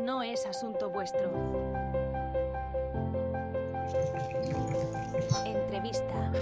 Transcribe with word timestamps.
No 0.00 0.22
es 0.22 0.46
asunto 0.46 0.90
vuestro. 0.90 1.30
Entrevista. 5.46 6.32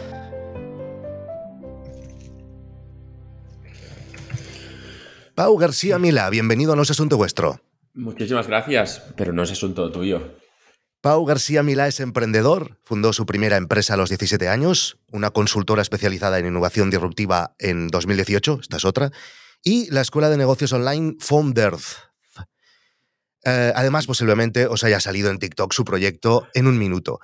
Pau 5.35 5.57
García 5.57 5.99
Mila, 5.99 6.29
bienvenido 6.31 6.75
a 6.75 6.77
No 6.77 6.83
es 6.83 6.91
Asunto 6.91 7.17
Vuestro. 7.17 7.61
Muchísimas 7.95 8.47
gracias, 8.47 9.03
pero 9.17 9.33
no 9.33 9.43
es 9.43 9.51
asunto 9.51 9.91
tuyo. 9.91 10.37
Pau 11.01 11.25
García 11.25 11.63
Milá 11.63 11.89
es 11.89 11.99
emprendedor, 11.99 12.77
fundó 12.85 13.15
su 13.15 13.25
primera 13.25 13.57
empresa 13.57 13.95
a 13.95 13.97
los 13.97 14.11
17 14.11 14.51
años, 14.51 14.99
una 15.11 15.31
consultora 15.31 15.81
especializada 15.81 16.39
en 16.39 16.47
innovación 16.47 16.91
disruptiva 16.91 17.55
en 17.59 17.89
2018, 17.89 18.59
esta 18.61 18.77
es 18.77 18.85
otra, 18.85 19.11
y 19.63 19.91
la 19.91 20.01
escuela 20.01 20.31
de 20.31 20.37
negocios 20.37 20.73
online 20.73 21.17
Founders. 21.21 21.99
Eh, 23.45 23.73
además, 23.75 24.07
posiblemente 24.07 24.67
os 24.67 24.85
haya 24.85 25.01
salido 25.01 25.31
en 25.31 25.39
TikTok 25.39 25.73
su 25.73 25.85
proyecto 25.85 26.49
en 26.55 26.67
un 26.67 26.79
minuto. 26.79 27.21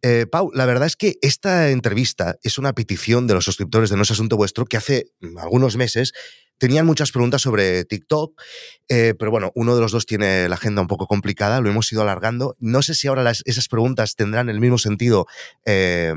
Eh, 0.00 0.26
Pau, 0.30 0.50
la 0.54 0.64
verdad 0.64 0.86
es 0.86 0.96
que 0.96 1.16
esta 1.22 1.70
entrevista 1.70 2.36
es 2.42 2.58
una 2.58 2.72
petición 2.72 3.26
de 3.26 3.34
los 3.34 3.44
suscriptores 3.44 3.90
de 3.90 3.96
No 3.96 4.02
es 4.02 4.10
Asunto 4.10 4.36
Vuestro 4.36 4.64
que 4.64 4.76
hace 4.76 5.10
mm, 5.20 5.38
algunos 5.38 5.76
meses 5.76 6.12
tenían 6.58 6.86
muchas 6.86 7.12
preguntas 7.12 7.42
sobre 7.42 7.84
TikTok, 7.84 8.40
eh, 8.88 9.14
pero 9.18 9.30
bueno, 9.30 9.52
uno 9.54 9.74
de 9.76 9.80
los 9.80 9.92
dos 9.92 10.06
tiene 10.06 10.48
la 10.48 10.56
agenda 10.56 10.82
un 10.82 10.88
poco 10.88 11.06
complicada, 11.06 11.60
lo 11.60 11.70
hemos 11.70 11.90
ido 11.92 12.02
alargando. 12.02 12.56
No 12.58 12.82
sé 12.82 12.94
si 12.94 13.06
ahora 13.06 13.30
esas 13.30 13.68
preguntas 13.68 14.16
tendrán 14.16 14.48
el 14.48 14.60
mismo 14.60 14.78
sentido 14.78 15.26
eh, 15.64 16.12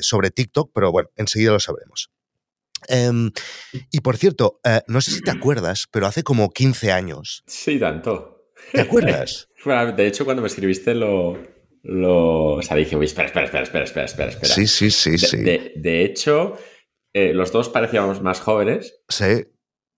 sobre 0.00 0.30
TikTok, 0.30 0.70
pero 0.74 0.90
bueno, 0.90 1.10
enseguida 1.16 1.52
lo 1.52 1.60
sabremos. 1.60 2.13
Em, 2.88 3.30
y 3.90 4.00
por 4.00 4.16
cierto, 4.16 4.60
eh, 4.64 4.82
no 4.88 5.00
sé 5.00 5.10
si 5.12 5.20
te 5.20 5.30
acuerdas, 5.30 5.86
pero 5.90 6.06
hace 6.06 6.22
como 6.22 6.50
15 6.52 6.92
años. 6.92 7.42
Sí, 7.46 7.78
tanto. 7.78 8.46
¿Te 8.72 8.80
acuerdas? 8.82 9.48
Bueno, 9.64 9.92
de 9.92 10.06
hecho, 10.06 10.26
cuando 10.26 10.42
me 10.42 10.48
escribiste 10.48 10.94
lo... 10.94 11.38
lo... 11.82 12.56
O 12.56 12.62
sea, 12.62 12.76
dije, 12.76 12.96
uy, 12.96 13.06
espera, 13.06 13.28
espera, 13.28 13.46
espera, 13.46 13.62
espera, 13.64 13.84
espera, 13.84 14.04
espera. 14.06 14.28
espera. 14.30 14.54
Sí, 14.54 14.66
sí, 14.66 14.90
sí, 14.90 15.12
De, 15.12 15.18
sí. 15.18 15.36
de- 15.38 15.72
de 15.76 16.04
hecho, 16.04 16.58
eh, 17.14 17.32
los 17.32 17.50
dos 17.50 17.70
parecíamos 17.70 18.20
más 18.20 18.40
jóvenes. 18.40 18.94
Sí. 19.08 19.46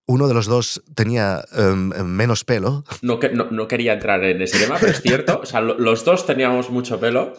Uno 0.06 0.28
de 0.28 0.34
los 0.34 0.46
dos 0.46 0.84
tenía 0.94 1.44
em, 1.56 1.88
menos 2.04 2.44
pelo. 2.44 2.84
No, 3.02 3.18
no, 3.32 3.50
no 3.50 3.66
quería 3.66 3.94
entrar 3.94 4.22
en 4.22 4.40
ese 4.40 4.56
tema, 4.60 4.76
pero 4.78 4.92
es 4.92 5.00
cierto. 5.02 5.40
O 5.42 5.46
sea, 5.46 5.60
lo- 5.60 5.76
los 5.80 6.04
dos 6.04 6.24
teníamos 6.26 6.70
mucho 6.70 7.00
pelo. 7.00 7.32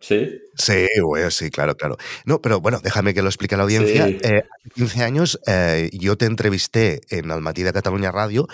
Sí. 0.00 0.40
Sí, 0.56 0.86
güey, 1.02 1.30
sí, 1.30 1.50
claro, 1.50 1.76
claro. 1.76 1.96
No, 2.24 2.40
pero 2.40 2.60
bueno, 2.60 2.80
déjame 2.82 3.14
que 3.14 3.22
lo 3.22 3.28
explique 3.28 3.54
a 3.54 3.58
la 3.58 3.64
audiencia. 3.64 4.06
Sí. 4.06 4.18
Eh, 4.22 4.44
hace 4.60 4.70
15 4.74 5.02
años 5.02 5.40
eh, 5.46 5.90
yo 5.92 6.16
te 6.16 6.26
entrevisté 6.26 7.00
en 7.10 7.30
Almatí 7.30 7.62
de 7.62 7.72
Cataluña 7.72 8.12
Radio 8.12 8.46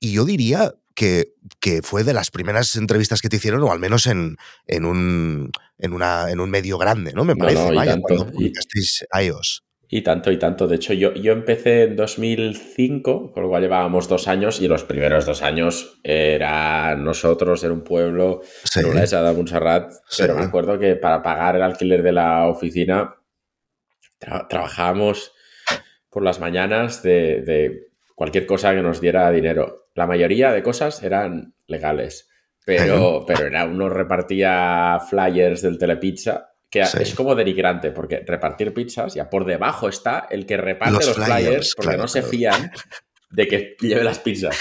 y 0.00 0.12
yo 0.12 0.24
diría 0.24 0.72
que, 0.94 1.34
que 1.60 1.82
fue 1.82 2.02
de 2.04 2.14
las 2.14 2.30
primeras 2.30 2.74
entrevistas 2.76 3.20
que 3.20 3.28
te 3.28 3.36
hicieron, 3.36 3.62
o 3.62 3.70
al 3.70 3.78
menos 3.78 4.06
en, 4.06 4.36
en, 4.66 4.84
un, 4.86 5.50
en, 5.78 5.92
una, 5.92 6.30
en 6.30 6.40
un 6.40 6.48
medio 6.50 6.78
grande, 6.78 7.12
¿no? 7.12 7.24
Me 7.24 7.34
No, 7.34 7.40
parece, 7.44 7.62
no, 7.66 7.72
y 7.72 7.76
vaya, 7.76 7.92
tanto, 7.92 8.06
cuando 8.08 8.26
y- 8.28 8.32
publicasteis 8.32 9.04
iOS. 9.22 9.62
Y 9.88 10.02
tanto, 10.02 10.32
y 10.32 10.38
tanto. 10.38 10.66
De 10.66 10.76
hecho, 10.76 10.92
yo, 10.94 11.14
yo 11.14 11.32
empecé 11.32 11.84
en 11.84 11.94
2005, 11.96 13.30
con 13.32 13.42
lo 13.44 13.48
cual 13.48 13.62
llevábamos 13.62 14.08
dos 14.08 14.26
años, 14.26 14.60
y 14.60 14.66
los 14.68 14.82
primeros 14.84 15.26
dos 15.26 15.42
años 15.42 16.00
era 16.02 16.96
nosotros, 16.96 17.62
era 17.62 17.72
un 17.72 17.84
pueblo, 17.84 18.40
Sí. 18.64 18.80
en 18.80 18.86
una 18.86 19.04
de 19.04 19.32
Montserrat, 19.32 19.92
Sí. 20.08 20.22
pero 20.22 20.34
me 20.34 20.44
acuerdo 20.44 20.78
que 20.78 20.96
para 20.96 21.22
pagar 21.22 21.54
el 21.56 21.62
alquiler 21.62 22.02
de 22.02 22.12
la 22.12 22.46
oficina 22.48 23.14
tra- 24.20 24.46
trabajábamos 24.48 25.32
por 26.10 26.22
las 26.24 26.40
mañanas 26.40 27.02
de, 27.02 27.42
de 27.42 27.88
cualquier 28.16 28.46
cosa 28.46 28.74
que 28.74 28.82
nos 28.82 29.00
diera 29.00 29.30
dinero. 29.30 29.88
La 29.94 30.06
mayoría 30.06 30.50
de 30.52 30.62
cosas 30.62 31.02
eran 31.02 31.54
legales, 31.68 32.28
pero, 32.64 33.24
pero 33.26 33.46
era 33.46 33.64
uno 33.66 33.88
repartía 33.88 34.98
flyers 35.08 35.62
del 35.62 35.78
Telepizza, 35.78 36.54
que 36.70 36.84
Sí. 36.84 36.98
es 37.00 37.14
como 37.14 37.34
denigrante, 37.34 37.90
porque 37.90 38.22
repartir 38.26 38.74
pizzas, 38.74 39.14
ya 39.14 39.30
por 39.30 39.44
debajo 39.44 39.88
está 39.88 40.26
el 40.30 40.46
que 40.46 40.56
reparte 40.56 40.94
Los 40.94 41.06
los, 41.06 41.16
flyers, 41.16 41.44
flyers, 41.44 41.74
porque 41.76 41.88
claro, 41.88 42.02
no 42.02 42.08
se 42.08 42.22
fían 42.22 42.70
de 43.30 43.48
que 43.48 43.76
lleve 43.80 44.04
las 44.04 44.18
pizzas. 44.18 44.58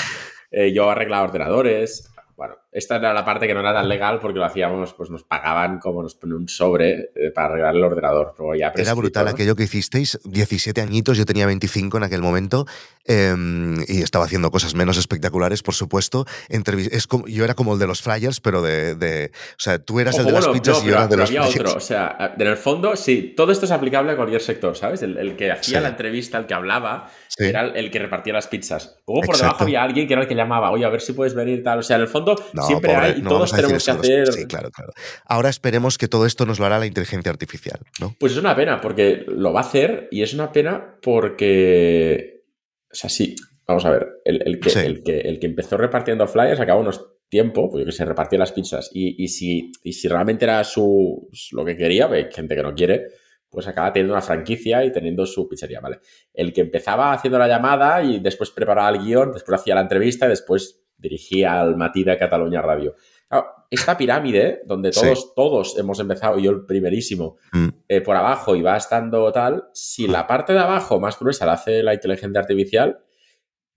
Eh, 0.52 0.72
yo 0.72 0.90
arreglaba 0.90 1.24
ordenadores. 1.24 2.10
Bueno, 2.38 2.56
esta 2.78 2.98
era 2.98 3.14
la 3.14 3.24
parte 3.26 3.48
que 3.48 3.54
no 3.54 3.62
era 3.62 3.74
tan 3.74 3.88
legal 3.90 4.20
porque 4.20 4.38
lo 4.40 4.46
hacíamos, 4.46 4.94
pues 4.94 5.10
nos 5.10 5.24
pagaban 5.24 5.80
como 5.80 6.04
nos 6.04 6.16
ponían 6.16 6.40
un 6.42 6.48
sobre 6.50 7.10
eh, 7.16 7.32
para 7.34 7.48
arreglar 7.48 7.76
el 7.76 7.84
ordenador. 7.84 8.34
Ya 8.60 8.72
Era 8.76 8.94
brutal 8.94 9.28
aquello 9.28 9.56
que 9.56 9.64
hicisteis, 9.64 10.20
17 10.26 10.82
añitos, 10.82 11.18
yo 11.18 11.26
tenía 11.26 11.46
25 11.46 11.98
en 11.98 12.04
aquel 12.04 12.22
momento 12.22 12.66
em, 13.06 13.82
y 13.88 14.02
estaba 14.02 14.26
haciendo 14.26 14.52
cosas 14.52 14.76
menos 14.76 14.98
espectaculares, 14.98 15.62
por 15.64 15.74
supuesto. 15.74 16.26
Entrevi- 16.50 16.90
es 16.92 17.08
como, 17.08 17.28
yo 17.28 17.44
era 17.44 17.54
como 17.54 17.74
el 17.74 17.80
de 17.80 17.88
los 17.88 18.02
flyers, 18.02 18.40
pero 18.42 18.62
de... 18.62 18.96
de- 18.96 19.32
o 19.34 19.60
sea, 19.60 19.80
tú 19.80 20.00
eras 20.00 20.18
el 20.18 20.26
de 20.26 20.32
las 20.32 20.48
pizzas 20.48 20.80
no, 20.80 20.84
y 20.84 20.88
yo 20.88 20.94
era 20.96 21.08
de 21.08 21.18
los 21.18 21.30
había 21.30 21.44
flyers. 21.44 21.60
otro. 21.70 21.78
O 21.78 21.82
sea, 21.82 22.34
en 22.38 22.48
el 22.48 22.58
fondo, 22.58 22.96
sí, 22.96 23.34
todo 23.38 23.52
esto 23.52 23.66
es 23.66 23.72
aplicable 23.72 24.12
a 24.12 24.16
cualquier 24.16 24.42
sector, 24.42 24.76
¿sabes? 24.76 25.02
El, 25.02 25.18
el 25.18 25.36
que 25.36 25.52
hacía 25.52 25.78
Sí. 25.80 25.84
la 25.84 25.90
entrevista, 25.90 26.38
el 26.38 26.46
que 26.46 26.54
hablaba, 26.54 27.10
Sí. 27.28 27.46
era 27.46 27.62
el, 27.62 27.76
el 27.76 27.92
que 27.92 28.00
repartía 28.00 28.34
las 28.34 28.48
pizzas. 28.48 28.98
Luego 29.08 29.22
por 29.22 29.36
Exacto. 29.36 29.46
debajo 29.46 29.64
había 29.64 29.84
alguien 29.84 30.08
que 30.08 30.14
era 30.14 30.22
el 30.24 30.28
que 30.28 30.36
llamaba, 30.36 30.72
oye, 30.72 30.86
a 30.86 30.90
ver 30.90 31.02
si 31.02 31.14
puedes 31.14 31.34
venir 31.36 31.64
tal. 31.64 31.80
O 31.80 31.84
sea, 31.84 31.98
en 31.98 32.04
el 32.04 32.08
fondo 32.08 32.36
No, 32.54 32.65
siempre 32.68 32.94
pobre, 32.94 33.06
hay 33.08 33.20
y 33.20 33.22
no 33.22 33.30
todos 33.30 33.52
tenemos 33.54 33.86
que 33.86 33.92
hacer. 33.92 34.34
Sí, 34.34 34.46
claro, 34.46 34.70
claro. 34.72 34.92
Ahora 35.26 35.50
esperemos 35.50 35.98
que 35.98 36.08
todo 36.08 36.26
esto 36.26 36.46
nos 36.46 36.60
lo 36.60 36.66
hará 36.66 36.80
la 36.80 36.86
inteligencia 36.86 37.32
artificial, 37.32 37.80
¿no? 38.00 38.16
Pues 38.20 38.34
es 38.34 38.38
una 38.38 38.56
pena, 38.56 38.82
porque 38.82 39.24
lo 39.28 39.54
va 39.54 39.62
a 39.62 39.64
hacer 39.64 40.08
y 40.12 40.22
es 40.22 40.34
una 40.34 40.52
pena 40.52 40.98
porque. 41.02 42.44
O 42.92 42.96
sea, 42.96 43.10
sí, 43.10 43.36
vamos 43.68 43.86
a 43.86 43.90
ver. 43.92 44.08
El, 44.24 44.42
el 44.46 44.60
que, 44.60 44.70
Sí. 44.70 44.80
el, 44.80 45.04
que, 45.04 45.20
el 45.22 45.40
que 45.40 45.48
empezó 45.48 45.78
repartiendo 45.78 46.28
flyers 46.28 46.60
acabó 46.60 46.82
unos 46.82 47.06
tiempo, 47.28 47.70
pues 47.70 47.82
yo 47.82 47.86
que 47.88 47.92
se 47.92 48.06
repartía 48.06 48.40
las 48.40 48.52
pizzas. 48.52 48.90
Y, 48.94 49.22
y 49.24 49.28
si, 49.28 49.72
y 49.84 49.94
si 49.94 50.08
realmente 50.08 50.46
era 50.46 50.64
su 50.64 51.28
lo 51.52 51.66
que 51.66 51.76
quería, 51.76 52.06
hay 52.08 52.28
gente 52.32 52.56
que 52.56 52.64
no 52.64 52.74
quiere, 52.76 53.08
pues 53.50 53.68
acaba 53.68 53.92
teniendo 53.92 54.14
una 54.14 54.22
franquicia 54.22 54.86
y 54.86 54.92
teniendo 54.92 55.26
su 55.26 55.48
pizzería, 55.48 55.80
¿vale? 55.82 56.00
El 56.34 56.54
que 56.54 56.62
empezaba 56.62 57.14
haciendo 57.14 57.40
la 57.40 57.48
llamada 57.48 58.04
y 58.04 58.20
después 58.20 58.52
preparaba 58.52 58.90
el 58.90 59.04
guion, 59.04 59.32
después 59.32 59.60
hacía 59.60 59.76
la 59.76 59.82
entrevista 59.82 60.26
y 60.28 60.30
después 60.30 60.85
dirigía 60.98 61.60
al 61.60 61.76
Matí 61.76 62.04
de 62.04 62.18
Cataluña 62.18 62.62
Radio. 62.62 62.96
Claro, 63.28 63.48
esta 63.70 63.98
pirámide, 63.98 64.62
donde 64.66 64.94
Sí. 64.94 65.02
todos, 65.02 65.34
todos 65.36 65.78
hemos 65.80 66.00
empezado, 66.00 66.38
yo 66.40 66.52
el 66.52 66.66
primerísimo, 66.66 67.38
Mm. 67.54 67.68
eh, 67.88 68.02
por 68.02 68.16
abajo 68.16 68.56
y 68.56 68.62
va 68.62 68.78
estando 68.78 69.32
tal, 69.32 69.66
si 69.74 70.08
la 70.08 70.28
parte 70.28 70.54
de 70.54 70.60
abajo 70.60 71.00
más 71.00 71.18
gruesa 71.20 71.46
la 71.46 71.54
hace 71.54 71.84
la 71.84 71.94
inteligencia 71.94 72.40
artificial, 72.40 73.00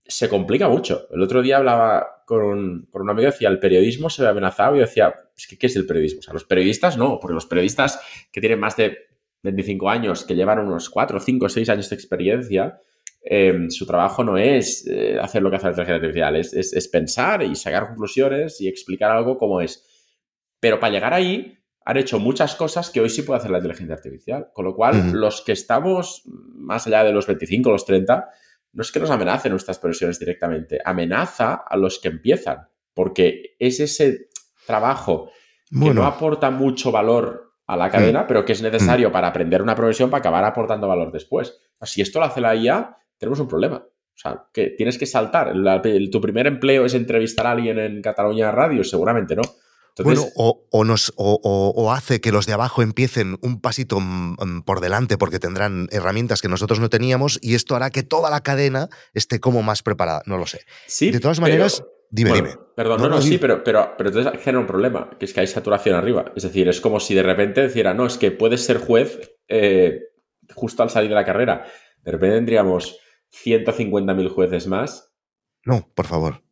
se 0.04 0.28
complica 0.28 0.68
mucho. 0.68 1.06
El 1.10 1.22
otro 1.22 1.42
día 1.42 1.58
hablaba 1.58 2.22
con, 2.26 2.86
con 2.90 3.02
un 3.02 3.10
amigo 3.10 3.28
y 3.28 3.32
decía, 3.32 3.48
el 3.48 3.58
periodismo 3.58 4.08
se 4.08 4.22
ve 4.22 4.28
amenazado 4.28 4.74
y 4.74 4.78
yo 4.78 4.86
decía, 4.86 5.14
es 5.36 5.46
que 5.46 5.58
¿qué 5.58 5.66
es 5.66 5.76
el 5.76 5.86
periodismo? 5.86 6.20
O 6.20 6.22
sea, 6.22 6.32
los 6.34 6.44
periodistas 6.44 6.96
no, 6.96 7.18
porque 7.20 7.34
los 7.34 7.46
periodistas 7.46 8.00
que 8.32 8.40
tienen 8.40 8.58
más 8.60 8.76
de 8.76 8.96
25 9.42 9.88
años, 9.90 10.24
que 10.24 10.34
llevan 10.34 10.58
unos 10.60 10.88
4, 10.90 11.20
5, 11.20 11.48
6 11.48 11.68
años 11.68 11.88
de 11.90 11.94
experiencia, 11.96 12.80
eh, 13.22 13.66
su 13.70 13.86
trabajo 13.86 14.24
no 14.24 14.38
es 14.38 14.86
eh, 14.86 15.18
hacer 15.20 15.42
lo 15.42 15.50
que 15.50 15.56
hace 15.56 15.66
la 15.66 15.70
inteligencia 15.72 15.96
artificial, 15.96 16.36
es, 16.36 16.54
es- 16.54 16.72
es 16.72 16.88
pensar 16.88 17.42
y 17.42 17.54
sacar 17.56 17.88
conclusiones 17.88 18.60
y 18.60 18.68
explicar 18.68 19.10
algo 19.10 19.36
como 19.36 19.60
es. 19.60 19.84
Pero 20.60 20.80
para 20.80 20.92
llegar 20.92 21.14
ahí, 21.14 21.54
han 21.84 21.96
hecho 21.96 22.18
muchas 22.18 22.54
cosas 22.54 22.90
que 22.90 23.00
hoy 23.00 23.08
sí 23.10 23.22
puede 23.22 23.38
hacer 23.38 23.50
la 23.50 23.58
inteligencia 23.58 23.94
artificial. 23.94 24.48
Con 24.52 24.64
lo 24.66 24.74
cual, 24.74 24.94
los 25.12 25.40
que 25.42 25.52
estamos 25.52 26.22
más 26.26 26.86
allá 26.86 27.02
de 27.04 27.12
los 27.12 27.26
25, 27.26 27.70
los 27.70 27.84
30, 27.86 28.28
no 28.72 28.82
es 28.82 28.92
que 28.92 29.00
nos 29.00 29.10
amenacen 29.10 29.52
nuestras 29.52 29.78
profesiones 29.78 30.18
directamente, 30.18 30.78
amenaza 30.84 31.54
a 31.54 31.76
los 31.76 31.98
que 31.98 32.08
empiezan, 32.08 32.68
porque 32.94 33.56
es 33.58 33.80
ese 33.80 34.28
trabajo 34.66 35.30
que 35.70 35.76
no 35.94 36.04
aporta 36.06 36.50
mucho 36.50 36.92
valor 36.92 37.54
a 37.66 37.76
la 37.76 37.90
cadena, 37.90 38.26
pero 38.26 38.44
que 38.44 38.52
es 38.52 38.62
necesario 38.62 39.10
para 39.12 39.28
aprender 39.28 39.62
una 39.62 39.74
profesión 39.74 40.10
para 40.10 40.20
acabar 40.20 40.44
aportando 40.44 40.88
valor 40.88 41.10
después. 41.12 41.58
Si 41.82 42.00
esto 42.02 42.18
lo 42.18 42.26
hace 42.26 42.40
la 42.40 42.54
IA, 42.54 42.96
tenemos 43.18 43.40
un 43.40 43.48
problema. 43.48 43.76
O 43.76 44.20
sea, 44.20 44.46
que 44.52 44.70
tienes 44.76 44.98
que 44.98 45.06
saltar. 45.06 45.54
La- 45.56 45.80
tu 46.10 46.20
primer 46.20 46.46
empleo 46.46 46.84
es 46.86 46.94
entrevistar 46.94 47.46
a 47.46 47.52
alguien 47.52 47.78
en 47.78 48.02
Cataluña 48.02 48.50
Radio, 48.50 48.82
seguramente 48.82 49.36
no. 49.36 49.42
Entonces, 49.96 50.20
bueno 50.20 50.32
o, 50.36 50.66
o 50.70 50.84
nos, 50.84 51.12
o, 51.16 51.40
o- 51.42 51.72
o 51.76 51.92
hace 51.92 52.20
que 52.20 52.30
los 52.32 52.46
de 52.46 52.52
abajo 52.52 52.82
empiecen 52.82 53.36
un 53.42 53.60
pasito 53.60 53.98
por 54.64 54.80
delante 54.80 55.18
porque 55.18 55.38
tendrán 55.40 55.88
herramientas 55.90 56.40
que 56.40 56.48
nosotros 56.48 56.78
no 56.80 56.88
teníamos 56.88 57.38
y 57.42 57.54
esto 57.56 57.74
hará 57.76 57.90
que 57.90 58.04
toda 58.04 58.30
la 58.30 58.40
cadena 58.42 58.88
esté 59.14 59.40
como 59.40 59.62
más 59.62 59.82
preparada. 59.82 60.22
No 60.26 60.38
lo 60.38 60.46
sé. 60.46 60.60
sí, 60.86 61.10
de 61.10 61.18
todas 61.20 61.38
pero- 61.38 61.48
maneras, 61.48 61.82
dime, 62.10 62.30
Bueno, 62.30 62.48
dime. 62.48 62.60
Perdón, 62.76 63.00
No, 63.02 63.08
no, 63.08 63.20
sí, 63.22 63.38
pero, 63.38 63.64
pero, 63.64 63.94
pero 63.98 64.10
entonces 64.10 64.40
genera 64.40 64.60
un 64.60 64.66
problema, 64.68 65.10
que 65.18 65.24
es 65.24 65.32
que 65.32 65.40
hay 65.40 65.48
saturación 65.48 65.96
arriba. 65.96 66.32
Es 66.36 66.44
decir, 66.44 66.68
es 66.68 66.80
como 66.80 67.00
si 67.00 67.14
de 67.14 67.24
repente 67.24 67.66
dijera, 67.66 67.92
no, 67.94 68.06
es 68.06 68.18
que 68.18 68.30
puedes 68.30 68.64
ser 68.64 68.78
juez 68.78 69.32
eh, 69.48 70.00
justo 70.54 70.84
al 70.84 70.90
salir 70.90 71.08
de 71.08 71.16
la 71.16 71.24
carrera. 71.24 71.64
De 72.04 72.12
repente 72.12 72.36
tendríamos 72.36 73.00
150.000 73.32 74.28
jueces 74.28 74.66
más. 74.66 75.12
No, 75.64 75.88
por 75.94 76.06
favor. 76.06 76.42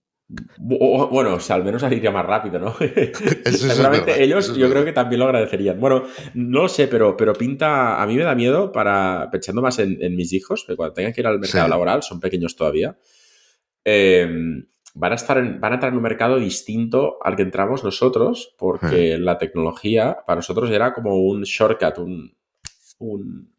O- 0.80 1.08
Bueno, 1.08 1.34
o 1.34 1.40
sea, 1.40 1.56
al 1.56 1.64
menos 1.64 1.82
saliría 1.82 2.10
más 2.10 2.26
rápido, 2.26 2.58
¿no? 2.58 2.74
es 2.80 3.16
Seguramente 3.60 4.06
verdad, 4.10 4.20
ellos 4.20 4.44
eso 4.44 4.52
es 4.52 4.58
yo 4.58 4.68
creo 4.68 4.84
que 4.84 4.92
también 4.92 5.20
lo 5.20 5.26
agradecerían. 5.26 5.78
Bueno, 5.80 6.02
no 6.34 6.62
lo 6.62 6.68
sé, 6.68 6.88
pero, 6.88 7.16
pero 7.16 7.32
pinta, 7.32 8.02
a 8.02 8.06
mí 8.06 8.16
me 8.16 8.24
da 8.24 8.34
miedo 8.34 8.72
para, 8.72 9.28
pensando 9.30 9.62
más 9.62 9.78
en, 9.78 10.02
en 10.02 10.16
mis 10.16 10.32
hijos, 10.32 10.64
que 10.66 10.74
cuando 10.76 10.94
tengan 10.94 11.12
que 11.12 11.20
ir 11.20 11.26
al 11.26 11.38
mercado 11.38 11.64
Sí. 11.66 11.70
laboral, 11.70 12.02
son 12.02 12.18
pequeños 12.20 12.56
todavía, 12.56 12.98
eh, 13.84 14.28
van 14.94 15.12
a, 15.12 15.14
estar 15.14 15.38
en, 15.38 15.60
van 15.60 15.72
a 15.72 15.74
entrar 15.76 15.92
en 15.92 15.96
un 15.98 16.02
mercado 16.02 16.38
distinto 16.38 17.18
al 17.22 17.36
que 17.36 17.42
entramos 17.42 17.84
nosotros, 17.84 18.54
porque 18.58 19.18
la 19.18 19.38
tecnología 19.38 20.18
para 20.26 20.36
nosotros 20.36 20.70
era 20.70 20.92
como 20.92 21.16
un 21.20 21.42
shortcut, 21.42 21.98
un... 21.98 22.36
un 22.98 23.55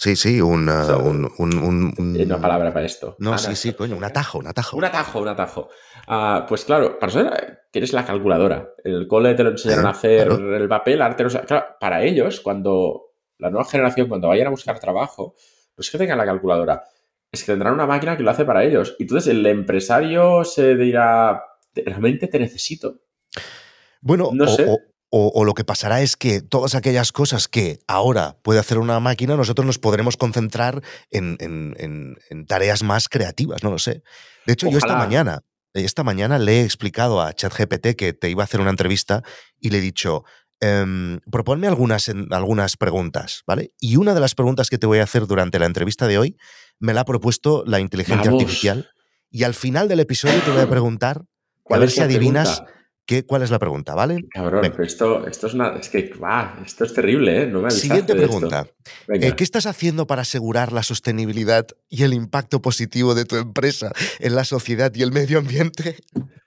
Sí, 0.00 0.14
sí, 0.14 0.40
un, 0.40 0.68
uh, 0.68 0.96
un, 0.96 1.28
un, 1.38 1.92
un, 1.98 2.20
Una 2.20 2.40
palabra 2.40 2.72
para 2.72 2.86
esto. 2.86 3.16
No, 3.18 3.32
Ah, 3.32 3.38
sí, 3.38 3.56
sí, 3.56 3.72
coño, 3.72 3.96
un 3.96 4.04
atajo, 4.04 4.38
un 4.38 4.46
atajo. 4.46 4.76
Un 4.76 4.84
atajo, 4.84 5.20
un 5.20 5.26
atajo. 5.28 5.68
Ah, 6.06 6.46
pues 6.48 6.64
claro, 6.64 7.00
para 7.00 7.12
eh, 7.20 7.58
tienes 7.72 7.92
la 7.92 8.04
calculadora. 8.04 8.74
El 8.84 9.08
cole 9.08 9.34
te 9.34 9.42
lo 9.42 9.50
enseñaron 9.50 9.86
a 9.86 9.90
hacer 9.90 10.28
Claro. 10.28 10.56
el 10.56 10.68
papel, 10.68 11.02
arte, 11.02 11.24
no 11.24 11.30
sé- 11.30 11.40
claro, 11.40 11.66
para 11.80 12.04
ellos, 12.04 12.40
cuando 12.40 13.06
la 13.38 13.50
nueva 13.50 13.64
generación, 13.68 14.08
cuando 14.08 14.28
vayan 14.28 14.46
a 14.46 14.50
buscar 14.50 14.78
trabajo, 14.78 15.34
no 15.76 15.82
es 15.82 15.90
que 15.90 15.98
tengan 15.98 16.18
la 16.18 16.26
calculadora, 16.26 16.84
es 17.32 17.40
que 17.42 17.50
tendrán 17.52 17.74
una 17.74 17.86
máquina 17.86 18.16
que 18.16 18.22
lo 18.22 18.30
hace 18.30 18.44
para 18.44 18.62
ellos. 18.62 18.94
Y 19.00 19.02
entonces 19.02 19.28
el 19.32 19.44
empresario 19.46 20.44
se 20.44 20.76
dirá, 20.76 21.42
realmente 21.74 22.28
te 22.28 22.38
necesito. 22.38 23.00
Bueno, 24.00 24.30
No 24.32 24.44
o, 24.44 24.48
sé. 24.48 24.64
o- 24.68 24.78
o- 25.10 25.32
o 25.34 25.44
lo 25.44 25.54
que 25.54 25.64
pasará 25.64 26.02
es 26.02 26.16
que 26.16 26.42
todas 26.42 26.74
aquellas 26.74 27.12
cosas 27.12 27.48
que 27.48 27.78
ahora 27.86 28.36
puede 28.42 28.60
hacer 28.60 28.78
una 28.78 29.00
máquina, 29.00 29.36
nosotros 29.36 29.66
nos 29.66 29.78
podremos 29.78 30.16
concentrar 30.16 30.82
en, 31.10 31.36
en- 31.40 31.74
en- 31.78 32.16
en 32.30 32.46
tareas 32.46 32.82
más 32.82 33.08
creativas, 33.08 33.62
no 33.62 33.70
lo 33.70 33.78
sé. 33.78 34.02
De 34.46 34.52
hecho, 34.52 34.68
yo 34.68 34.78
esta 34.78 34.96
mañana, 34.96 35.40
esta 35.74 36.02
mañana 36.04 36.38
le 36.38 36.60
he 36.60 36.64
explicado 36.64 37.20
a 37.22 37.32
ChatGPT 37.32 37.94
que 37.96 38.12
te 38.12 38.28
iba 38.30 38.42
a 38.42 38.44
hacer 38.44 38.60
una 38.60 38.70
entrevista 38.70 39.22
y 39.60 39.70
le 39.70 39.78
he 39.78 39.80
dicho, 39.80 40.24
em, 40.60 41.20
proponme 41.30 41.68
algunas, 41.68 42.10
algunas 42.30 42.76
preguntas, 42.76 43.42
¿vale? 43.46 43.72
Y 43.80 43.96
una 43.96 44.12
de 44.14 44.20
las 44.20 44.34
preguntas 44.34 44.68
que 44.70 44.78
te 44.78 44.86
voy 44.86 44.98
a 44.98 45.04
hacer 45.04 45.26
durante 45.26 45.58
la 45.58 45.66
entrevista 45.66 46.06
de 46.08 46.18
hoy 46.18 46.36
me 46.80 46.92
la 46.94 47.02
ha 47.02 47.04
propuesto 47.04 47.62
la 47.66 47.80
inteligencia 47.80 48.30
Vamos. 48.30 48.42
artificial. 48.42 48.90
Y 49.30 49.44
al 49.44 49.54
final 49.54 49.88
del 49.88 50.00
episodio 50.00 50.40
te 50.42 50.50
voy 50.50 50.62
a 50.62 50.68
preguntar, 50.68 51.18
a 51.18 51.24
¿Cuál 51.62 51.80
ver 51.80 51.90
si 51.90 52.00
adivinas 52.00 52.60
pregunta? 52.60 52.77
Qué, 53.08 53.24
cuál 53.24 53.42
es 53.42 53.50
la 53.50 53.58
pregunta, 53.58 53.94
¿vale? 53.94 54.26
Cabrón, 54.30 54.60
Venga. 54.60 54.76
pero 54.76 54.86
esto, 54.86 55.26
esto 55.26 55.46
es 55.46 55.54
una. 55.54 55.76
Es 55.76 55.88
que, 55.88 56.12
va, 56.22 56.60
esto 56.64 56.84
es 56.84 56.92
terrible, 56.92 57.42
¿eh? 57.42 57.46
No 57.46 57.62
me 57.62 57.70
Siguiente 57.70 58.14
pregunta. 58.14 58.68
Venga. 59.08 59.26
Eh, 59.26 59.34
¿Qué 59.34 59.44
estás 59.44 59.64
haciendo 59.64 60.06
para 60.06 60.22
asegurar 60.22 60.72
la 60.72 60.82
sostenibilidad 60.82 61.66
y 61.88 62.02
el 62.02 62.12
impacto 62.12 62.60
positivo 62.60 63.14
de 63.14 63.24
tu 63.24 63.36
empresa 63.36 63.92
en 64.20 64.34
la 64.34 64.44
sociedad 64.44 64.94
y 64.94 65.02
el 65.02 65.10
medio 65.10 65.38
ambiente? 65.38 65.96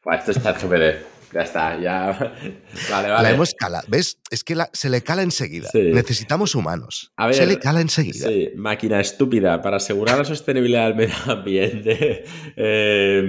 Buah, 0.04 0.18
esto 0.18 0.32
es 0.32 0.44
ChatGPT. 0.44 1.11
Ya 1.34 1.42
está, 1.42 1.80
ya. 1.80 2.12
Vale, 2.92 3.10
vale. 3.10 3.24
La 3.24 3.32
hemos 3.32 3.54
calado. 3.54 3.86
¿Ves? 3.88 4.18
Es 4.30 4.44
que 4.44 4.54
la- 4.56 4.70
se 4.74 4.90
le 4.90 5.02
cala 5.02 5.22
enseguida. 5.22 5.70
Sí. 5.72 5.92
Necesitamos 5.94 6.56
humanos. 6.56 7.14
A 7.16 7.28
ver, 7.28 7.36
se 7.36 7.46
le 7.46 7.58
cala 7.58 7.80
enseguida. 7.80 8.28
Sí, 8.28 8.50
máquina 8.56 9.00
estúpida. 9.00 9.62
Para 9.62 9.78
asegurar 9.78 10.18
la 10.18 10.26
sostenibilidad 10.26 10.88
del 10.88 10.96
medio 10.96 11.16
ambiente, 11.28 12.26
eh, 12.58 13.24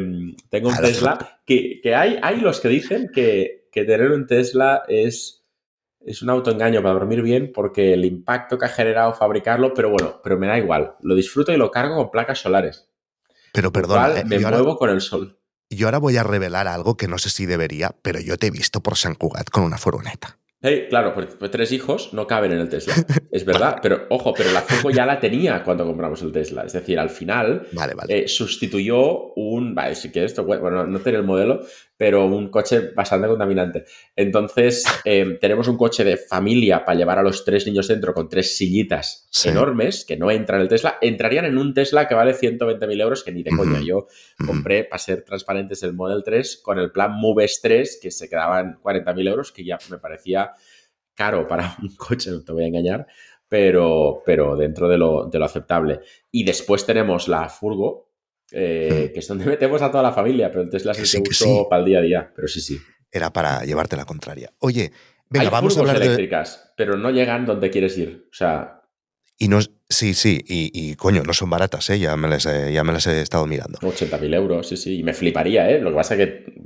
tengo 0.50 0.68
un 0.68 0.74
Claro. 0.74 0.88
Tesla. 0.88 1.40
Que, 1.46 1.80
que 1.82 1.94
hay, 1.94 2.18
hay 2.22 2.40
los 2.40 2.60
que 2.60 2.68
dicen 2.68 3.10
que, 3.12 3.68
que 3.70 3.84
tener 3.84 4.10
un 4.10 4.26
Tesla 4.26 4.82
es, 4.88 5.44
es 6.00 6.22
un 6.22 6.30
autoengaño 6.30 6.82
para 6.82 6.94
dormir 6.94 7.22
bien 7.22 7.52
porque 7.54 7.92
el 7.94 8.04
impacto 8.04 8.58
que 8.58 8.64
ha 8.66 8.68
generado 8.68 9.14
fabricarlo, 9.14 9.74
pero 9.74 9.90
bueno, 9.90 10.20
pero 10.24 10.38
me 10.38 10.46
da 10.48 10.58
igual. 10.58 10.94
Lo 11.02 11.14
disfruto 11.14 11.52
y 11.52 11.56
lo 11.56 11.70
cargo 11.70 11.96
con 11.96 12.10
placas 12.10 12.40
solares. 12.40 12.88
Pero 13.52 13.70
cual 13.70 14.16
eh, 14.18 14.24
me 14.24 14.36
ahora, 14.36 14.50
muevo 14.58 14.76
con 14.76 14.90
el 14.90 15.00
sol. 15.00 15.38
Yo 15.76 15.86
ahora 15.86 15.98
voy 15.98 16.16
a 16.16 16.22
revelar 16.22 16.68
algo 16.68 16.96
que 16.96 17.08
no 17.08 17.18
sé 17.18 17.30
si 17.30 17.46
debería, 17.46 17.94
pero 18.02 18.20
yo 18.20 18.36
te 18.38 18.48
he 18.48 18.50
visto 18.50 18.82
por 18.82 18.96
San 18.96 19.14
Cugat 19.14 19.50
con 19.50 19.64
una 19.64 19.78
furgoneta. 19.78 20.41
Hey, 20.64 20.86
claro, 20.88 21.12
pues, 21.12 21.26
pues 21.38 21.50
tres 21.50 21.72
hijos 21.72 22.14
no 22.14 22.26
caben 22.28 22.52
en 22.52 22.58
el 22.60 22.68
Tesla. 22.68 22.94
Es 23.32 23.44
verdad, 23.44 23.78
pero 23.82 24.06
ojo, 24.10 24.32
pero 24.32 24.52
la 24.52 24.60
Furgo 24.62 24.90
ya 24.90 25.04
la 25.04 25.18
tenía 25.18 25.64
cuando 25.64 25.84
compramos 25.84 26.22
el 26.22 26.30
Tesla. 26.30 26.62
Es 26.62 26.72
decir, 26.72 26.98
al 27.00 27.10
final 27.10 27.66
Vale, 27.72 27.94
vale. 27.94 28.18
eh, 28.24 28.28
sustituyó 28.28 29.32
un, 29.34 29.74
vale, 29.74 29.94
si 29.96 30.10
quieres, 30.10 30.30
esto, 30.32 30.44
bueno, 30.44 30.86
no 30.86 31.00
tiene 31.00 31.18
el 31.18 31.24
modelo, 31.24 31.62
pero 31.96 32.26
un 32.26 32.48
coche 32.48 32.90
bastante 32.94 33.26
contaminante. 33.26 33.84
Entonces, 34.14 34.84
eh, 35.04 35.38
tenemos 35.40 35.66
un 35.66 35.76
coche 35.76 36.04
de 36.04 36.16
familia 36.16 36.84
para 36.84 36.96
llevar 36.98 37.18
a 37.18 37.22
los 37.22 37.44
tres 37.44 37.66
niños 37.66 37.88
dentro 37.88 38.14
con 38.14 38.28
tres 38.28 38.56
sillitas 38.56 39.26
Sí. 39.30 39.48
enormes 39.48 40.04
que 40.04 40.16
no 40.16 40.30
entran 40.30 40.58
en 40.60 40.62
el 40.62 40.68
Tesla. 40.68 40.98
Entrarían 41.00 41.44
en 41.46 41.58
un 41.58 41.74
Tesla 41.74 42.06
que 42.06 42.14
vale 42.14 42.34
120.000 42.34 43.00
euros, 43.00 43.24
que 43.24 43.32
ni 43.32 43.42
de 43.42 43.50
coña. 43.50 43.78
Ujú. 43.78 43.84
Yo 43.84 44.06
compré, 44.46 44.84
para 44.84 44.98
ser 44.98 45.22
transparentes, 45.24 45.82
el 45.82 45.94
Model 45.94 46.22
3 46.24 46.60
con 46.62 46.78
el 46.78 46.92
plan 46.92 47.12
Moves 47.12 47.60
3, 47.62 47.98
que 48.00 48.10
se 48.12 48.28
quedaban 48.28 48.78
40.000 48.82 49.26
euros, 49.26 49.50
que 49.52 49.64
ya 49.64 49.78
me 49.90 49.98
parecía 49.98 50.51
caro 51.14 51.46
para 51.46 51.76
un 51.82 51.94
coche, 51.96 52.30
no 52.30 52.42
te 52.42 52.52
voy 52.52 52.64
a 52.64 52.68
engañar, 52.68 53.06
pero, 53.48 54.22
pero 54.24 54.56
dentro 54.56 54.88
de 54.88 54.98
lo, 54.98 55.26
de 55.26 55.38
lo 55.38 55.44
aceptable. 55.44 56.00
Y 56.30 56.44
después 56.44 56.86
tenemos 56.86 57.28
la 57.28 57.48
Furgo, 57.48 58.10
eh, 58.50 59.10
que 59.12 59.20
es 59.20 59.28
donde 59.28 59.44
metemos 59.46 59.80
a 59.82 59.90
toda 59.90 60.02
la 60.02 60.12
familia, 60.12 60.48
pero 60.50 60.62
el 60.62 60.70
Tesla 60.70 60.94
sí, 60.94 61.22
que 61.22 61.30
uso 61.30 61.44
sí. 61.44 61.62
para 61.68 61.80
el 61.80 61.86
día 61.86 61.98
a 61.98 62.02
día, 62.02 62.32
pero 62.34 62.48
sí, 62.48 62.60
sí. 62.60 62.78
Era 63.10 63.30
para 63.32 63.64
llevarte 63.64 63.96
la 63.96 64.04
contraria. 64.06 64.50
Oye, 64.58 64.90
venga, 65.28 65.44
Hay 65.46 65.50
vamos 65.50 65.76
a 65.76 65.80
hablar 65.80 65.98
de. 65.98 66.04
eléctricas, 66.06 66.72
pero 66.76 66.96
no 66.96 67.10
llegan 67.10 67.44
donde 67.46 67.70
quieres 67.70 67.96
ir. 67.98 68.26
O 68.30 68.34
sea, 68.34 68.80
Y 69.38 69.48
no, 69.48 69.58
sí, 69.88 70.14
sí, 70.14 70.42
y, 70.46 70.70
y, 70.72 70.94
coño, 70.96 71.22
no 71.22 71.32
son 71.34 71.50
baratas, 71.50 71.88
¿eh? 71.90 71.98
ya, 71.98 72.16
me 72.16 72.28
las, 72.28 72.46
he- 72.46 72.72
ya 72.72 72.84
me 72.84 72.92
las 72.94 73.06
he 73.06 73.20
estado 73.20 73.46
mirando. 73.46 73.78
80.000 73.80 74.34
euros, 74.34 74.66
sí, 74.68 74.76
sí. 74.78 74.98
Y 75.00 75.02
me 75.02 75.12
fliparía, 75.12 75.68
¿eh? 75.70 75.78
Lo 75.80 75.90
que 75.90 75.96
pasa 75.96 76.14
es 76.14 76.20
que, 76.26 76.62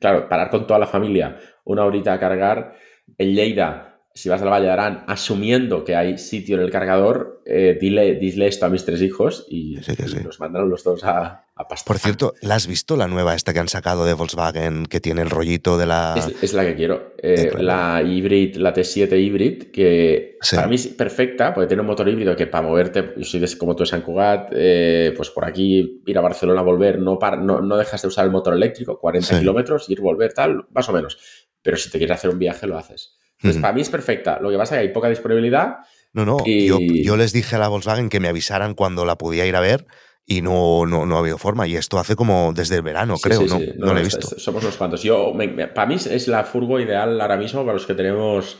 claro, 0.00 0.28
parar 0.28 0.50
con 0.50 0.66
toda 0.66 0.78
la 0.80 0.86
familia 0.86 1.38
una 1.64 1.84
horita 1.84 2.12
a 2.12 2.18
cargar 2.20 2.76
en 3.18 3.34
Lleida, 3.34 4.00
si 4.14 4.28
vas 4.28 4.40
al 4.42 4.48
Valle 4.48 4.66
de 4.66 4.70
Arán, 4.72 5.04
asumiendo 5.08 5.84
que 5.84 5.96
hay 5.96 6.18
sitio 6.18 6.56
en 6.56 6.62
el 6.62 6.70
cargador, 6.70 7.42
eh, 7.46 7.76
dile, 7.80 8.14
dile 8.14 8.46
esto 8.46 8.64
a 8.66 8.68
mis 8.68 8.84
tres 8.84 9.02
hijos 9.02 9.44
y, 9.48 9.76
Sí, 9.82 9.92
y 9.92 10.38
mandaron 10.40 10.70
los 10.70 10.84
dos 10.84 11.02
a, 11.02 11.46
a 11.56 11.68
pastar. 11.68 11.86
Por 11.86 11.98
cierto, 11.98 12.34
¿la 12.40 12.54
has 12.54 12.68
visto 12.68 12.96
la 12.96 13.08
nueva 13.08 13.34
esta 13.34 13.52
que 13.52 13.58
han 13.58 13.66
sacado 13.68 14.04
de 14.06 14.14
Volkswagen 14.14 14.86
que 14.86 15.00
tiene 15.00 15.22
el 15.22 15.30
rollito 15.30 15.76
de 15.78 15.86
la... 15.86 16.14
Es, 16.16 16.42
es 16.44 16.54
la 16.54 16.64
que 16.64 16.76
quiero. 16.76 17.14
Eh, 17.20 17.50
la 17.58 18.02
hybrid, 18.04 18.54
la 18.56 18.72
T7 18.72 19.18
hybrid, 19.20 19.64
que 19.72 20.38
Sí. 20.40 20.56
para 20.56 20.68
mí 20.68 20.74
es 20.76 20.86
perfecta, 20.88 21.52
porque 21.54 21.66
tiene 21.66 21.80
un 21.80 21.86
motor 21.88 22.08
híbrido 22.08 22.36
que 22.36 22.46
para 22.46 22.66
moverte, 22.68 23.14
yo 23.16 23.24
soy 23.24 23.40
de, 23.40 23.48
como 23.58 23.74
tú 23.74 23.82
de 23.82 23.88
San 23.88 24.02
Cugat, 24.02 24.50
eh, 24.54 25.12
pues 25.16 25.30
por 25.30 25.44
aquí 25.44 26.02
ir 26.06 26.18
a 26.18 26.20
Barcelona, 26.20 26.60
volver, 26.62 26.98
no, 27.00 27.18
par- 27.18 27.38
no, 27.38 27.60
no 27.62 27.76
dejas 27.78 28.02
de 28.02 28.08
usar 28.08 28.26
el 28.26 28.30
motor 28.30 28.54
eléctrico, 28.54 28.98
40 29.00 29.26
Sí. 29.26 29.38
kilómetros, 29.40 29.88
ir, 29.90 30.00
volver, 30.00 30.32
tal, 30.34 30.66
más 30.72 30.88
o 30.88 30.92
menos. 30.92 31.18
Pero 31.64 31.76
si 31.76 31.90
te 31.90 31.98
quieres 31.98 32.14
hacer 32.18 32.30
un 32.30 32.38
viaje, 32.38 32.66
lo 32.68 32.78
haces. 32.78 33.16
Entonces, 33.38 33.60
para 33.60 33.74
mí 33.74 33.80
es 33.80 33.88
perfecta. 33.90 34.38
Lo 34.40 34.50
que 34.50 34.56
pasa 34.56 34.76
es 34.76 34.82
que 34.82 34.86
hay 34.88 34.94
poca 34.94 35.08
disponibilidad. 35.08 35.78
No, 36.12 36.24
no, 36.24 36.36
Y- 36.46 36.68
yo, 36.68 36.78
yo 36.80 37.16
les 37.16 37.32
dije 37.32 37.56
a 37.56 37.58
la 37.58 37.66
Volkswagen 37.68 38.08
que 38.08 38.20
me 38.20 38.28
avisaran 38.28 38.74
cuando 38.74 39.04
la 39.04 39.16
podía 39.18 39.44
ir 39.46 39.56
a 39.56 39.60
ver 39.60 39.86
y 40.24 40.40
no, 40.42 40.86
no, 40.86 41.04
no 41.06 41.16
ha 41.16 41.18
habido 41.20 41.38
forma. 41.38 41.66
Y 41.66 41.74
esto 41.76 41.98
hace 41.98 42.14
como 42.16 42.52
desde 42.54 42.76
el 42.76 42.82
verano, 42.82 43.16
Sí, 43.16 43.22
creo, 43.24 43.40
sí, 43.40 43.46
¿no? 43.48 43.58
sí. 43.58 43.72
No, 43.76 43.92
lo 43.92 43.98
he 43.98 44.02
visto. 44.04 44.28
es- 44.36 44.42
somos 44.42 44.62
unos 44.62 44.76
cuantos. 44.76 45.02
Yo, 45.02 45.34
me- 45.34 45.48
me- 45.48 45.66
para 45.66 45.88
mí 45.88 45.96
es 45.96 46.28
la 46.28 46.44
furgo 46.44 46.78
ideal 46.78 47.20
ahora 47.20 47.36
mismo 47.36 47.62
para 47.62 47.72
los 47.72 47.86
que 47.86 47.94
tenemos 47.94 48.56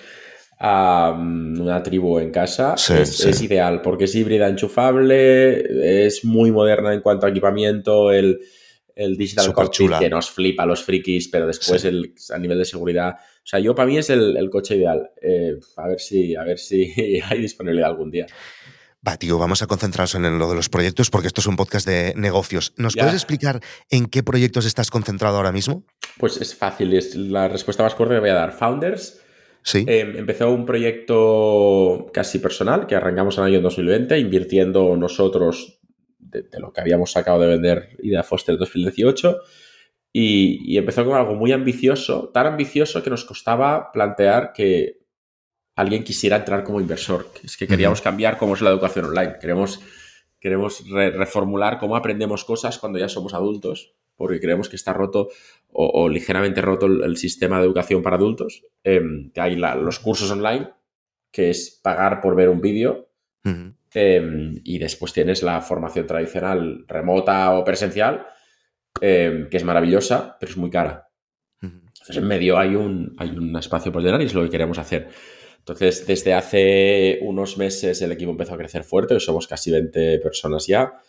una 0.60 1.82
tribu 1.82 2.18
en 2.18 2.30
casa. 2.30 2.74
Sí, 2.76 2.94
es, 2.94 3.16
sí. 3.16 3.28
es 3.30 3.42
ideal 3.42 3.80
porque 3.82 4.04
es 4.04 4.14
híbrida 4.14 4.48
enchufable, 4.48 6.06
es 6.06 6.24
muy 6.24 6.50
moderna 6.52 6.92
en 6.94 7.00
cuanto 7.00 7.26
a 7.26 7.30
equipamiento, 7.30 8.10
el, 8.10 8.40
el 8.96 9.16
digital 9.16 9.52
cockpit 9.52 9.72
chula. 9.72 9.98
que 9.98 10.08
nos 10.08 10.30
flipa 10.30 10.62
a 10.62 10.66
los 10.66 10.82
frikis, 10.84 11.28
pero 11.28 11.46
después 11.46 11.82
Sí. 11.82 11.88
el, 11.88 12.14
a 12.30 12.38
nivel 12.38 12.58
de 12.58 12.64
seguridad. 12.64 13.14
O 13.18 13.46
sea, 13.46 13.58
yo 13.60 13.74
para 13.74 13.86
mí 13.86 13.98
es 13.98 14.08
el, 14.10 14.36
el 14.36 14.48
coche 14.50 14.76
ideal. 14.76 15.10
Eh, 15.20 15.56
a 15.76 15.88
ver 15.88 16.00
si, 16.00 16.34
a 16.36 16.44
ver 16.44 16.58
si 16.58 16.92
hay 17.28 17.40
disponibilidad 17.40 17.90
algún 17.90 18.10
día. 18.10 18.26
Va, 19.06 19.18
tío, 19.18 19.36
vamos 19.38 19.60
a 19.60 19.66
concentrarnos 19.66 20.14
en 20.14 20.38
lo 20.38 20.48
de 20.48 20.54
los 20.54 20.70
proyectos 20.70 21.10
porque 21.10 21.26
esto 21.26 21.42
es 21.42 21.46
un 21.46 21.56
podcast 21.56 21.86
de 21.86 22.14
negocios. 22.16 22.72
¿Nos 22.78 22.94
Ya. 22.94 23.02
puedes 23.02 23.16
explicar 23.16 23.60
en 23.90 24.06
qué 24.06 24.22
proyectos 24.22 24.64
estás 24.64 24.90
concentrado 24.90 25.36
ahora 25.36 25.52
mismo? 25.52 25.84
Pues 26.16 26.38
es 26.40 26.54
fácil, 26.54 26.94
es 26.94 27.14
la 27.14 27.48
respuesta 27.48 27.82
más 27.82 27.94
corta 27.94 28.14
que 28.14 28.20
voy 28.20 28.30
a 28.30 28.34
dar. 28.34 28.52
Founders, 28.52 29.20
Sí. 29.66 29.84
Eh, 29.88 30.00
empezó 30.16 30.50
un 30.50 30.66
proyecto 30.66 32.10
casi 32.12 32.38
personal 32.38 32.86
que 32.86 32.94
arrancamos 32.96 33.38
en 33.38 33.44
el 33.44 33.50
año 33.54 33.60
2020 33.62 34.18
invirtiendo 34.18 34.96
nosotros 34.96 35.73
de, 36.34 36.42
de 36.42 36.60
lo 36.60 36.72
que 36.72 36.80
habíamos 36.82 37.12
sacado 37.12 37.40
de 37.40 37.46
vender 37.48 37.96
Idea 38.02 38.22
Foster 38.22 38.58
2018 38.58 39.38
y, 40.12 40.60
y 40.72 40.78
empezó 40.78 41.04
con 41.04 41.14
algo 41.16 41.34
muy 41.34 41.52
ambicioso, 41.52 42.28
tan 42.34 42.46
ambicioso 42.46 43.02
que 43.02 43.10
nos 43.10 43.24
costaba 43.24 43.90
plantear 43.92 44.52
que 44.52 44.98
alguien 45.76 46.04
quisiera 46.04 46.36
entrar 46.36 46.62
como 46.64 46.80
inversor. 46.80 47.26
Es 47.42 47.56
que 47.56 47.66
queríamos 47.66 48.00
cambiar 48.02 48.38
cómo 48.38 48.54
es 48.54 48.60
la 48.60 48.70
educación 48.70 49.06
online. 49.06 49.36
Queremos, 49.40 49.80
queremos 50.38 50.88
re- 50.88 51.10
reformular 51.10 51.78
cómo 51.78 51.96
aprendemos 51.96 52.44
cosas 52.44 52.78
cuando 52.78 52.98
ya 52.98 53.08
somos 53.08 53.34
adultos, 53.34 53.94
porque 54.16 54.38
creemos 54.38 54.68
que 54.68 54.76
está 54.76 54.92
roto 54.92 55.30
o, 55.72 55.86
o 56.02 56.08
ligeramente 56.08 56.60
roto 56.60 56.86
el, 56.86 57.02
el 57.02 57.16
sistema 57.16 57.58
de 57.58 57.64
educación 57.64 58.02
para 58.02 58.14
adultos. 58.16 58.62
Em, 58.84 59.32
que 59.32 59.40
hay 59.40 59.56
la- 59.56 59.74
los 59.74 59.98
cursos 59.98 60.30
online, 60.30 60.70
que 61.32 61.50
es 61.50 61.80
pagar 61.82 62.20
por 62.20 62.36
ver 62.36 62.48
un 62.50 62.60
vídeo. 62.60 63.08
Em, 63.94 64.60
y 64.64 64.78
después 64.78 65.12
tienes 65.12 65.42
la 65.42 65.60
formación 65.60 66.06
tradicional 66.06 66.84
remota 66.88 67.56
o 67.56 67.64
presencial, 67.64 68.26
em, 69.00 69.48
que 69.48 69.56
es 69.56 69.64
maravillosa, 69.64 70.36
pero 70.38 70.50
es 70.50 70.56
muy 70.58 70.70
cara. 70.70 71.08
Entonces, 71.62 72.16
en 72.16 72.28
medio 72.28 72.58
hay 72.58 72.74
un, 72.74 73.14
hay 73.18 73.30
un 73.30 73.56
espacio 73.56 73.90
por 73.90 74.02
llenar 74.02 74.20
y 74.20 74.26
es 74.26 74.34
lo 74.34 74.42
que 74.42 74.50
queremos 74.50 74.78
hacer. 74.78 75.08
Entonces, 75.58 76.06
desde 76.06 76.34
hace 76.34 77.18
unos 77.22 77.56
meses 77.56 78.02
el 78.02 78.12
equipo 78.12 78.30
empezó 78.30 78.54
a 78.54 78.58
crecer 78.58 78.84
fuerte, 78.84 79.18
somos 79.20 79.46
casi 79.46 79.70
20 79.70 80.18
personas 80.18 80.66
ya. 80.66 81.00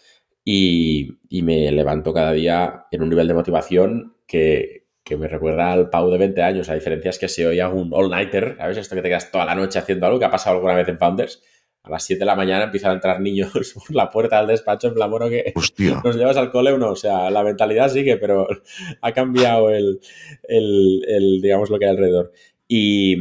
y, 0.46 1.20
y 1.30 1.42
me 1.42 1.72
levanto 1.72 2.14
cada 2.14 2.32
día 2.32 2.86
en 2.92 3.02
un 3.04 3.10
nivel 3.10 3.28
de 3.28 3.34
motivación 3.34 4.16
que, 4.28 4.86
que 5.06 5.18
me 5.18 5.28
recuerda 5.28 5.72
al 5.72 5.90
Pau 5.92 6.10
de 6.10 6.18
20 6.18 6.42
años. 6.42 6.68
La 6.68 6.74
diferencia 6.74 7.10
es 7.10 7.20
que 7.20 7.28
si 7.28 7.46
hoy 7.46 7.60
hago 7.60 7.80
un 7.80 7.94
all-nighter, 7.94 8.56
¿sabes? 8.58 8.78
Esto 8.78 8.96
que 8.96 9.04
te 9.04 9.10
quedas 9.10 9.32
toda 9.32 9.46
la 9.46 9.54
noche 9.54 9.78
haciendo 9.78 10.08
algo 10.08 10.18
que 10.18 10.26
ha 10.26 10.32
pasado 10.32 10.56
alguna 10.56 10.74
vez 10.74 10.88
en 10.88 10.98
Founders. 10.98 11.44
A 11.86 11.90
las 11.90 12.04
7 12.04 12.20
de 12.20 12.26
la 12.26 12.36
mañana 12.36 12.66
empiezan 12.66 12.92
a 12.92 12.94
entrar 12.96 13.22
niños 13.22 13.52
por 13.76 13.96
la 13.96 14.10
puerta 14.10 14.38
del 14.40 14.48
despacho 14.48 14.88
en 14.88 14.94
plan, 14.96 15.10
bueno, 15.12 15.30
que 15.30 15.54
Hostia. 15.56 16.02
nos 16.04 16.16
llevas 16.16 16.38
al 16.38 16.52
cole 16.52 16.72
o 16.72 16.78
no. 16.78 16.90
O 16.92 16.96
sea, 16.96 17.30
la 17.30 17.44
mentalidad 17.44 17.90
sigue, 17.90 18.18
pero 18.18 18.48
ha 19.02 19.12
cambiado 19.14 19.70
el, 19.70 20.00
el- 20.48 21.06
el, 21.08 21.42
digamos, 21.42 21.70
lo 21.70 21.78
que 21.80 21.86
hay 21.86 21.92
alrededor. 21.92 22.32
Y, 22.68 23.16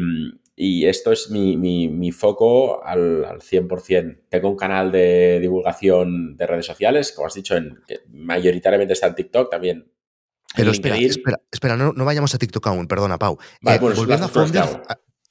y 0.56 0.86
esto 0.86 1.12
es 1.12 1.30
mi, 1.30 1.56
mi- 1.56 1.88
mi 1.88 2.10
foco 2.12 2.82
al, 2.84 3.24
al 3.24 3.40
100%. 3.40 4.20
Tengo 4.28 4.48
un 4.50 4.56
canal 4.56 4.90
de 4.92 5.38
divulgación 5.40 6.36
de 6.36 6.46
redes 6.46 6.66
sociales, 6.66 7.12
como 7.12 7.26
has 7.26 7.34
dicho, 7.34 7.56
en, 7.56 7.80
que 7.86 8.00
mayoritariamente 8.08 8.92
está 8.94 9.08
en 9.08 9.14
TikTok, 9.16 9.50
también 9.50 9.90
Pero 10.56 10.70
espera, 10.70 10.96
espera, 10.96 11.40
espera, 11.50 11.76
no, 11.76 11.92
no 11.92 12.04
vayamos 12.04 12.34
a 12.34 12.38
TikTok 12.38 12.66
aún, 12.68 12.86
perdona, 12.86 13.18
Pau. 13.18 13.36
Vale, 13.60 13.76
Eh, 13.76 13.80
son 13.80 13.96
volviendo 13.96 14.26
a 14.26 14.28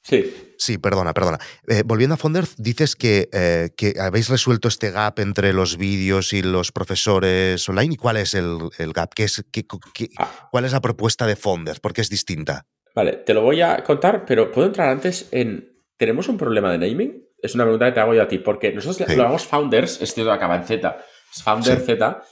Sí, 0.04 0.34
Sí, 0.58 0.78
perdona, 0.78 1.12
perdona. 1.14 1.38
Eh, 1.66 1.82
volviendo 1.84 2.14
a 2.14 2.16
Fonder, 2.16 2.44
dices 2.58 2.94
que, 2.94 3.28
eh, 3.32 3.70
que 3.76 3.94
habéis 4.00 4.28
resuelto 4.28 4.68
este 4.68 4.90
gap 4.90 5.18
entre 5.18 5.52
los 5.52 5.76
vídeos 5.76 6.32
y 6.32 6.42
los 6.42 6.72
profesores 6.72 7.68
online. 7.68 7.94
¿Y 7.94 7.96
cuál 7.96 8.18
es 8.18 8.34
el, 8.34 8.58
el 8.78 8.92
gap? 8.92 9.12
¿Qué 9.14 9.24
es, 9.24 9.44
qué- 9.50 9.66
qué- 9.92 10.10
Ah. 10.16 10.48
¿Cuál 10.50 10.64
es 10.66 10.72
la 10.72 10.80
propuesta 10.80 11.26
de 11.26 11.36
Fonder? 11.36 11.80
¿Por 11.80 11.92
qué 11.92 12.00
es 12.02 12.08
distinta? 12.10 12.66
vale, 12.94 13.12
te 13.14 13.34
lo 13.34 13.42
voy 13.42 13.60
a 13.60 13.82
contar, 13.82 14.24
pero 14.24 14.52
puedo 14.52 14.68
entrar 14.68 14.88
antes 14.90 15.26
en. 15.32 15.82
¿Tenemos 15.96 16.28
un 16.28 16.36
problema 16.38 16.70
de 16.70 16.78
naming? 16.78 17.24
Es 17.42 17.54
una 17.56 17.64
pregunta 17.64 17.86
que 17.86 17.92
te 17.92 18.00
hago 18.00 18.14
yo 18.14 18.22
a 18.22 18.28
ti, 18.28 18.38
porque 18.38 18.72
nosotros 18.72 18.96
Sí. 19.08 19.16
lo 19.16 19.22
llamamos 19.22 19.46
Founders, 19.46 20.00
esto 20.00 20.30
acaba 20.30 20.54
en 20.56 20.64
Z, 20.64 20.96
es 21.34 21.42
Founder 21.42 21.78
Sí. 21.80 21.84
Z. 21.86 22.22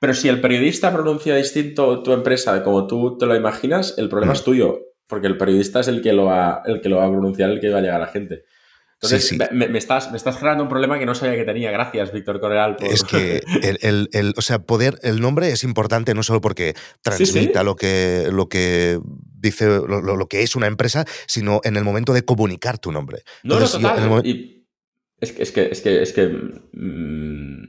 Pero 0.00 0.14
si 0.14 0.28
el 0.28 0.40
periodista 0.40 0.92
pronuncia 0.92 1.34
distinto 1.36 2.02
tu 2.02 2.12
empresa 2.12 2.54
de 2.54 2.62
como 2.62 2.86
tú 2.86 3.16
te 3.18 3.26
lo 3.26 3.34
imaginas, 3.34 3.94
el 3.98 4.08
problema 4.08 4.32
Mm. 4.32 4.36
es 4.36 4.44
tuyo, 4.44 4.78
porque 5.06 5.26
el 5.26 5.36
periodista 5.36 5.80
es 5.80 5.88
el 5.88 6.02
que 6.02 6.12
lo 6.12 6.24
va, 6.26 6.62
el 6.66 6.80
que 6.80 6.88
lo 6.88 6.96
va 6.98 7.06
a 7.06 7.10
pronunciar, 7.10 7.50
el 7.50 7.60
que 7.60 7.68
va 7.70 7.78
a 7.78 7.80
llegar 7.82 7.96
a 8.02 8.06
la 8.06 8.12
gente. 8.12 8.44
Entonces, 8.94 9.28
Sí, 9.28 9.36
sí. 9.36 9.44
Me, 9.52 9.68
me 9.68 9.78
estás, 9.78 10.10
me 10.10 10.16
estás 10.16 10.36
generando 10.38 10.62
un 10.64 10.70
problema 10.70 10.98
que 10.98 11.04
no 11.04 11.14
sabía 11.14 11.36
que 11.36 11.44
tenía. 11.44 11.70
Gracias, 11.70 12.12
Víctor 12.12 12.40
Correal. 12.40 12.76
por- 12.76 12.88
Es 12.90 13.04
que 13.04 13.42
el, 13.62 13.78
el- 13.82 14.08
el- 14.12 14.32
o 14.38 14.40
sea, 14.40 14.60
poder, 14.60 14.98
el 15.02 15.20
nombre 15.20 15.50
es 15.50 15.64
importante 15.64 16.14
no 16.14 16.22
solo 16.22 16.40
porque 16.40 16.74
transmita 17.02 17.62
lo 17.62 17.76
que 17.76 18.28
lo 18.32 18.48
que 18.48 18.98
dice 19.38 19.66
lo, 19.66 20.00
lo- 20.00 20.26
que 20.28 20.42
es 20.42 20.56
una 20.56 20.66
empresa, 20.66 21.04
sino 21.26 21.60
en 21.64 21.76
el 21.76 21.84
momento 21.84 22.14
de 22.14 22.24
comunicar 22.24 22.78
tu 22.78 22.90
nombre. 22.90 23.22
No, 23.44 23.60
no, 23.60 23.66
yo, 23.66 23.70
total. 23.72 23.98
en 23.98 24.04
el 24.04 24.10
momen- 24.10 24.24
y 24.26 24.66
es 25.20 25.32
que, 25.32 25.42
es 25.42 25.52
que, 25.52 25.68
es 25.70 25.80
que, 25.82 26.02
es 26.02 26.12
que 26.14 26.26
mm, 26.72 27.64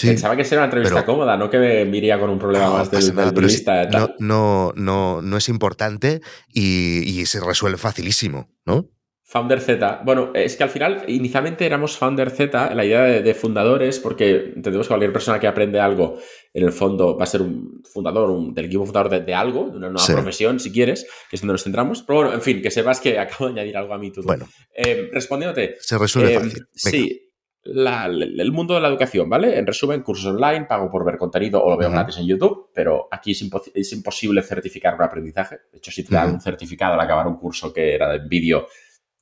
Sí. 0.00 0.08
pensaba 0.08 0.36
que 0.36 0.44
sería 0.44 0.58
una 0.60 0.64
entrevista 0.66 0.94
pero- 0.96 1.06
cómoda, 1.06 1.36
no 1.36 1.48
que 1.50 1.58
me 1.58 1.96
iría 1.96 2.18
con 2.18 2.30
un 2.30 2.38
problema 2.38 2.66
No, 2.66 2.72
más 2.74 2.90
del, 2.90 3.14
nada, 3.14 3.30
del 3.32 3.88
no, 3.90 4.14
no, 4.18 4.72
no, 4.76 5.22
no 5.22 5.36
es 5.36 5.48
importante 5.48 6.20
y, 6.48 6.98
y 7.20 7.26
se 7.26 7.40
resuelve 7.40 7.78
facilísimo, 7.78 8.48
¿no? 8.66 8.88
Founder 9.22 9.60
Z. 9.60 10.02
Bueno, 10.04 10.32
es 10.34 10.56
que 10.56 10.64
al 10.64 10.70
final, 10.70 11.04
inicialmente 11.06 11.64
éramos 11.64 11.96
Founder 11.96 12.30
Z, 12.30 12.74
la 12.74 12.84
idea 12.84 13.02
de, 13.04 13.22
de 13.22 13.32
fundadores, 13.34 14.00
porque 14.00 14.54
entendemos 14.56 14.88
que 14.88 14.90
cualquier 14.90 15.12
persona 15.12 15.38
que 15.38 15.46
aprende 15.46 15.78
algo, 15.78 16.18
en 16.52 16.64
el 16.64 16.72
fondo, 16.72 17.16
va 17.16 17.22
a 17.22 17.26
ser 17.28 17.40
un 17.42 17.80
fundador, 17.84 18.28
un, 18.30 18.52
del 18.52 18.64
equipo 18.64 18.84
fundador 18.84 19.08
de, 19.08 19.20
de 19.20 19.32
algo, 19.32 19.66
de 19.70 19.76
una 19.76 19.86
nueva 19.88 20.00
Sí. 20.04 20.14
profesión, 20.14 20.58
si 20.58 20.72
quieres, 20.72 21.06
que 21.30 21.36
es 21.36 21.42
donde 21.42 21.52
nos 21.52 21.62
centramos. 21.62 22.02
Pero 22.02 22.16
bueno, 22.22 22.34
en 22.34 22.42
fin, 22.42 22.60
que 22.60 22.72
sepas 22.72 22.98
que 23.00 23.18
acabo 23.20 23.46
de 23.46 23.52
añadir 23.52 23.76
algo 23.76 23.94
a 23.94 23.98
mí. 23.98 24.10
Todo. 24.10 24.24
Bueno, 24.24 24.48
Eh, 24.74 25.08
respondiéndote, 25.12 25.76
se 25.78 25.96
resuelve 25.96 26.32
Eh, 26.32 26.40
fácil. 26.40 26.52
Venga. 26.52 26.66
sí, 26.74 27.29
la- 27.62 28.06
el 28.06 28.52
mundo 28.52 28.74
de 28.74 28.80
la 28.80 28.88
educación, 28.88 29.28
¿vale? 29.28 29.58
En 29.58 29.66
resumen, 29.66 30.02
cursos 30.02 30.26
online, 30.26 30.64
pago 30.66 30.90
por 30.90 31.04
ver 31.04 31.18
contenido 31.18 31.62
o 31.62 31.70
lo 31.70 31.76
veo 31.76 31.88
gratis 31.90 32.16
en 32.18 32.26
YouTube, 32.26 32.70
pero 32.74 33.08
aquí 33.10 33.32
es, 33.32 33.42
impo- 33.42 33.70
es 33.74 33.92
imposible 33.92 34.42
certificar 34.42 34.94
un 34.94 35.02
aprendizaje. 35.02 35.58
De 35.70 35.78
hecho, 35.78 35.90
si 35.90 36.04
te 36.04 36.14
dan 36.14 36.34
un 36.34 36.40
certificado 36.40 36.94
al 36.94 37.00
acabar 37.00 37.26
un 37.26 37.36
curso 37.36 37.72
que 37.72 37.94
era 37.94 38.10
de 38.12 38.26
vídeo, 38.26 38.66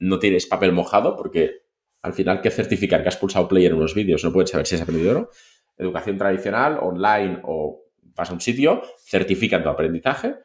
no 0.01 0.19
tienes 0.19 0.47
papel 0.47 0.73
mojado 0.73 1.17
porque 1.17 1.63
al 2.03 2.13
final, 2.13 2.41
¿qué 2.41 2.51
certificar? 2.51 3.03
Que 3.03 3.09
has 3.09 3.17
pulsado 3.17 3.49
play 3.49 3.67
en 3.67 3.75
unos 3.75 3.93
vídeos, 3.95 4.23
no 4.23 4.33
puedes 4.33 4.51
saber 4.51 4.67
si 4.67 4.77
has 4.77 4.83
aprendido 4.83 5.11
o 5.11 5.15
no. 5.15 5.29
Educación 5.77 6.17
tradicional, 6.17 6.79
online 6.81 7.41
o 7.45 7.83
vas 8.15 8.31
a 8.31 8.33
un 8.35 8.41
sitio, 8.41 8.83
certifican 9.05 9.63
tu 9.65 9.69
aprendizaje 9.69 10.37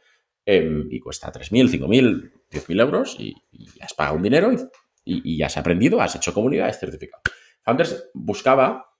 em, 0.45 0.87
y 0.91 0.99
cuesta 0.99 1.31
3.000, 1.31 1.69
5.000, 1.69 2.31
10.000 2.51 2.79
euros 2.81 3.15
y, 3.19 3.33
y 3.51 3.67
has 3.81 3.93
pagado 3.93 4.17
un 4.17 4.23
dinero 4.23 4.51
y, 4.51 4.57
y- 5.05 5.35
y 5.37 5.41
has 5.43 5.55
aprendido, 5.57 6.01
has 6.01 6.15
hecho 6.15 6.33
comunidad, 6.33 6.67
has 6.69 6.79
certificado. 6.79 7.21
Founders 7.63 8.09
buscaba, 8.13 8.91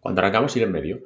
cuando 0.00 0.20
arrancamos, 0.20 0.56
ir 0.56 0.62
en 0.62 0.72
medio. 0.72 1.00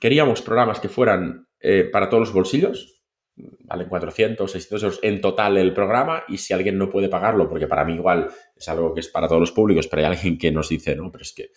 Queríamos 0.00 0.42
programas 0.42 0.80
que 0.80 0.88
fueran 0.88 1.48
eh, 1.60 1.84
para 1.84 2.08
todos 2.08 2.28
los 2.28 2.32
bolsillos, 2.32 3.02
valen 3.36 3.88
400, 3.88 4.50
600 4.50 4.82
euros 4.82 5.00
en 5.02 5.20
total 5.20 5.58
el 5.58 5.74
programa 5.74 6.24
y 6.28 6.38
si 6.38 6.54
alguien 6.54 6.78
no 6.78 6.88
puede 6.88 7.08
pagarlo, 7.08 7.48
porque 7.48 7.66
para 7.66 7.84
mí 7.84 7.94
igual 7.94 8.28
es 8.54 8.68
algo 8.68 8.94
que 8.94 9.00
es 9.00 9.08
para 9.08 9.28
todos 9.28 9.40
los 9.40 9.52
públicos, 9.52 9.86
pero 9.88 10.00
hay 10.00 10.12
alguien 10.12 10.38
que 10.38 10.50
nos 10.50 10.68
dice, 10.68 10.96
no, 10.96 11.10
pero 11.10 11.22
es 11.22 11.32
que, 11.32 11.50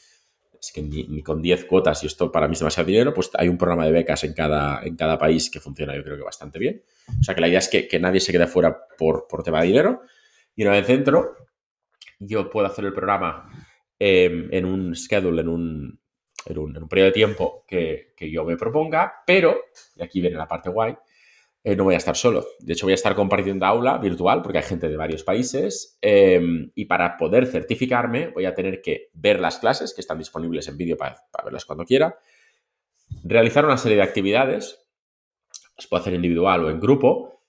es 0.59 0.71
que 0.73 0.81
ni, 0.81 1.23
con 1.23 1.41
10 1.41 1.65
cuotas 1.65 2.03
y 2.03 2.07
esto 2.07 2.31
para 2.31 2.47
mí 2.47 2.53
es 2.53 2.59
demasiado 2.59 2.87
dinero, 2.87 3.13
pues 3.13 3.31
hay 3.35 3.47
un 3.47 3.57
programa 3.57 3.85
de 3.85 3.91
becas 3.91 4.23
en 4.23 4.33
cada, 4.33 4.83
en 4.83 4.95
cada 4.95 5.17
país 5.17 5.49
que 5.49 5.59
funciona 5.59 5.95
yo 5.95 6.03
creo 6.03 6.17
que 6.17 6.23
bastante 6.23 6.59
bien. 6.59 6.83
O 7.19 7.23
sea 7.23 7.33
que 7.33 7.41
la 7.41 7.47
idea 7.47 7.59
es 7.59 7.69
que, 7.69 7.87
que 7.87 7.99
nadie 7.99 8.19
se 8.19 8.31
quede 8.31 8.47
fuera 8.47 8.77
por, 8.97 9.27
por 9.27 9.43
tema 9.43 9.61
de 9.61 9.67
dinero. 9.67 10.01
Y 10.55 10.63
una 10.63 10.71
vez 10.71 10.87
dentro, 10.87 11.35
yo 12.19 12.49
puedo 12.49 12.67
hacer 12.67 12.83
el 12.85 12.93
programa 12.93 13.49
eh, 13.99 14.47
en 14.51 14.65
un 14.65 14.95
schedule, 14.95 15.41
en 15.41 15.49
un, 15.49 15.99
en 16.45 16.57
un, 16.57 16.89
periodo 16.89 17.07
de 17.07 17.13
tiempo 17.13 17.65
que, 17.67 18.13
que 18.15 18.31
yo 18.31 18.45
me 18.45 18.57
proponga, 18.57 19.13
pero, 19.27 19.65
y 19.95 20.01
aquí 20.01 20.21
viene 20.21 20.37
la 20.37 20.47
parte 20.47 20.69
guay, 20.69 20.95
eh, 21.61 21.75
no 21.75 21.83
voy 21.83 21.95
a 21.95 21.97
estar 21.97 22.15
solo. 22.15 22.45
De 22.59 22.73
hecho, 22.73 22.85
voy 22.85 22.93
a 22.93 22.95
estar 22.95 23.15
compartiendo 23.15 23.65
aula 23.65 23.97
virtual 23.97 24.41
porque 24.41 24.59
hay 24.59 24.63
gente 24.63 24.87
de 24.87 24.95
varios 24.95 25.23
países 25.23 25.97
eh, 26.01 26.41
y 26.73 26.85
para 26.85 27.17
poder 27.17 27.47
certificarme 27.47 28.29
voy 28.29 28.45
a 28.45 28.55
tener 28.55 28.81
que 28.81 29.09
ver 29.13 29.41
las 29.41 29.59
clases 29.59 29.93
que 29.93 29.99
están 29.99 30.17
disponibles 30.17 30.69
en 30.69 30.77
vídeo 30.77 30.95
para, 30.95 31.17
para 31.31 31.45
verlas 31.45 31.65
cuando 31.65 31.83
quiera, 31.83 32.17
realizar 33.23 33.65
una 33.65 33.77
serie 33.77 33.97
de 33.97 34.03
actividades, 34.03 34.87
las 35.75 35.87
puedo 35.87 36.01
hacer 36.01 36.13
individual 36.13 36.63
o 36.63 36.69
en 36.69 36.79
grupo, 36.79 37.43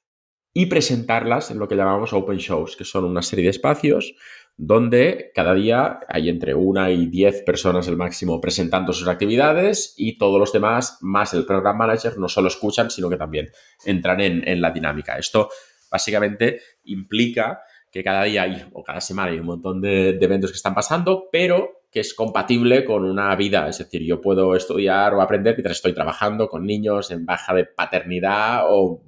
y 0.52 0.66
presentarlas 0.66 1.50
en 1.50 1.61
lo 1.61 1.69
que 1.69 1.76
llamamos 1.76 2.12
open 2.12 2.38
shows, 2.38 2.76
que 2.76 2.85
son 2.85 3.04
una 3.04 3.23
serie 3.23 3.45
de 3.45 3.50
espacios 3.50 4.14
donde 4.62 5.33
cada 5.35 5.55
día 5.55 6.00
hay 6.07 6.29
entre 6.29 6.55
una 6.55 6.90
y 6.90 7.07
diez 7.07 7.43
personas 7.43 7.88
el 7.88 7.97
máximo 7.97 8.43
presentando 8.43 8.93
sus 8.93 9.09
actividades 9.09 9.95
y 9.97 10.19
todos 10.19 10.38
los 10.38 10.52
demás, 10.52 10.99
más 11.00 11.33
el 11.33 11.47
program 11.47 11.79
manager, 11.79 12.19
no 12.19 12.29
solo 12.29 12.49
escuchan, 12.49 12.90
sino 12.90 13.09
que 13.09 13.17
también 13.17 13.49
entran 13.87 14.21
en, 14.21 14.47
en 14.47 14.61
la 14.61 14.71
dinámica. 14.71 15.17
Esto 15.17 15.49
básicamente 15.90 16.61
implica 16.85 17.62
que 17.90 18.05
cada 18.05 18.25
día 18.25 18.43
hay, 18.43 18.62
o 18.75 18.85
cada 18.85 19.00
semana 19.00 19.33
hay 19.33 19.38
un 19.38 19.47
montón 19.47 19.81
de, 19.81 20.12
de 20.12 20.25
eventos 20.26 20.50
que 20.50 20.57
están 20.57 20.75
pasando, 20.75 21.31
pero 21.33 21.87
que 21.90 22.00
es 22.00 22.12
compatible 22.12 22.85
con 22.85 23.07
una 23.07 23.35
vida. 23.37 23.67
Es 23.67 23.79
decir, 23.79 24.02
yo 24.05 24.21
puedo 24.21 24.55
estudiar 24.55 25.14
o 25.14 25.23
aprender 25.23 25.55
mientras 25.55 25.79
estoy 25.79 25.95
trabajando 25.95 26.49
con 26.49 26.67
niños 26.67 27.11
en 27.11 27.25
baja 27.25 27.55
de 27.55 27.64
paternidad 27.64 28.64
o 28.69 29.02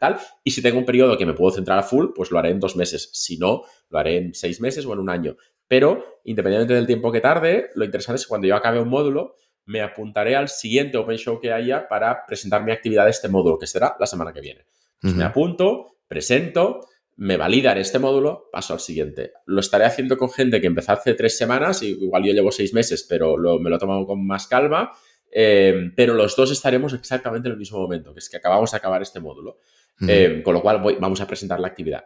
tal. 0.00 0.18
Y 0.44 0.50
si 0.50 0.62
tengo 0.62 0.78
un 0.78 0.84
periodo 0.84 1.16
que 1.16 1.26
me 1.26 1.34
puedo 1.34 1.54
centrar 1.54 1.78
a 1.78 1.82
full, 1.82 2.06
pues 2.14 2.30
lo 2.30 2.38
haré 2.38 2.50
en 2.50 2.60
dos 2.60 2.76
meses. 2.76 3.10
Si 3.12 3.36
no, 3.38 3.62
lo 3.90 3.98
haré 3.98 4.18
en 4.18 4.34
seis 4.34 4.60
meses 4.60 4.84
o 4.86 4.92
en 4.92 4.98
un 4.98 5.10
año. 5.10 5.36
Pero, 5.68 6.20
independientemente 6.24 6.74
del 6.74 6.86
tiempo 6.86 7.10
que 7.10 7.20
tarde, 7.20 7.70
lo 7.74 7.84
interesante 7.84 8.16
es 8.20 8.26
que 8.26 8.28
cuando 8.28 8.46
yo 8.46 8.54
acabe 8.56 8.80
un 8.80 8.88
módulo, 8.88 9.34
me 9.64 9.80
apuntaré 9.80 10.36
al 10.36 10.48
siguiente 10.48 10.96
Open 10.96 11.16
Show 11.18 11.40
que 11.40 11.52
haya 11.52 11.88
para 11.88 12.24
presentar 12.26 12.62
mi 12.64 12.70
actividad 12.70 13.04
de 13.04 13.10
este 13.10 13.28
módulo, 13.28 13.58
que 13.58 13.66
será 13.66 13.96
la 13.98 14.06
semana 14.06 14.32
que 14.32 14.40
viene. 14.40 14.64
Me 15.02 15.24
apunto, 15.24 15.96
presento, 16.06 16.86
me 17.16 17.36
validan 17.36 17.76
este 17.78 17.98
módulo, 17.98 18.48
paso 18.52 18.74
al 18.74 18.80
siguiente. 18.80 19.32
Lo 19.46 19.60
estaré 19.60 19.84
haciendo 19.86 20.16
con 20.16 20.30
gente 20.30 20.60
que 20.60 20.66
empezó 20.68 20.92
hace 20.92 21.14
tres 21.14 21.36
semanas, 21.36 21.82
y 21.82 21.88
igual 21.90 22.22
yo 22.24 22.32
llevo 22.32 22.52
seis 22.52 22.72
meses, 22.74 23.04
pero 23.08 23.36
lo- 23.36 23.58
me 23.58 23.68
lo 23.70 23.76
he 23.76 23.78
tomado 23.80 24.06
con 24.06 24.24
más 24.24 24.46
calma. 24.46 24.92
eh, 25.38 25.90
pero 25.96 26.14
los 26.14 26.34
dos 26.36 26.50
estaremos 26.52 26.94
exactamente 26.94 27.48
en 27.48 27.52
el 27.54 27.58
mismo 27.58 27.78
momento, 27.78 28.12
que 28.14 28.20
es 28.20 28.30
que 28.30 28.36
acabamos 28.38 28.70
de 28.70 28.76
acabar 28.78 29.02
este 29.02 29.18
módulo. 29.20 29.58
Eh, 30.06 30.42
con 30.44 30.52
lo 30.54 30.60
cual 30.62 30.80
voy- 30.82 30.96
vamos 31.00 31.20
a 31.20 31.26
presentar 31.26 31.58
la 31.60 31.68
actividad. 31.68 32.04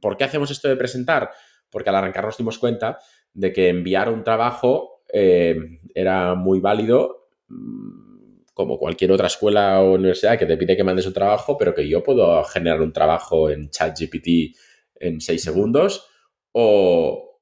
¿Por 0.00 0.16
qué 0.16 0.24
hacemos 0.24 0.50
esto 0.50 0.68
de 0.68 0.76
presentar? 0.76 1.30
Porque 1.70 1.90
al 1.90 1.96
arrancar 1.96 2.24
nos 2.24 2.36
dimos 2.36 2.58
cuenta 2.58 2.98
de 3.32 3.52
que 3.52 3.68
enviar 3.68 4.08
un 4.08 4.22
trabajo 4.24 5.02
eh, 5.12 5.56
era 5.94 6.34
muy 6.34 6.60
válido, 6.60 7.28
mm, 7.48 8.42
como 8.54 8.78
cualquier 8.78 9.12
otra 9.12 9.26
escuela 9.28 9.80
o 9.80 9.94
universidad 9.94 10.38
que 10.38 10.46
te 10.46 10.56
pide 10.56 10.76
que 10.76 10.84
mandes 10.84 11.06
un 11.06 11.12
trabajo, 11.12 11.56
pero 11.56 11.74
que 11.74 11.88
yo 11.88 12.02
puedo 12.02 12.42
generar 12.44 12.80
un 12.82 12.92
trabajo 12.92 13.48
en 13.50 13.70
ChatGPT 13.70 14.56
en 15.00 15.20
seis 15.20 15.42
segundos 15.42 16.06
o, 16.52 17.40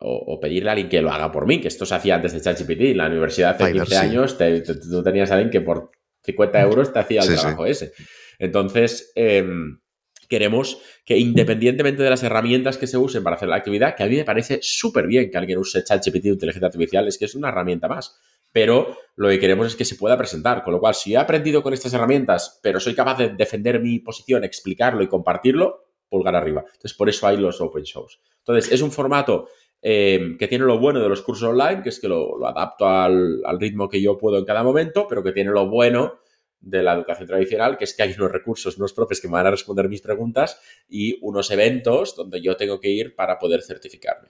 o, 0.00 0.16
o 0.34 0.40
pedirle 0.40 0.70
a 0.70 0.72
alguien 0.72 0.88
que 0.88 1.00
lo 1.02 1.10
haga 1.12 1.30
por 1.30 1.46
mí, 1.46 1.60
que 1.60 1.68
esto 1.68 1.86
se 1.86 1.94
hacía 1.94 2.16
antes 2.16 2.32
de 2.32 2.40
ChatGPT. 2.40 2.80
En 2.80 2.98
la 2.98 3.06
universidad 3.06 3.50
hace 3.50 3.66
Fiverr, 3.66 3.84
15 3.86 4.00
sí. 4.00 4.06
años 4.06 4.38
te- 4.38 4.60
te- 4.62 4.74
tú 4.76 5.02
tenías 5.02 5.30
a 5.30 5.34
alguien 5.34 5.50
que 5.50 5.60
por 5.60 5.90
50 6.22 6.60
euros 6.62 6.92
te 6.92 6.98
hacía 6.98 7.20
el 7.20 7.26
Sí, 7.28 7.34
sí. 7.34 7.40
trabajo 7.40 7.66
ese. 7.66 7.92
Entonces, 8.42 9.12
em, 9.14 9.78
queremos 10.28 10.82
que 11.04 11.16
independientemente 11.16 12.02
de 12.02 12.10
las 12.10 12.24
herramientas 12.24 12.76
que 12.76 12.88
se 12.88 12.98
usen 12.98 13.22
para 13.22 13.36
hacer 13.36 13.48
la 13.48 13.54
actividad, 13.56 13.94
que 13.94 14.02
a 14.02 14.06
mí 14.06 14.16
me 14.16 14.24
parece 14.24 14.58
súper 14.62 15.06
bien 15.06 15.30
que 15.30 15.38
alguien 15.38 15.58
use 15.58 15.84
ChatGPT 15.84 16.26
o 16.26 16.28
inteligencia 16.30 16.66
artificial, 16.66 17.06
es 17.06 17.18
que 17.18 17.26
es 17.26 17.36
una 17.36 17.48
herramienta 17.50 17.86
más. 17.88 18.18
pero 18.54 18.98
lo 19.16 19.30
que 19.30 19.38
queremos 19.38 19.66
es 19.68 19.76
que 19.76 19.86
se 19.86 19.94
pueda 19.94 20.18
presentar. 20.18 20.62
Con 20.62 20.74
lo 20.74 20.80
cual, 20.80 20.94
si 20.94 21.14
he 21.14 21.16
aprendido 21.16 21.62
con 21.62 21.72
estas 21.72 21.94
herramientas, 21.94 22.60
pero 22.62 22.80
soy 22.80 22.94
capaz 22.94 23.16
de 23.16 23.30
defender 23.30 23.80
mi 23.80 24.00
posición, 24.00 24.44
explicarlo 24.44 25.02
y 25.02 25.06
compartirlo, 25.06 25.84
pulgar 26.10 26.36
arriba. 26.36 26.62
Entonces, 26.66 26.92
por 26.92 27.08
eso 27.08 27.26
hay 27.26 27.38
los 27.38 27.60
open 27.62 27.84
shows. 27.84 28.20
Entonces, 28.40 28.70
es 28.70 28.82
un 28.82 28.90
formato 28.90 29.48
eh, 29.80 30.36
que 30.38 30.48
tiene 30.48 30.64
lo 30.64 30.78
bueno 30.78 31.00
de 31.00 31.08
los 31.08 31.22
cursos 31.22 31.48
online, 31.48 31.82
que 31.82 31.88
es 31.88 31.98
que 31.98 32.08
lo, 32.08 32.46
adapto 32.46 32.86
al, 32.86 33.42
ritmo 33.58 33.88
que 33.88 34.02
yo 34.02 34.18
puedo 34.18 34.36
en 34.38 34.44
cada 34.44 34.62
momento, 34.62 35.06
pero 35.08 35.22
que 35.22 35.32
tiene 35.32 35.50
lo 35.50 35.68
bueno 35.68 36.18
de 36.62 36.82
la 36.82 36.94
educación 36.94 37.28
tradicional, 37.28 37.76
que 37.76 37.84
es 37.84 37.94
que 37.94 38.04
hay 38.04 38.14
unos 38.16 38.30
recursos, 38.30 38.78
unos 38.78 38.92
profes 38.92 39.20
que 39.20 39.28
me 39.28 39.34
van 39.34 39.46
a 39.46 39.50
responder 39.50 39.88
mis 39.88 40.00
preguntas 40.00 40.58
y 40.88 41.18
unos 41.20 41.50
eventos 41.50 42.16
donde 42.16 42.40
yo 42.40 42.56
tengo 42.56 42.80
que 42.80 42.88
ir 42.88 43.14
para 43.14 43.38
poder 43.38 43.62
certificarme. 43.62 44.28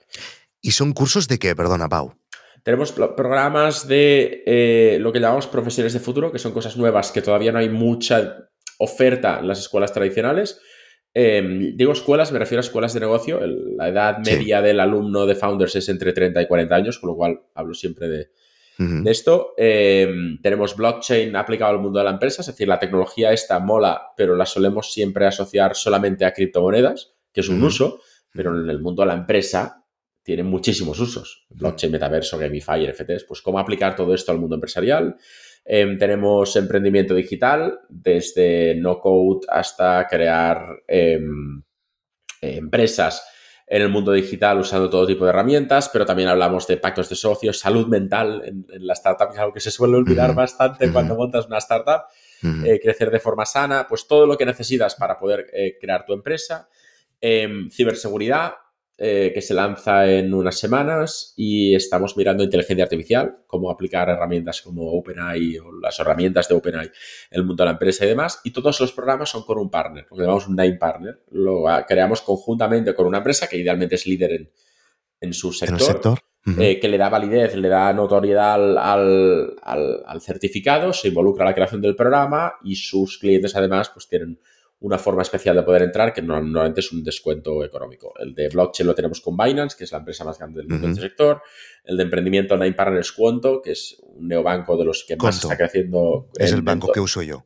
¿Y 0.61 0.71
son 0.71 0.93
cursos 0.93 1.27
de 1.27 1.39
qué? 1.39 1.55
Perdona, 1.55 1.87
Pau. 1.87 2.15
Tenemos 2.63 2.91
programas 2.91 3.87
de 3.87 4.43
eh, 4.45 4.97
lo 4.99 5.11
que 5.11 5.19
llamamos 5.19 5.47
profesiones 5.47 5.93
de 5.93 5.99
futuro, 5.99 6.31
que 6.31 6.39
son 6.39 6.53
cosas 6.53 6.77
nuevas 6.77 7.11
que 7.11 7.21
todavía 7.21 7.51
no 7.51 7.59
hay 7.59 7.69
mucha 7.69 8.49
oferta 8.79 9.39
en 9.39 9.47
las 9.47 9.59
escuelas 9.59 9.93
tradicionales. 9.93 10.59
Em, 11.13 11.75
digo 11.75 11.91
escuelas, 11.91 12.31
me 12.31 12.39
refiero 12.39 12.59
a 12.59 12.65
escuelas 12.65 12.93
de 12.93 13.01
negocio. 13.01 13.39
la 13.45 13.89
edad 13.89 14.17
media 14.25 14.61
del 14.61 14.79
alumno 14.79 15.25
de 15.25 15.35
Founders 15.35 15.75
es 15.75 15.89
entre 15.89 16.13
30 16.13 16.41
y 16.41 16.47
40 16.47 16.75
años, 16.75 16.99
con 16.99 17.09
lo 17.09 17.15
cual 17.15 17.41
hablo 17.53 17.73
siempre 17.73 18.07
de, 18.07 18.29
esto. 19.05 19.53
Em, 19.57 20.41
tenemos 20.41 20.75
blockchain 20.75 21.35
aplicado 21.35 21.71
al 21.71 21.79
mundo 21.79 21.99
de 21.99 22.05
la 22.05 22.11
empresa, 22.11 22.41
es 22.41 22.47
decir, 22.47 22.67
la 22.67 22.79
tecnología 22.79 23.31
esta 23.31 23.59
mola, 23.59 24.13
pero 24.17 24.35
la 24.35 24.45
solemos 24.45 24.91
siempre 24.91 25.25
asociar 25.25 25.75
solamente 25.75 26.25
a 26.25 26.33
criptomonedas, 26.33 27.13
que 27.31 27.41
es 27.41 27.49
un 27.49 27.63
uso, 27.63 28.01
pero 28.31 28.59
en 28.59 28.69
el 28.69 28.79
mundo 28.79 29.03
de 29.03 29.07
la 29.07 29.13
empresa 29.13 29.83
tiene 30.23 30.43
muchísimos 30.43 30.99
usos. 30.99 31.45
Blockchain, 31.49 31.91
metaverso, 31.91 32.37
Gamify, 32.37 32.87
NFTs. 32.87 33.25
Pues 33.25 33.41
cómo 33.41 33.59
aplicar 33.59 33.95
todo 33.95 34.13
esto 34.13 34.31
al 34.31 34.39
mundo 34.39 34.55
empresarial. 34.55 35.17
Em, 35.65 35.97
tenemos 35.97 36.55
emprendimiento 36.55 37.13
digital, 37.13 37.79
desde 37.89 38.75
no 38.75 38.99
code 38.99 39.45
hasta 39.49 40.07
crear 40.07 40.65
em, 40.87 41.61
empresas 42.41 43.23
en 43.67 43.81
el 43.81 43.89
mundo 43.89 44.11
digital 44.11 44.59
usando 44.59 44.89
todo 44.89 45.07
tipo 45.07 45.23
de 45.23 45.29
herramientas, 45.29 45.89
pero 45.89 46.05
también 46.05 46.29
hablamos 46.29 46.67
de 46.67 46.77
pactos 46.77 47.09
de 47.09 47.15
socios, 47.15 47.59
salud 47.59 47.87
mental 47.87 48.41
en, 48.45 48.65
la 48.85 48.93
startup, 48.93 49.27
que 49.27 49.33
es 49.33 49.39
algo 49.39 49.53
que 49.53 49.59
se 49.59 49.71
suele 49.71 49.95
olvidar 49.95 50.35
bastante 50.35 50.91
cuando 50.91 51.15
montas 51.15 51.47
una 51.47 51.57
startup, 51.59 52.03
eh, 52.65 52.79
crecer 52.81 53.09
de 53.09 53.19
forma 53.19 53.45
sana, 53.45 53.87
pues 53.87 54.07
todo 54.07 54.25
lo 54.25 54.37
que 54.37 54.45
necesitas 54.45 54.95
para 54.95 55.17
poder 55.17 55.47
eh, 55.53 55.77
crear 55.79 56.05
tu 56.05 56.13
empresa, 56.13 56.67
em, 57.21 57.69
ciberseguridad, 57.69 58.53
eh, 58.95 59.31
que 59.33 59.41
se 59.41 59.55
lanza 59.55 60.07
en 60.07 60.31
unas 60.35 60.59
semanas 60.59 61.33
y 61.35 61.73
estamos 61.73 62.15
mirando 62.15 62.43
inteligencia 62.43 62.83
artificial, 62.83 63.37
cómo 63.47 63.71
aplicar 63.71 64.07
herramientas 64.07 64.61
como 64.61 64.91
OpenAI 64.91 65.57
o 65.57 65.71
las 65.81 65.99
herramientas 65.99 66.47
de 66.47 66.53
OpenAI 66.53 66.85
en 66.85 66.91
el 67.39 67.43
mundo 67.43 67.63
de 67.63 67.65
la 67.65 67.71
empresa 67.71 68.05
y 68.05 68.09
demás. 68.09 68.39
Y 68.43 68.51
todos 68.51 68.79
los 68.79 68.91
programas 68.91 69.29
son 69.29 69.43
con 69.45 69.57
un 69.57 69.71
partner, 69.71 70.05
lo 70.11 70.15
que 70.15 70.21
llamamos 70.21 70.47
un 70.47 70.55
name 70.55 70.75
partner. 70.75 71.23
Lo 71.31 71.65
creamos 71.87 72.21
conjuntamente 72.21 72.93
con 72.93 73.07
una 73.07 73.17
empresa 73.17 73.47
que 73.47 73.57
idealmente 73.57 73.95
es 73.95 74.05
líder 74.05 74.51
en, 75.19 75.33
su 75.33 75.51
sector. 75.51 76.19
Eh, 76.59 76.79
que 76.79 76.87
le 76.87 76.97
da 76.97 77.09
validez, 77.09 77.55
le 77.55 77.69
da 77.69 77.91
notoriedad 77.93 78.55
al, 78.77 79.55
al, 79.63 80.21
certificado, 80.21 80.93
se 80.93 81.07
involucra 81.07 81.45
en 81.45 81.49
la 81.49 81.55
creación 81.55 81.81
del 81.81 81.95
programa 81.95 82.55
y 82.63 82.75
sus 82.75 83.17
clientes 83.17 83.55
además 83.55 83.89
pues 83.89 84.07
tienen 84.07 84.39
una 84.83 84.97
forma 84.97 85.21
especial 85.21 85.55
de 85.55 85.63
poder 85.63 85.83
entrar 85.83 86.13
que 86.13 86.21
normalmente 86.21 86.81
es 86.81 86.91
un 86.91 87.03
descuento 87.03 87.63
económico. 87.63 88.13
El 88.19 88.35
de 88.35 88.49
blockchain 88.49 88.85
lo 88.85 88.93
tenemos 88.93 89.21
con 89.21 89.37
Binance, 89.37 89.77
que 89.77 89.85
es 89.85 89.91
la 89.93 89.99
empresa 89.99 90.25
más 90.25 90.37
grande 90.37 90.59
del 90.59 90.67
mundo 90.67 90.89
este 90.89 91.01
sector. 91.01 91.41
El 91.85 91.95
de 91.95 92.03
emprendimiento 92.03 92.55
online 92.55 92.73
partners 92.73 93.13
Cuonto, 93.13 93.61
que 93.61 93.71
es 93.71 93.95
un 94.01 94.27
neobanco 94.27 94.75
de 94.75 94.83
los 94.83 95.05
que 95.07 95.15
más 95.15 95.41
está 95.41 95.55
creciendo. 95.55 96.27
Es 96.37 96.51
el 96.51 96.63
banco 96.63 96.91
que 96.91 96.99
uso 96.99 97.21
yo. 97.21 97.45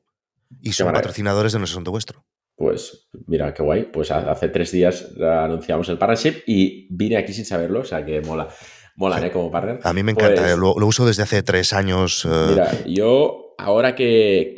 Y 0.62 0.74
son 0.74 0.92
patrocinadores 0.92 1.54
de 1.54 1.60
nuestro 1.60 1.76
asunto 1.76 1.92
vuestro. 1.92 2.26
Pues 2.56 3.08
mira, 3.28 3.54
qué 3.54 3.62
guay. 3.62 3.84
Pues 3.84 4.10
hace 4.10 4.50
tres 4.50 4.72
días 4.72 5.08
anunciamos 5.22 5.88
el 5.90 6.00
partnership 6.00 6.42
y 6.48 6.88
vine 6.90 7.18
aquí 7.18 7.34
sin 7.34 7.46
saberlo, 7.46 7.82
o 7.82 7.86
sea 7.86 8.04
que 8.04 8.20
mola. 8.22 8.48
Mola, 8.96 9.24
¿eh? 9.24 9.32
Como 9.32 9.52
partner. 9.52 9.80
A 9.84 9.94
mí 9.94 10.02
me 10.02 10.14
encanta, 10.14 10.42
pues 10.42 10.58
lo, 10.58 10.74
uso 10.74 11.06
desde 11.06 11.22
hace 11.22 11.44
tres 11.44 11.72
años. 11.72 12.26
Eh. 12.26 12.46
Mira, 12.50 12.72
yo 12.88 13.47
ahora 13.58 13.96
que, 13.96 14.54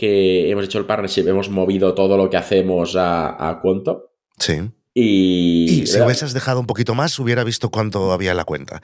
hemos 0.50 0.66
hecho 0.66 0.80
el 0.80 0.86
partnership, 0.86 1.28
hemos 1.28 1.50
movido 1.50 1.94
todo 1.94 2.18
lo 2.18 2.30
que 2.30 2.38
hacemos 2.38 2.96
a, 2.96 3.50
a 3.50 3.60
Cuento. 3.62 4.12
Sí. 4.38 4.72
Y, 5.02 5.86
si 5.86 6.02
hubieses 6.02 6.34
dejado 6.34 6.60
un 6.60 6.66
poquito 6.66 6.96
más, 6.96 7.18
hubiera 7.20 7.44
visto 7.44 7.70
cuánto 7.70 8.12
había 8.12 8.32
en 8.32 8.38
la 8.38 8.44
cuenta. 8.44 8.82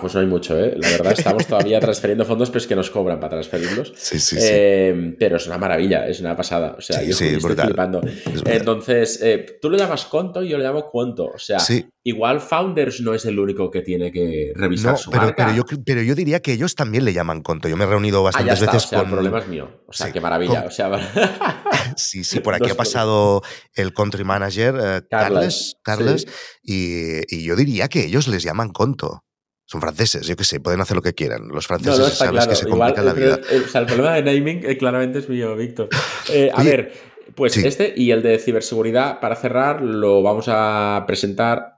pues 0.00 0.14
no 0.14 0.20
hay 0.20 0.26
mucho, 0.26 0.58
¿eh? 0.58 0.74
La 0.78 0.88
verdad, 0.88 1.12
estamos 1.12 1.46
todavía 1.46 1.80
transferiendo 1.80 2.24
fondos, 2.24 2.48
pero 2.48 2.60
es 2.60 2.66
que 2.66 2.76
nos 2.76 2.90
cobran 2.90 3.18
para 3.18 3.30
transferirlos. 3.30 3.92
Sí, 3.96 4.18
sí, 4.18 4.36
eh, 4.40 5.14
Pero 5.18 5.36
es 5.36 5.46
una 5.46 5.58
maravilla, 5.58 6.06
es 6.06 6.20
una 6.20 6.36
pasada. 6.36 6.76
O 6.78 6.80
sea, 6.80 7.02
yo 7.02 7.10
estoy 7.10 7.38
flipando. 7.38 8.00
Entonces, 8.46 9.20
eh, 9.22 9.58
tú 9.60 9.68
lo 9.68 9.76
llamas 9.76 10.06
conto 10.06 10.42
y 10.42 10.48
yo 10.48 10.58
lo 10.58 10.64
llamo 10.64 10.88
cuento. 10.88 11.26
O 11.26 11.38
sea, 11.38 11.58
igual 12.06 12.40
Founders 12.40 13.00
no 13.00 13.14
es 13.14 13.24
el 13.24 13.36
único 13.38 13.68
que 13.68 13.82
tiene 13.82 14.12
que 14.12 14.52
revisar 14.54 14.92
no, 14.92 14.98
su 14.98 15.10
pero, 15.10 15.34
Pero 15.36 15.52
yo, 15.52 15.64
pero 15.84 16.02
yo 16.02 16.14
diría 16.14 16.40
que 16.40 16.52
ellos 16.52 16.76
también 16.76 17.04
le 17.04 17.12
llaman 17.12 17.42
conto. 17.42 17.68
Yo 17.68 17.76
me 17.76 17.82
he 17.82 17.86
reunido 17.88 18.20
ah, 18.20 18.30
bastantes 18.30 18.60
veces 18.60 18.86
con. 18.86 19.00
El 19.00 19.10
problema 19.10 19.38
es 19.40 19.48
mío. 19.48 19.82
O 19.88 19.92
sea, 19.92 20.12
qué 20.12 20.20
maravilla. 20.20 20.64
O 20.66 20.70
sea, 20.70 20.88
sí, 21.96 22.22
sí, 22.22 22.38
por 22.38 22.54
aquí 22.54 22.70
ha 22.70 22.76
pasado 22.76 23.42
el 23.74 23.92
country 23.92 24.22
manager. 24.22 24.74
Eh, 24.80 25.02
Carles, 25.10 26.26
y, 26.62 27.44
yo 27.44 27.56
diría 27.56 27.88
que 27.88 28.04
ellos 28.04 28.28
les 28.28 28.44
llaman 28.44 28.70
conto. 28.70 29.24
Son 29.68 29.80
franceses, 29.80 30.28
yo 30.28 30.36
qué 30.36 30.44
sé, 30.44 30.60
pueden 30.60 30.80
hacer 30.80 30.94
lo 30.94 31.02
que 31.02 31.12
quieran. 31.12 31.48
Los 31.48 31.66
franceses 31.66 32.14
sabes 32.14 32.46
que 32.46 32.54
se 32.54 32.68
complican 32.68 33.04
la 33.04 33.14
vida. 33.14 33.40
O 33.64 33.68
sea, 33.68 33.80
el 33.80 33.88
problema 33.88 34.14
de 34.14 34.22
naming 34.22 34.64
eh, 34.64 34.78
claramente 34.78 35.18
es 35.18 35.28
mío, 35.28 35.56
Víctor. 35.56 35.88
Eh, 36.28 36.52
a 36.54 36.62
ver, 36.62 36.92
pues 37.34 37.56
este 37.56 37.92
y 37.96 38.12
el 38.12 38.22
de 38.22 38.38
ciberseguridad, 38.38 39.18
para 39.18 39.34
cerrar, 39.34 39.82
lo 39.82 40.22
vamos 40.22 40.46
a 40.48 41.02
presentar. 41.08 41.75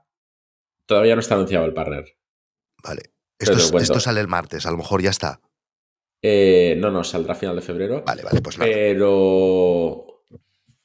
Todavía 0.89 1.13
no 1.13 1.21
está 1.21 1.35
anunciado 1.35 1.65
el 1.65 1.73
partner. 1.75 2.17
Vale. 2.83 3.11
Esto, 3.37 3.77
esto 3.77 3.99
sale 3.99 4.21
el 4.21 4.27
martes, 4.27 4.65
a 4.65 4.71
lo 4.71 4.77
mejor 4.77 5.03
ya 5.03 5.11
está. 5.11 5.39
Eh, 6.19 6.75
no, 6.79 6.89
no, 6.89 7.03
saldrá 7.03 7.33
a 7.33 7.35
final 7.35 7.55
de 7.55 7.61
febrero. 7.61 8.03
Vale, 8.03 8.23
vale, 8.23 8.41
pues 8.41 8.57
nada. 8.57 8.71
Pero 8.71 10.23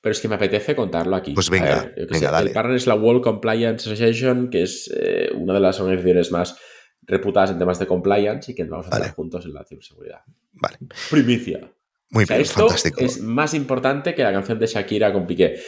pero 0.03 0.12
es 0.12 0.21
que 0.21 0.29
me 0.29 0.35
apetece 0.35 0.77
contarlo 0.77 1.17
aquí. 1.17 1.33
Pues 1.33 1.49
venga, 1.49 1.90
venga 1.97 2.31
dale. 2.31 2.49
El 2.49 2.53
partner 2.53 2.77
es 2.77 2.87
la 2.87 2.97
World 2.97 3.23
Compliance 3.23 3.88
Association, 3.90 4.51
que 4.51 4.64
es 4.64 4.93
eh, 4.95 5.31
una 5.35 5.55
de 5.55 5.61
las 5.61 5.81
organizaciones 5.81 6.31
más 6.31 6.59
reputadas 7.01 7.53
en 7.53 7.59
temas 7.59 7.79
de 7.79 7.87
compliance 7.87 8.53
y 8.53 8.55
que 8.55 8.64
vamos 8.64 8.87
a 8.90 8.97
estar 8.97 9.14
juntos 9.14 9.47
en 9.47 9.55
la 9.55 9.64
ciberseguridad. 9.64 10.21
Vale. 10.53 10.77
Primicia. 11.11 11.73
Muy 12.11 12.27
bien, 12.27 12.43
esto 12.43 12.61
fantástico. 12.61 13.01
es 13.01 13.23
más 13.23 13.55
importante 13.55 14.14
que 14.14 14.23
la 14.23 14.35
canción 14.35 14.59
de 14.59 14.67
Shakira 14.67 15.14
con 15.14 15.27
Piqué. 15.27 15.62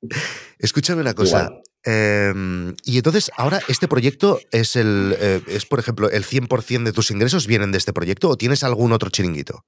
Escúchame 0.60 1.00
una 1.00 1.14
cosa. 1.14 1.60
Em, 1.84 2.74
y 2.84 2.96
entonces, 2.96 3.30
ahora, 3.36 3.60
¿este 3.68 3.88
proyecto 3.88 4.40
es, 4.50 4.76
el, 4.76 5.16
eh, 5.18 5.40
es, 5.46 5.64
por 5.66 5.78
ejemplo, 5.78 6.10
el 6.10 6.24
100% 6.24 6.84
de 6.84 6.92
tus 6.92 7.10
ingresos 7.10 7.46
vienen 7.46 7.72
de 7.72 7.78
este 7.78 7.92
proyecto 7.92 8.28
o 8.28 8.36
tienes 8.36 8.64
algún 8.64 8.92
otro 8.92 9.10
chiringuito? 9.10 9.64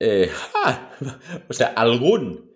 Eh, 0.00 0.30
o 1.48 1.52
sea, 1.52 1.68
algún 1.68 2.49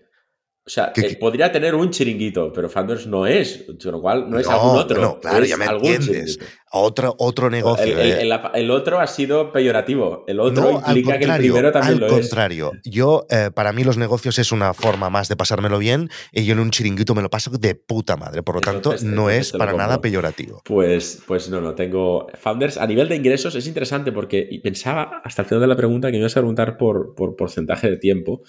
o 0.66 0.70
sea, 0.70 0.94
eh, 0.96 1.16
podría 1.16 1.52
tener 1.52 1.74
un 1.74 1.90
chiringuito, 1.90 2.50
pero 2.50 2.70
Founders 2.70 3.06
no 3.06 3.26
es, 3.26 3.66
con 3.66 3.92
lo 3.92 4.00
cual 4.00 4.30
no 4.30 4.38
es 4.38 4.48
algún 4.48 4.78
otro. 4.78 4.98
No, 4.98 5.20
claro, 5.20 5.44
ya 5.44 5.58
me 5.58 5.66
entiendes. 5.66 6.38
Otro, 6.72 7.14
otro 7.18 7.50
negocio. 7.50 7.98
El, 7.98 8.32
eh. 8.32 8.70
otro 8.70 8.98
ha 8.98 9.06
sido 9.06 9.52
peyorativo. 9.52 10.24
El 10.26 10.40
otro 10.40 10.80
implica 10.86 11.18
que 11.18 11.24
el 11.26 11.36
primero 11.36 11.70
también 11.70 12.00
lo 12.00 12.06
es. 12.06 12.12
Al 12.12 12.20
contrario. 12.20 12.72
Yo, 12.82 13.26
eh, 13.28 13.50
para 13.54 13.74
mí, 13.74 13.84
los 13.84 13.98
negocios 13.98 14.38
es 14.38 14.52
una 14.52 14.72
forma 14.72 15.10
más 15.10 15.28
de 15.28 15.36
pasármelo 15.36 15.78
bien 15.78 16.08
y 16.32 16.46
yo 16.46 16.54
en 16.54 16.60
un 16.60 16.70
chiringuito 16.70 17.14
me 17.14 17.20
lo 17.20 17.28
paso 17.28 17.50
de 17.50 17.74
puta 17.74 18.16
madre. 18.16 18.42
Por 18.42 18.54
lo 18.54 18.60
tanto, 18.62 18.94
no 19.02 19.28
es 19.28 19.52
para 19.52 19.74
nada 19.74 20.00
peyorativo. 20.00 20.62
Pues, 20.64 21.22
pues 21.26 21.50
no, 21.50 21.60
no. 21.60 21.74
Tengo 21.74 22.26
Founders 22.40 22.78
a 22.78 22.86
nivel 22.86 23.10
de 23.10 23.16
ingresos. 23.16 23.54
Es 23.54 23.66
interesante 23.66 24.12
porque 24.12 24.48
pensaba 24.62 25.20
hasta 25.22 25.42
el 25.42 25.48
final 25.48 25.60
de 25.60 25.66
la 25.66 25.76
pregunta 25.76 26.08
que 26.08 26.12
me 26.12 26.20
ibas 26.20 26.36
a 26.38 26.40
preguntar 26.40 26.78
por, 26.78 27.14
por 27.14 27.36
porcentaje 27.36 27.90
de 27.90 27.98
tiempo. 27.98 28.40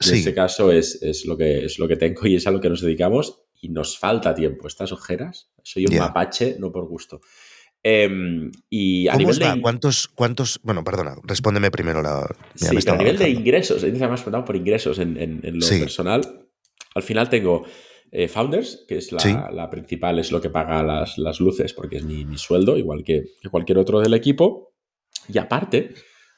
En 0.00 0.14
este 0.14 0.34
caso 0.34 0.70
es, 0.72 1.24
lo 1.26 1.36
que, 1.36 1.64
es 1.64 1.78
lo 1.78 1.88
que 1.88 1.96
tengo 1.96 2.26
y 2.26 2.36
es 2.36 2.46
a 2.46 2.50
lo 2.50 2.60
que 2.60 2.68
nos 2.68 2.80
dedicamos 2.80 3.42
y 3.60 3.70
nos 3.70 3.98
falta 3.98 4.34
tiempo. 4.34 4.68
Estas 4.68 4.92
ojeras, 4.92 5.50
soy 5.62 5.86
un 5.86 5.96
mapache, 5.96 6.56
no 6.58 6.70
por 6.70 6.86
gusto. 6.86 7.20
Em, 7.82 8.50
y 8.68 9.06
a 9.08 9.16
nivel 9.16 9.38
de... 9.38 9.60
¿Cuántos, 9.60 10.08
¿Cuántos? 10.08 10.60
Bueno, 10.62 10.82
perdona, 10.82 11.16
respóndeme 11.22 11.70
primero 11.70 12.02
la. 12.02 12.26
Sí, 12.54 12.66
a 12.66 12.96
nivel 12.96 13.16
de 13.16 13.30
ingresos, 13.30 13.82
me 13.84 13.90
has 13.90 14.20
preguntado 14.20 14.44
por 14.44 14.56
ingresos 14.56 14.98
en, 14.98 15.40
lo 15.42 15.68
personal. 15.68 16.48
Al 16.94 17.02
final 17.02 17.28
tengo 17.28 17.64
eh, 18.10 18.28
Founders, 18.28 18.84
que 18.88 18.96
es 18.96 19.12
la, 19.12 19.70
principal, 19.70 20.18
es 20.18 20.32
lo 20.32 20.40
que 20.40 20.50
paga 20.50 20.82
las, 20.82 21.16
las 21.18 21.38
luces, 21.40 21.72
porque 21.74 21.98
es 21.98 22.04
mi, 22.04 22.24
mi 22.24 22.38
sueldo, 22.38 22.76
igual 22.76 23.04
que, 23.04 23.24
que, 23.40 23.48
cualquier 23.48 23.78
otro 23.78 24.00
del 24.00 24.14
equipo. 24.14 24.74
Y 25.32 25.38
aparte, 25.38 25.94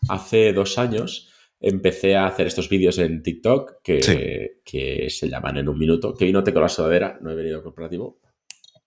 hace 0.09 0.53
dos 0.53 0.77
años 0.79 1.28
empecé 1.61 2.17
a 2.17 2.27
hacer 2.27 2.47
estos 2.47 2.69
vídeos 2.69 2.99
en 2.99 3.23
TikTok 3.23 3.83
que, 3.83 4.61
que, 4.65 5.11
se 5.11 5.29
llaman 5.29 5.57
en 5.59 5.69
un 5.69 5.79
minuto. 5.79 6.15
Que 6.15 6.25
hoy 6.27 6.33
no 6.33 6.45
tengo 6.45 6.61
la 6.61 6.69
sudadera, 6.69 7.19
no 7.21 7.31
he 7.31 7.35
venido 7.35 7.63
corporativo, 7.63 8.21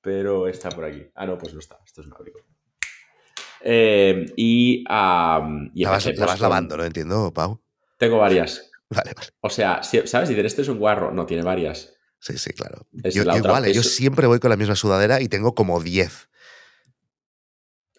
pero 0.01 0.47
está 0.47 0.69
por 0.69 0.85
aquí. 0.85 1.05
Ah, 1.15 1.25
no, 1.25 1.37
pues 1.37 1.53
no 1.53 1.59
está. 1.59 1.79
Esto 1.85 2.01
es 2.01 2.07
un 2.07 2.13
abrigo. 2.13 2.39
Eh, 3.63 4.25
y, 4.35 4.83
um, 4.89 5.69
y 5.73 5.83
La 5.83 5.91
vas, 5.91 6.05
la 6.05 6.11
pues, 6.13 6.19
vas 6.19 6.31
con- 6.31 6.41
lavando, 6.41 6.77
¿no? 6.77 6.83
Entiendo, 6.83 7.31
Pau. 7.33 7.61
Tengo 7.97 8.17
varias. 8.17 8.71
Vale, 8.89 9.13
vale. 9.15 9.29
O 9.41 9.49
sea, 9.49 9.81
¿sabes? 9.83 10.29
Dicen, 10.29 10.45
este 10.45 10.63
es 10.63 10.67
un 10.67 10.79
guarro. 10.79 11.11
No, 11.11 11.25
tiene 11.25 11.43
varias. 11.43 11.93
Sí, 12.19 12.37
sí, 12.37 12.51
claro. 12.51 12.87
Es 13.03 13.15
Yo, 13.15 13.23
igual, 13.23 13.65
¿eh? 13.65 13.73
yo 13.73 13.83
siempre 13.83 14.27
voy 14.27 14.39
con 14.39 14.49
la 14.49 14.57
misma 14.57 14.75
sudadera 14.75 15.21
y 15.21 15.27
tengo 15.27 15.55
como 15.55 15.81
10. 15.81 16.29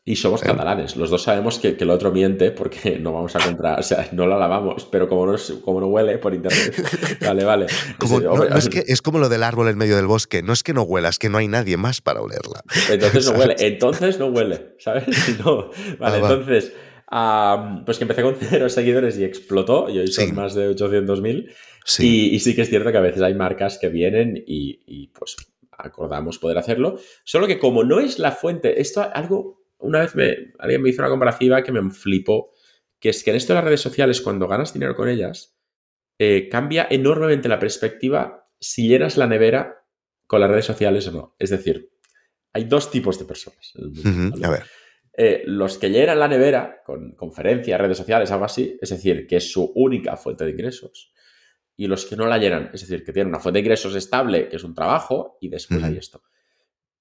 Y 0.05 0.17
somos 0.17 0.43
Eh. 0.43 0.47
catalanes. 0.47 0.97
Los 0.97 1.11
dos 1.11 1.23
sabemos 1.23 1.61
que, 1.61 1.77
que 1.77 1.85
el 1.85 1.91
otro 1.91 2.11
miente 2.11 2.51
porque 2.51 2.99
no 3.01 3.13
vamos 3.13 3.37
a 3.37 3.39
comprar, 3.39 3.79
o 3.79 3.83
sea, 3.85 4.09
no 4.13 4.27
la 4.27 4.37
lavamos, 4.37 4.85
pero 4.91 5.09
como 5.09 5.27
no, 5.27 5.37
como 5.65 5.81
no 5.81 5.87
huele 5.87 6.19
por 6.19 6.35
internet. 6.35 6.75
Vale, 7.21 7.45
vale. 7.45 7.67
Como- 7.99 8.21
no, 8.21 8.45
es, 8.57 8.69
que, 8.71 8.83
es 8.87 9.01
como 9.01 9.19
lo 9.21 9.29
del 9.29 9.43
árbol 9.45 9.69
en 9.69 9.79
medio 9.79 9.95
del 9.97 10.07
bosque. 10.09 10.43
No 10.43 10.53
es 10.53 10.63
que 10.65 10.73
no 10.75 10.83
huela, 10.83 11.09
es 11.09 11.19
que 11.21 11.29
no 11.29 11.39
hay 11.39 11.47
nadie 11.47 11.77
más 11.77 12.01
para 12.01 12.21
olerla. 12.21 12.63
Entonces 12.91 13.31
no 13.31 13.39
huele. 13.39 13.55
Entonces 13.61 14.19
no 14.19 14.27
huele, 14.27 14.75
¿sabes? 14.79 15.07
No. 15.45 15.71
Vale, 16.01 16.17
Ah, 16.17 16.19
entonces, 16.19 16.73
pues 17.85 17.99
que 17.99 18.05
empecé 18.05 18.23
con 18.23 18.35
cero 18.41 18.69
seguidores 18.69 19.19
y 19.19 19.25
explotó, 19.25 19.89
y 19.91 19.99
hoy 19.99 20.09
son 20.09 20.27
Sí. 20.29 20.33
más 20.33 20.55
de 20.55 20.69
800.000. 20.75 21.53
Sí. 21.85 22.31
Y, 22.31 22.35
y 22.35 22.41
sí 22.41 22.55
que 22.57 22.63
es 22.63 22.71
cierto 22.71 22.91
que 22.91 22.99
a 22.99 23.03
veces 23.03 23.23
hay 23.23 23.35
marcas 23.35 23.79
que 23.79 23.89
vienen 23.89 24.37
y, 24.47 24.81
y, 24.87 25.09
pues 25.09 25.37
acordamos 25.77 26.39
poder 26.39 26.59
hacerlo. 26.59 26.99
Solo 27.25 27.47
que 27.47 27.59
como 27.59 27.85
no 27.85 28.01
es 28.01 28.19
la 28.19 28.33
fuente, 28.33 28.81
esto 28.81 29.05
algo, 29.15 29.62
una 29.83 30.01
vez 30.01 30.15
me, 30.15 30.53
alguien 30.59 30.83
me 30.83 30.91
hizo 30.91 31.03
una 31.03 31.11
comparativa 31.11 31.63
que 31.63 31.73
me 31.73 31.91
flipó, 31.91 32.53
que 32.99 33.11
es 33.11 33.23
que 33.23 33.31
en 33.31 33.37
esto 33.37 33.53
de 33.53 33.57
las 33.57 33.65
redes 33.65 33.81
sociales, 33.81 34.21
cuando 34.21 34.49
ganas 34.49 34.73
dinero 34.73 34.95
con 34.95 35.09
ellas, 35.09 35.59
eh, 36.19 36.49
cambia 36.49 36.87
enormemente 36.91 37.49
la 37.49 37.59
perspectiva 37.59 38.49
si 38.59 38.89
llenas 38.89 39.17
la 39.17 39.27
nevera 39.27 39.85
con 40.27 40.41
las 40.41 40.51
redes 40.51 40.67
sociales 40.67 41.07
o 41.09 41.13
no. 41.13 41.37
Es 41.39 41.51
decir, 41.51 41.91
hay 42.53 42.65
dos 42.65 42.91
tipos 42.91 43.19
de 43.19 43.25
personas. 43.25 43.73
en 43.75 43.85
el 43.85 43.91
mundo, 43.91 44.11
Ujú, 44.11 44.31
¿vale? 44.31 44.47
A 44.47 44.51
ver. 44.51 44.67
Eh, 45.15 45.43
los 45.45 45.77
que 45.77 45.91
llenan 45.91 46.19
la 46.19 46.29
nevera 46.29 46.81
con 46.85 47.13
conferencias, 47.13 47.79
redes 47.79 47.99
sociales, 47.99 48.31
algo 48.31 48.47
así, 48.47 48.79
es 48.81 48.89
decir, 48.89 49.27
que 49.27 49.37
es 49.37 49.53
su 49.53 49.73
única 49.75 50.17
fuente 50.17 50.45
de 50.45 50.53
ingresos, 50.53 51.13
y 51.77 51.87
los 51.87 52.07
que 52.07 52.17
no 52.17 52.27
la 52.27 52.39
llenan, 52.39 52.71
es 52.73 52.81
decir, 52.81 53.05
que 53.05 53.13
tienen 53.13 53.29
una 53.29 53.41
fuente 53.41 53.59
de 53.59 53.61
ingresos 53.61 53.95
estable, 53.95 54.49
que 54.49 54.57
es 54.57 54.65
un 54.65 54.75
trabajo, 54.75 55.37
y 55.41 55.49
después 55.49 55.83
hay 55.83 55.99
esto. 55.99 56.23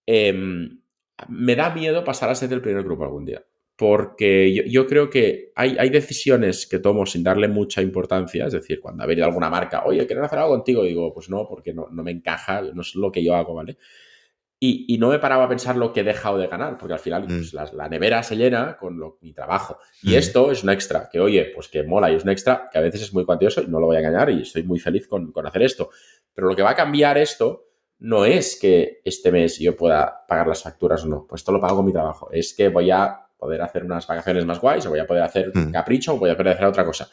Em, 0.06 0.81
me 1.29 1.55
da 1.55 1.69
miedo 1.73 2.03
pasar 2.03 2.29
a 2.29 2.36
ser 2.36 2.49
del 2.49 2.62
primer 2.62 2.84
grupo 2.84 3.03
algún 3.03 3.25
día, 3.25 3.43
porque 3.75 4.53
yo, 4.53 4.63
yo 4.63 4.88
creo 4.88 5.10
que 5.10 5.51
hay, 5.55 5.75
hay 5.79 5.89
decisiones 5.89 6.67
que 6.67 6.79
tomo 6.79 7.05
sin 7.05 7.23
darle 7.23 7.47
mucha 7.47 7.81
importancia, 7.81 8.45
es 8.45 8.53
decir, 8.53 8.79
cuando 8.79 9.03
ha 9.03 9.07
venido 9.07 9.25
alguna 9.27 9.49
marca, 9.49 9.84
oye, 9.86 10.05
quiero 10.05 10.23
hacer 10.23 10.39
algo 10.39 10.51
contigo, 10.55 10.84
digo, 10.84 11.13
pues 11.13 11.29
no, 11.29 11.47
porque 11.47 11.73
no, 11.73 11.88
no 11.91 12.03
me 12.03 12.12
encaja, 12.12 12.62
no 12.62 12.81
es 12.81 12.95
lo 12.95 13.12
que 13.12 13.23
yo 13.23 13.36
hago, 13.36 13.53
¿vale? 13.55 13.77
Y, 14.63 14.86
y 14.93 14.99
no 14.99 15.10
me 15.10 15.17
paraba 15.17 15.45
a 15.45 15.49
pensar 15.49 15.75
lo 15.75 15.91
que 15.91 16.01
he 16.01 16.03
dejado 16.03 16.38
de 16.38 16.45
ganar, 16.45 16.77
porque 16.77 16.93
al 16.93 16.99
final 16.99 17.23
Mm. 17.23 17.27
pues, 17.27 17.53
la, 17.55 17.67
la 17.73 17.89
nevera 17.89 18.21
se 18.21 18.36
llena 18.38 18.77
con 18.77 18.99
lo- 18.99 19.17
mi 19.21 19.34
trabajo. 19.34 19.79
Y 20.03 20.12
Mm. 20.12 20.17
esto 20.19 20.51
es 20.51 20.63
un 20.63 20.69
extra, 20.69 21.10
que 21.12 21.19
oye, 21.19 21.51
pues 21.55 21.67
que 21.67 21.81
mola 21.81 22.12
y 22.12 22.15
es 22.15 22.23
un 22.23 22.29
extra, 22.29 22.69
que 22.71 22.77
a 22.77 22.81
veces 22.81 23.01
es 23.01 23.12
muy 23.12 23.25
cuantioso 23.25 23.63
y 23.63 23.67
no 23.67 23.79
lo 23.79 23.88
voy 23.88 23.95
a 23.95 23.99
engañar 24.01 24.29
y 24.29 24.43
estoy 24.43 24.62
muy 24.62 24.77
feliz 24.77 25.07
con, 25.07 25.31
con 25.31 25.47
hacer 25.47 25.63
esto. 25.63 25.89
Pero 26.36 26.47
lo 26.47 26.55
que 26.55 26.62
va 26.62 26.69
a 26.71 26.75
cambiar 26.75 27.17
esto 27.17 27.70
no 28.02 28.26
es 28.26 28.58
que 28.60 29.02
este 29.06 29.32
mes 29.32 29.60
yo 29.60 29.76
pueda 29.78 30.26
pagar 30.28 30.48
las 30.48 30.64
facturas 30.64 31.04
o 31.04 31.08
no, 31.08 31.26
pues 31.28 31.42
esto 31.42 31.52
lo 31.52 31.60
pago 31.62 31.78
con 31.78 31.86
mi 31.86 31.94
trabajo. 31.94 32.30
Es 32.32 32.54
que 32.54 32.68
voy 32.70 32.90
a 32.92 33.28
poder 33.38 33.62
hacer 33.62 33.84
unas 33.86 34.06
vacaciones 34.08 34.46
más 34.46 34.60
guays 34.60 34.86
o 34.86 34.90
voy 34.90 35.00
a 35.00 35.06
poder 35.08 35.24
hacer 35.24 35.52
un 35.54 35.68
Mm. 35.68 35.72
capricho 35.72 36.14
o 36.14 36.18
voy 36.18 36.30
a 36.32 36.36
poder 36.38 36.54
hacer 36.54 36.66
otra 36.66 36.84
cosa. 36.86 37.10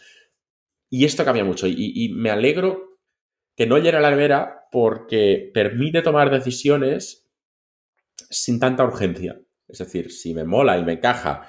Y 0.90 1.04
esto 1.04 1.24
cambia 1.24 1.44
mucho 1.44 1.66
y, 1.66 1.74
y 1.94 2.08
me 2.14 2.30
alegro 2.30 2.98
que 3.54 3.66
no 3.66 3.76
llene 3.78 4.00
la 4.00 4.10
nevera 4.10 4.66
porque 4.72 5.50
permite 5.52 6.00
tomar 6.02 6.30
decisiones 6.30 7.28
sin 8.30 8.58
tanta 8.58 8.84
urgencia. 8.84 9.38
Es 9.66 9.78
decir, 9.78 10.10
si 10.10 10.32
me 10.32 10.44
mola 10.44 10.78
y 10.78 10.84
me 10.84 10.94
encaja 10.94 11.46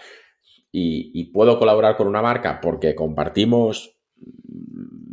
y, 0.71 1.11
y 1.13 1.25
puedo 1.31 1.57
colaborar 1.57 1.95
con 1.95 2.07
una 2.07 2.21
marca 2.21 2.59
porque 2.61 2.93
compartimos 2.95 3.97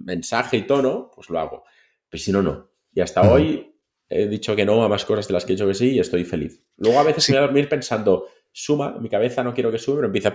mensaje 0.05 0.57
y 0.57 0.63
tono, 0.63 1.11
pues 1.15 1.31
lo 1.31 1.39
hago. 1.39 1.65
Pero 2.09 2.23
si 2.23 2.33
no, 2.33 2.43
no. 2.43 2.71
Y 2.93 3.01
hasta 3.01 3.23
hoy 3.31 3.76
he 4.09 4.27
dicho 4.29 4.55
que 4.57 4.65
no 4.65 4.83
a 4.85 4.89
más 4.89 5.05
cosas 5.05 5.27
de 5.29 5.35
las 5.35 5.45
que 5.45 5.53
he 5.53 5.57
dicho 5.57 5.67
que 5.67 5.75
sí 5.75 5.93
y 5.95 5.99
estoy 5.99 6.25
feliz. 6.25 6.63
Luego 6.77 6.99
a 7.01 7.03
veces 7.03 7.25
Sí. 7.25 7.33
me 7.33 7.39
voy 7.39 7.45
a 7.45 7.47
dormir 7.49 7.69
pensando, 7.69 8.27
suma, 8.53 8.99
mi 9.01 9.09
cabeza 9.09 9.43
no 9.43 9.53
quiero 9.55 9.71
que 9.73 9.79
suba, 9.79 9.97
pero 9.97 10.07
empieza 10.07 10.33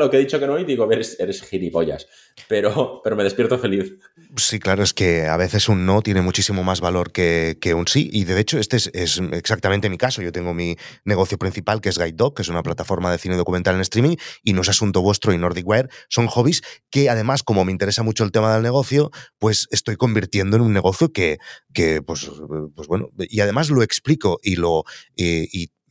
lo 0.00 0.10
que 0.10 0.16
he 0.16 0.20
dicho 0.20 0.38
que 0.38 0.46
no 0.46 0.58
y 0.58 0.64
digo, 0.64 0.90
eres, 0.90 1.18
eres 1.18 1.42
gilipollas. 1.42 2.06
Pero, 2.48 3.00
pero 3.02 3.16
me 3.16 3.24
despierto 3.24 3.58
feliz. 3.58 3.94
Sí, 4.36 4.58
claro, 4.58 4.82
es 4.82 4.94
que 4.94 5.26
a 5.26 5.36
veces 5.36 5.68
un 5.68 5.86
no 5.86 6.02
tiene 6.02 6.22
muchísimo 6.22 6.62
más 6.62 6.80
valor 6.80 7.12
que, 7.12 7.58
que 7.60 7.74
un 7.74 7.88
sí. 7.88 8.08
Y 8.12 8.24
de 8.24 8.38
hecho, 8.40 8.58
este 8.58 8.76
es, 8.76 8.90
es 8.94 9.20
exactamente 9.32 9.90
mi 9.90 9.98
caso. 9.98 10.22
Yo 10.22 10.32
tengo 10.32 10.54
mi 10.54 10.76
negocio 11.04 11.38
principal, 11.38 11.80
que 11.80 11.88
es 11.88 11.98
Guide 11.98 12.12
Dog, 12.12 12.34
que 12.34 12.42
es 12.42 12.48
una 12.48 12.62
plataforma 12.62 13.10
de 13.10 13.18
cine 13.18 13.36
documental 13.36 13.74
en 13.74 13.80
streaming, 13.82 14.16
y 14.42 14.52
No 14.52 14.62
es 14.62 14.68
Asunto 14.68 15.02
Vuestro 15.02 15.32
y 15.32 15.38
Nordic 15.38 15.66
Wire. 15.66 15.88
Son 16.08 16.26
hobbies 16.26 16.62
que, 16.90 17.10
además, 17.10 17.42
como 17.42 17.64
me 17.64 17.72
interesa 17.72 18.02
mucho 18.02 18.24
el 18.24 18.32
tema 18.32 18.52
del 18.54 18.62
negocio, 18.62 19.10
pues 19.38 19.66
estoy 19.70 19.96
convirtiendo 19.96 20.56
en 20.56 20.62
un 20.62 20.72
negocio 20.72 21.12
que, 21.12 21.38
que 21.72 22.02
pues, 22.02 22.30
pues 22.74 22.88
bueno, 22.88 23.10
y 23.18 23.40
además 23.40 23.70
lo 23.70 23.82
explico 23.82 24.38
y 24.42 24.56
lo. 24.56 24.84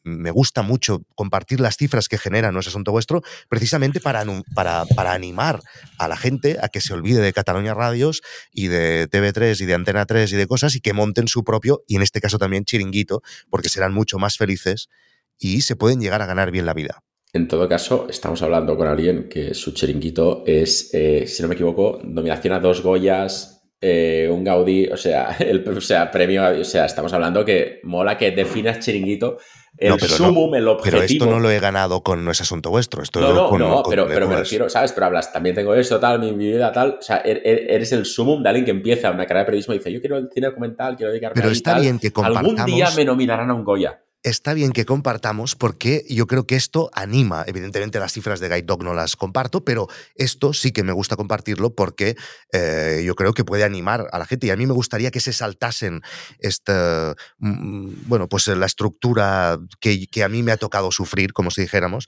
Me 0.07 0.31
gusta 0.31 0.61
mucho 0.61 1.03
compartir 1.15 1.59
las 1.59 1.77
cifras 1.77 2.07
que 2.07 2.17
genera 2.17 2.51
No 2.51 2.59
es 2.59 2.67
Asunto 2.67 2.91
Vuestro, 2.91 3.21
precisamente 3.49 3.99
para, 3.99 4.23
para, 4.55 4.85
para 4.95 5.13
animar 5.13 5.61
a 5.97 6.07
la 6.07 6.17
gente 6.17 6.57
a 6.61 6.69
que 6.69 6.81
se 6.81 6.93
olvide 6.93 7.21
de 7.21 7.33
Cataluña 7.33 7.73
Radios 7.73 8.21
y 8.51 8.67
de 8.67 9.09
TV3 9.09 9.61
y 9.61 9.65
de 9.65 9.73
Antena 9.73 10.05
3 10.05 10.31
y 10.31 10.35
de 10.35 10.47
cosas 10.47 10.75
y 10.75 10.81
que 10.81 10.93
monten 10.93 11.27
su 11.27 11.43
propio, 11.43 11.83
y 11.87 11.95
en 11.97 12.01
este 12.01 12.21
caso 12.21 12.37
también 12.37 12.65
chiringuito, 12.65 13.21
porque 13.49 13.69
serán 13.69 13.93
mucho 13.93 14.17
más 14.17 14.37
felices 14.37 14.89
y 15.37 15.61
se 15.61 15.75
pueden 15.75 15.99
llegar 15.99 16.21
a 16.21 16.25
ganar 16.25 16.51
bien 16.51 16.65
la 16.65 16.73
vida. 16.73 17.03
En 17.33 17.47
todo 17.47 17.67
caso, 17.67 18.07
estamos 18.09 18.41
hablando 18.41 18.77
con 18.77 18.87
alguien 18.87 19.27
que 19.29 19.53
su 19.53 19.73
chiringuito 19.73 20.43
es, 20.45 20.89
eh, 20.93 21.27
si 21.27 21.41
no 21.41 21.49
me 21.49 21.55
equivoco, 21.55 21.99
nominación 22.03 22.53
a 22.53 22.59
dos 22.59 22.81
Goyas, 22.81 23.56
eh, 23.81 24.27
un 24.31 24.43
Gaudí, 24.43 24.87
o 24.87 24.97
sea, 24.97 25.35
el, 25.39 25.67
o 25.67 25.81
sea, 25.81 26.09
premio, 26.11 26.43
o 26.61 26.63
sea, 26.63 26.85
estamos 26.85 27.13
hablando 27.13 27.43
que 27.45 27.79
mola 27.83 28.17
que 28.17 28.31
definas 28.31 28.79
chiringuito, 28.79 29.37
el 29.77 29.89
No, 29.89 29.97
pero 29.97 30.11
no, 30.13 30.17
sumum, 30.17 30.55
el 30.55 30.67
objetivo. 30.67 31.01
Pero 31.01 31.03
esto 31.05 31.25
no 31.27 31.39
lo 31.39 31.51
he 31.51 31.59
ganado 31.59 32.01
con 32.01 32.25
No 32.25 32.31
es 32.31 32.41
asunto 32.41 32.71
vuestro. 32.71 33.03
Esto 33.03 33.19
No, 33.21 33.31
no, 33.33 33.49
con- 33.49 33.59
no, 33.59 33.83
con- 33.83 33.91
pero, 33.91 34.07
pero 34.07 34.27
me 34.27 34.35
refiero, 34.35 34.67
¿sabes? 34.69 34.91
Pero 34.91 35.05
hablas, 35.05 35.31
también 35.31 35.53
tengo 35.55 35.75
esto, 35.75 35.99
tal, 35.99 36.19
mi, 36.19 36.31
mi 36.31 36.47
vida, 36.47 36.71
tal. 36.71 36.97
O 36.99 37.01
sea, 37.03 37.21
er- 37.23 37.43
er- 37.45 37.65
eres 37.69 37.91
el 37.91 38.05
sumum 38.05 38.41
de 38.41 38.49
alguien 38.49 38.65
que 38.65 38.71
empieza 38.71 39.11
una 39.11 39.25
carrera 39.27 39.41
de 39.41 39.45
periodismo 39.45 39.75
y 39.75 39.77
dice, 39.77 39.91
yo 39.93 39.99
quiero 39.99 40.17
el 40.17 40.29
cine 40.33 40.47
documental, 40.47 40.95
quiero 40.95 41.11
dedicarme 41.11 41.35
Pero 41.35 41.49
ahí, 41.49 41.53
está 41.53 41.73
tal. 41.73 41.81
bien 41.81 41.99
que 41.99 42.07
Algún 42.15 42.55
día 42.55 42.65
compartamos. 42.65 42.95
me 42.97 43.05
nominarán 43.05 43.51
a 43.51 43.53
un 43.53 43.63
Goya. 43.63 44.01
Está 44.29 44.53
bien 44.53 44.71
que 44.71 44.85
compartamos 44.85 45.55
porque 45.55 46.05
yo 46.09 46.27
creo 46.27 46.45
que 46.45 46.55
esto 46.55 46.89
anima. 46.93 47.43
Evidentemente 47.47 47.99
las 47.99 48.11
cifras 48.11 48.39
de 48.39 48.49
Guide 48.49 48.63
Dog 48.63 48.83
no 48.83 48.93
las 48.93 49.15
comparto, 49.15 49.63
pero 49.63 49.87
esto 50.15 50.53
sí 50.53 50.71
que 50.71 50.83
me 50.83 50.91
gusta 50.91 51.15
compartirlo 51.15 51.73
porque 51.73 52.15
eh, 52.51 53.03
yo 53.05 53.15
creo 53.15 53.33
que 53.33 53.45
puede 53.45 53.63
animar 53.63 54.07
a 54.11 54.19
la 54.19 54.25
gente 54.25 54.47
y 54.47 54.49
a 54.49 54.57
mí 54.57 54.65
me 54.65 54.73
gustaría 54.73 55.11
que 55.11 55.19
se 55.19 55.33
saltasen 55.33 56.01
esta, 56.39 57.15
mm, 57.39 58.07
bueno, 58.07 58.27
pues 58.27 58.47
la 58.47 58.65
estructura 58.65 59.59
que, 59.79 60.07
a 60.23 60.29
mí 60.29 60.43
me 60.43 60.51
ha 60.51 60.57
tocado 60.57 60.91
sufrir, 60.91 61.31
como 61.31 61.51
si 61.51 61.61
dijéramos, 61.61 62.07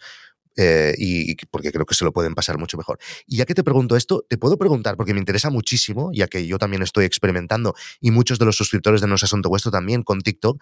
eh, 0.57 0.95
y 0.97 1.31
y 1.31 1.35
porque 1.51 1.71
creo 1.71 1.85
que 1.85 1.95
se 1.95 2.03
lo 2.03 2.11
pueden 2.11 2.35
pasar 2.35 2.57
mucho 2.57 2.75
mejor. 2.75 2.99
Y 3.27 3.37
ya 3.37 3.45
que 3.45 3.53
te 3.53 3.63
pregunto 3.63 3.95
esto, 3.95 4.25
te 4.27 4.37
puedo 4.37 4.57
preguntar, 4.57 4.97
porque 4.97 5.13
me 5.13 5.19
interesa 5.19 5.49
muchísimo, 5.49 6.11
ya 6.13 6.27
que 6.27 6.45
yo 6.47 6.57
también 6.57 6.81
estoy 6.81 7.05
experimentando 7.05 7.75
y 8.01 8.11
muchos 8.11 8.39
de 8.39 8.45
los 8.45 8.57
suscriptores 8.57 8.99
de 8.99 9.07
No 9.07 9.15
es 9.15 9.23
Asunto 9.23 9.47
Vuestro 9.47 9.71
también 9.71 10.03
con 10.03 10.21
TikTok, 10.21 10.61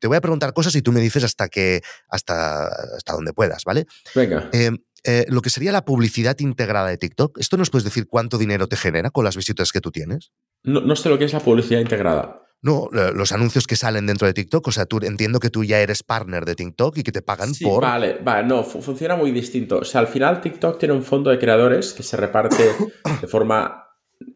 te 0.00 0.08
voy 0.08 0.16
a 0.16 0.20
preguntar 0.20 0.52
cosas 0.52 0.74
y 0.74 0.82
tú 0.82 0.90
me 0.92 1.00
dices 1.00 1.22
hasta 1.24 1.48
que 1.48 1.82
hasta, 2.08 2.64
hasta 2.96 3.12
donde 3.12 3.32
puedas, 3.32 3.64
¿vale? 3.64 3.86
Venga. 4.14 4.48
Eh, 4.52 4.70
eh, 5.04 5.24
lo 5.28 5.40
que 5.42 5.50
sería 5.50 5.72
la 5.72 5.84
publicidad 5.84 6.38
integrada 6.40 6.88
de 6.88 6.98
TikTok, 6.98 7.38
¿esto 7.38 7.56
nos 7.56 7.70
puedes 7.70 7.84
decir 7.84 8.06
cuánto 8.08 8.36
dinero 8.38 8.66
te 8.66 8.76
genera 8.76 9.10
con 9.10 9.24
las 9.24 9.36
visitas 9.36 9.72
que 9.72 9.80
tú 9.80 9.90
tienes? 9.90 10.32
No, 10.64 10.80
no 10.80 10.96
sé 10.96 11.08
lo 11.08 11.18
que 11.18 11.24
es 11.24 11.32
la 11.32 11.40
publicidad 11.40 11.80
integrada. 11.80 12.42
No, 12.62 12.90
los 12.92 13.32
anuncios 13.32 13.66
que 13.66 13.74
salen 13.74 14.04
dentro 14.06 14.26
de 14.26 14.34
TikTok, 14.34 14.66
o 14.68 14.70
sea, 14.70 14.84
tú 14.84 14.98
entiendo 15.02 15.40
que 15.40 15.48
tú 15.48 15.64
ya 15.64 15.80
eres 15.80 16.02
partner 16.02 16.44
de 16.44 16.54
TikTok 16.54 16.98
y 16.98 17.02
que 17.02 17.10
te 17.12 17.22
pagan 17.22 17.54
Sí, 17.54 17.64
por... 17.64 17.82
Vale, 17.82 18.18
vale, 18.22 18.46
no, 18.46 18.62
fu- 18.64 18.82
funciona 18.82 19.16
muy 19.16 19.30
distinto. 19.30 19.78
O 19.78 19.84
sea, 19.84 20.02
al 20.02 20.08
final 20.08 20.42
TikTok 20.42 20.78
tiene 20.78 20.92
un 20.94 21.02
fondo 21.02 21.30
de 21.30 21.38
creadores 21.38 21.94
que 21.94 22.02
se 22.02 22.18
reparte 22.18 22.62
de 23.22 23.26
forma 23.26 23.86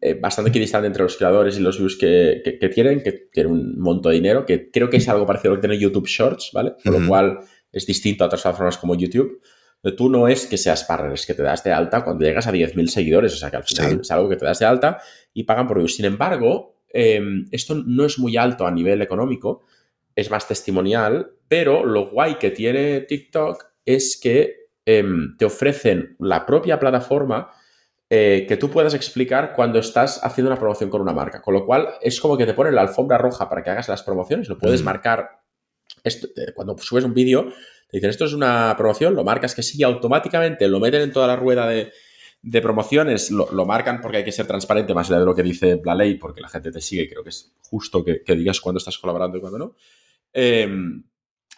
eh, 0.01 0.15
bastante 0.15 0.49
equidistante 0.49 0.87
entre 0.87 1.03
los 1.03 1.15
creadores 1.17 1.57
y 1.57 1.61
los 1.61 1.77
views 1.77 1.95
que, 1.97 2.41
que- 2.43 2.57
que 2.59 2.69
tienen, 2.69 3.01
que 3.03 3.11
tiene 3.31 3.49
un 3.49 3.79
monto 3.79 4.09
de 4.09 4.15
dinero, 4.15 4.45
que 4.45 4.69
creo 4.71 4.89
que 4.89 4.97
es 4.97 5.07
algo 5.09 5.25
parecido 5.25 5.51
a 5.53 5.55
lo 5.55 5.61
que 5.61 5.67
tiene 5.67 5.81
YouTube 5.81 6.07
Shorts, 6.07 6.51
¿vale? 6.53 6.73
Con 6.83 6.93
Ujú. 6.93 7.01
lo 7.03 7.07
cual 7.09 7.39
es 7.71 7.85
distinto 7.85 8.23
a 8.23 8.27
otras 8.27 8.41
plataformas 8.41 8.77
como 8.77 8.95
YouTube. 8.95 9.41
Pero 9.81 9.95
Tú 9.95 10.09
no 10.09 10.27
es 10.27 10.47
que 10.47 10.57
seas 10.57 10.83
partner, 10.83 11.13
es 11.13 11.25
que 11.27 11.33
te 11.35 11.43
das 11.43 11.63
de 11.63 11.71
alta 11.71 12.03
cuando 12.03 12.25
llegas 12.25 12.47
a 12.47 12.51
10.000 12.51 12.87
seguidores, 12.87 13.33
o 13.33 13.37
sea 13.37 13.51
que 13.51 13.57
al 13.57 13.63
final 13.63 13.91
Sí. 13.91 13.97
es 14.01 14.11
algo 14.11 14.27
que 14.29 14.35
te 14.37 14.45
das 14.45 14.57
de 14.59 14.65
alta 14.65 14.97
y 15.33 15.43
pagan 15.43 15.67
por 15.67 15.77
views. 15.77 15.95
Sin 15.95 16.05
embargo, 16.05 16.77
eh, 16.91 17.21
esto 17.51 17.75
no 17.85 18.05
es 18.05 18.17
muy 18.17 18.35
alto 18.37 18.65
a 18.65 18.71
nivel 18.71 19.01
económico, 19.03 19.63
es 20.15 20.31
más 20.31 20.47
testimonial, 20.47 21.31
pero 21.47 21.85
lo 21.85 22.07
guay 22.09 22.35
que 22.35 22.49
tiene 22.49 23.01
TikTok 23.01 23.63
es 23.85 24.17
que 24.21 24.69
em, 24.85 25.35
te 25.37 25.45
ofrecen 25.45 26.15
la 26.19 26.45
propia 26.45 26.79
plataforma 26.79 27.51
eh, 28.09 28.45
que 28.47 28.57
tú 28.57 28.69
puedas 28.69 28.93
explicar 28.93 29.53
cuando 29.55 29.79
estás 29.79 30.23
haciendo 30.23 30.51
una 30.51 30.59
promoción 30.59 30.89
con 30.91 31.01
una 31.01 31.13
marca. 31.13 31.41
Con 31.41 31.55
lo 31.55 31.65
cual 31.65 31.89
es 32.01 32.19
como 32.19 32.37
que 32.37 32.45
te 32.45 32.53
ponen 32.53 32.75
la 32.75 32.81
alfombra 32.81 33.17
roja 33.17 33.49
para 33.49 33.63
que 33.63 33.71
hagas 33.71 33.89
las 33.89 34.03
promociones, 34.03 34.47
lo 34.47 34.57
puedes 34.57 34.81
Mm. 34.81 34.85
marcar. 34.85 35.41
Esto, 36.03 36.27
eh, 36.35 36.53
cuando 36.53 36.77
subes 36.77 37.03
un 37.03 37.15
vídeo, 37.15 37.51
te 37.89 37.97
dicen, 37.97 38.11
esto 38.11 38.25
es 38.25 38.33
una 38.33 38.75
promoción, 38.77 39.15
lo 39.15 39.23
marcas 39.23 39.55
que 39.55 39.63
sí, 39.63 39.81
automáticamente 39.81 40.67
lo 40.67 40.79
meten 40.79 41.01
en 41.01 41.11
toda 41.11 41.27
la 41.27 41.35
rueda 41.35 41.67
de, 41.67 41.91
promociones, 42.61 43.31
lo, 43.31 43.65
marcan 43.65 44.01
porque 44.01 44.17
hay 44.17 44.23
que 44.23 44.31
ser 44.31 44.45
transparente 44.45 44.93
más 44.93 45.09
allá 45.09 45.19
de 45.19 45.25
lo 45.25 45.33
que 45.33 45.41
dice 45.41 45.81
la 45.83 45.95
ley, 45.95 46.13
porque 46.13 46.41
la 46.41 46.49
gente 46.49 46.71
te 46.71 46.79
sigue 46.79 47.03
y 47.03 47.09
creo 47.09 47.23
que 47.23 47.29
es 47.29 47.55
justo 47.63 48.03
que, 48.05 48.21
digas 48.35 48.61
cuándo 48.61 48.77
estás 48.77 48.99
colaborando 48.99 49.37
y 49.37 49.41
cuándo 49.41 49.57
no. 49.57 49.75
Em, 50.31 51.03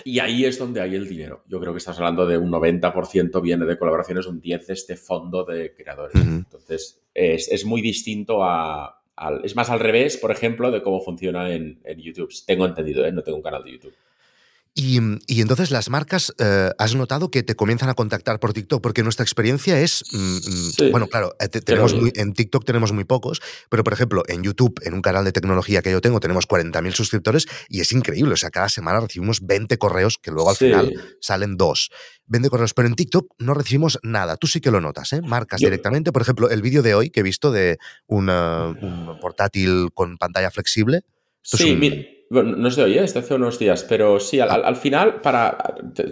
y 0.03 0.19
ahí 0.19 0.45
es 0.45 0.57
donde 0.57 0.81
hay 0.81 0.95
el 0.95 1.07
dinero. 1.07 1.43
Yo 1.47 1.59
creo 1.59 1.73
que 1.73 1.79
estás 1.79 1.97
hablando 1.97 2.25
de 2.25 2.37
un 2.37 2.51
90% 2.51 3.41
viene 3.41 3.65
de 3.65 3.77
colaboraciones, 3.77 4.25
un 4.27 4.41
10% 4.41 4.65
de 4.65 4.73
este 4.73 4.95
fondo 4.95 5.43
de 5.43 5.73
creadores. 5.73 6.15
Entonces, 6.15 7.01
es, 7.13 7.65
muy 7.65 7.81
distinto 7.81 8.43
a, 8.43 9.01
Es 9.43 9.55
más 9.55 9.69
al 9.69 9.79
revés, 9.79 10.17
por 10.17 10.31
ejemplo, 10.31 10.71
de 10.71 10.81
cómo 10.81 11.01
funciona 11.01 11.51
en, 11.51 11.79
en 11.83 11.99
YouTube. 11.99 12.31
Tengo 12.45 12.65
entendido, 12.65 13.05
¿eh? 13.05 13.11
no 13.11 13.23
tengo 13.23 13.37
un 13.37 13.43
canal 13.43 13.63
de 13.63 13.71
YouTube. 13.71 13.93
Y, 14.79 14.99
entonces 15.41 15.71
las 15.71 15.89
marcas, 15.89 16.35
eh, 16.37 16.69
has 16.77 16.93
notado 16.93 17.31
que 17.31 17.41
te 17.41 17.55
comienzan 17.55 17.89
a 17.89 17.95
contactar 17.95 18.39
por 18.39 18.53
TikTok, 18.53 18.79
porque 18.79 19.01
nuestra 19.01 19.23
experiencia 19.23 19.81
es, 19.81 20.03
mm, 20.11 20.17
mm, 20.17 20.91
bueno, 20.91 21.07
claro, 21.07 21.35
eh, 21.39 21.47
tenemos 21.47 21.95
en 22.13 22.33
TikTok 22.33 22.63
tenemos 22.63 22.91
muy 22.91 23.03
pocos, 23.03 23.41
pero 23.71 23.83
por 23.83 23.93
ejemplo 23.93 24.21
en 24.27 24.43
YouTube, 24.43 24.79
en 24.83 24.93
un 24.93 25.01
canal 25.01 25.25
de 25.25 25.31
tecnología 25.31 25.81
que 25.81 25.89
yo 25.89 25.99
tengo, 25.99 26.19
tenemos 26.19 26.47
40.000 26.47 26.93
suscriptores 26.93 27.47
y 27.69 27.81
es 27.81 27.91
increíble, 27.91 28.33
o 28.33 28.37
sea, 28.37 28.51
cada 28.51 28.69
semana 28.69 28.99
recibimos 28.99 29.43
20 29.43 29.79
correos, 29.79 30.19
que 30.21 30.29
luego 30.29 30.51
al 30.51 30.57
final 30.57 30.93
salen 31.21 31.57
dos. 31.57 31.89
20 32.27 32.47
correos, 32.51 32.75
pero 32.75 32.87
en 32.87 32.93
TikTok 32.93 33.33
no 33.39 33.55
recibimos 33.55 33.97
nada. 34.03 34.37
Tú 34.37 34.45
sí 34.45 34.61
que 34.61 34.69
lo 34.69 34.79
notas, 34.79 35.11
¿eh? 35.13 35.21
Marcas 35.23 35.59
directamente. 35.59 36.11
Por 36.11 36.21
ejemplo, 36.21 36.51
el 36.51 36.61
vídeo 36.61 36.83
de 36.83 36.93
hoy 36.93 37.09
que 37.09 37.21
he 37.21 37.23
visto 37.23 37.51
de 37.51 37.79
un 38.05 38.27
portátil 39.21 39.89
con 39.95 40.17
pantalla 40.17 40.51
flexible. 40.51 41.01
sí, 41.41 41.75
mira 41.75 42.16
bueno, 42.29 42.55
no 42.55 42.69
se 42.71 42.83
oye, 42.83 43.03
este 43.03 43.19
hace 43.19 43.35
unos 43.35 43.57
días, 43.57 43.85
pero 43.87 44.19
sí, 44.19 44.39
al, 44.39 44.63
al 44.63 44.75
final, 44.75 45.21
para. 45.21 45.57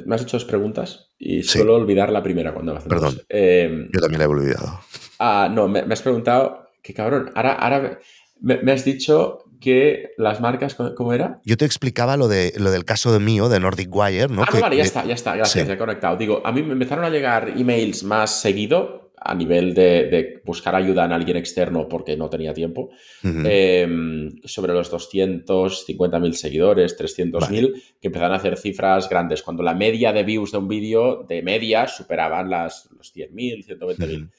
me 0.05 0.15
has 0.15 0.21
hecho 0.21 0.37
dos 0.37 0.45
preguntas 0.45 1.11
y 1.17 1.43
suelo 1.43 1.75
olvidar 1.75 2.11
la 2.11 2.23
primera 2.23 2.53
cuando 2.53 2.73
me 2.73 2.81
Perdón. 2.81 3.21
Eh, 3.29 3.87
yo 3.93 3.99
también 3.99 4.19
la 4.19 4.25
he 4.25 4.27
olvidado. 4.27 4.79
Ah, 5.19 5.49
no, 5.51 5.67
me, 5.67 5.79
has 5.79 6.01
preguntado. 6.01 6.69
Que 6.81 6.93
cabrón, 6.93 7.31
ahora, 7.33 7.53
ahora 7.53 7.99
me, 8.39 8.71
has 8.71 8.85
dicho 8.85 9.39
que 9.59 10.11
las 10.17 10.39
marcas, 10.39 10.75
¿cómo 10.95 11.13
era? 11.13 11.41
Yo 11.43 11.57
te 11.57 11.65
explicaba 11.65 12.15
lo, 12.15 12.27
de, 12.27 12.53
lo 12.57 12.69
del 12.69 12.85
caso 12.85 13.11
de 13.11 13.19
mío, 13.19 13.49
de 13.49 13.59
Nordic 13.59 13.89
Wire, 13.91 14.27
¿no? 14.27 14.43
Ah, 14.43 14.59
vale, 14.59 14.77
ya 14.77 14.83
está, 14.83 15.03
ya 15.03 15.15
está, 15.15 15.35
gracias, 15.35 15.67
ya 15.67 15.73
he 15.73 15.77
conectado. 15.77 16.15
Digo, 16.15 16.41
a 16.45 16.51
mí 16.51 16.61
me 16.61 16.73
empezaron 16.73 17.03
a 17.03 17.09
llegar 17.09 17.53
emails 17.57 18.03
más 18.03 18.39
seguido 18.39 19.04
a 19.25 19.33
nivel 19.33 19.73
de, 19.73 20.41
buscar 20.45 20.75
ayuda 20.75 21.03
en 21.05 21.11
alguien 21.11 21.37
externo 21.37 21.89
porque 21.89 22.15
no 22.15 22.29
tenía 22.29 22.53
tiempo, 22.53 22.91
em, 23.23 24.29
sobre 24.43 24.73
los 24.73 24.91
250.000 24.91 26.33
seguidores, 26.33 26.95
300.000, 26.95 27.73
que 27.99 28.07
empezaron 28.07 28.33
a 28.33 28.37
hacer 28.37 28.57
cifras 28.57 29.09
grandes, 29.09 29.41
cuando 29.41 29.63
la 29.63 29.73
media 29.73 30.13
de 30.13 30.23
views 30.23 30.51
de 30.51 30.59
un 30.59 30.67
vídeo 30.67 31.23
de 31.27 31.41
media 31.41 31.87
superaban 31.87 32.49
las, 32.51 32.87
los 32.95 33.11
100.000, 33.15 33.65
120.000. 33.65 34.29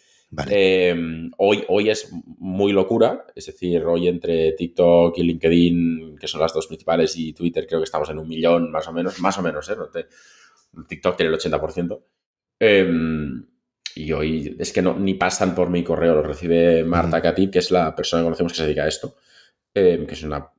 Em, 0.51 1.31
hoy, 1.39 1.65
hoy 1.69 1.91
es 1.91 2.13
muy 2.39 2.73
locura, 2.73 3.27
es 3.35 3.47
decir, 3.47 3.85
hoy 3.85 4.07
entre 4.07 4.53
TikTok 4.53 5.19
y 5.19 5.23
LinkedIn, 5.25 6.17
que 6.21 6.29
son 6.29 6.41
las 6.41 6.53
dos 6.53 6.69
principales, 6.69 7.17
y 7.17 7.33
Twitter, 7.33 7.67
creo 7.67 7.81
que 7.81 7.85
estamos 7.85 8.09
en 8.11 8.19
un 8.19 8.29
millón 8.29 8.71
más 8.71 8.87
o 8.87 8.93
menos, 8.93 9.19
más 9.21 9.37
o 9.39 9.43
menos, 9.43 9.69
¿eh? 9.69 9.77
TikTok 10.89 11.17
tiene 11.17 11.33
el 11.33 11.41
80%. 11.41 12.01
Y 13.97 14.13
hoy 14.13 14.55
es 14.59 14.75
que 14.75 14.83
no, 14.83 14.95
ni 14.95 15.15
pasan 15.15 15.55
por 15.55 15.71
mi 15.71 15.83
correo, 15.83 16.17
lo 16.17 16.23
recibe 16.23 16.85
Marta 16.85 17.23
Katib, 17.23 17.51
que 17.51 17.61
es 17.61 17.71
la 17.71 17.97
persona 17.97 18.21
que 18.21 18.27
conocemos 18.27 18.53
que 18.53 18.59
se 18.59 18.65
dedica 18.65 18.85
a 18.85 18.89
esto, 18.89 19.17
em, 19.73 20.07
que 20.07 20.13
es 20.13 20.23
una 20.23 20.51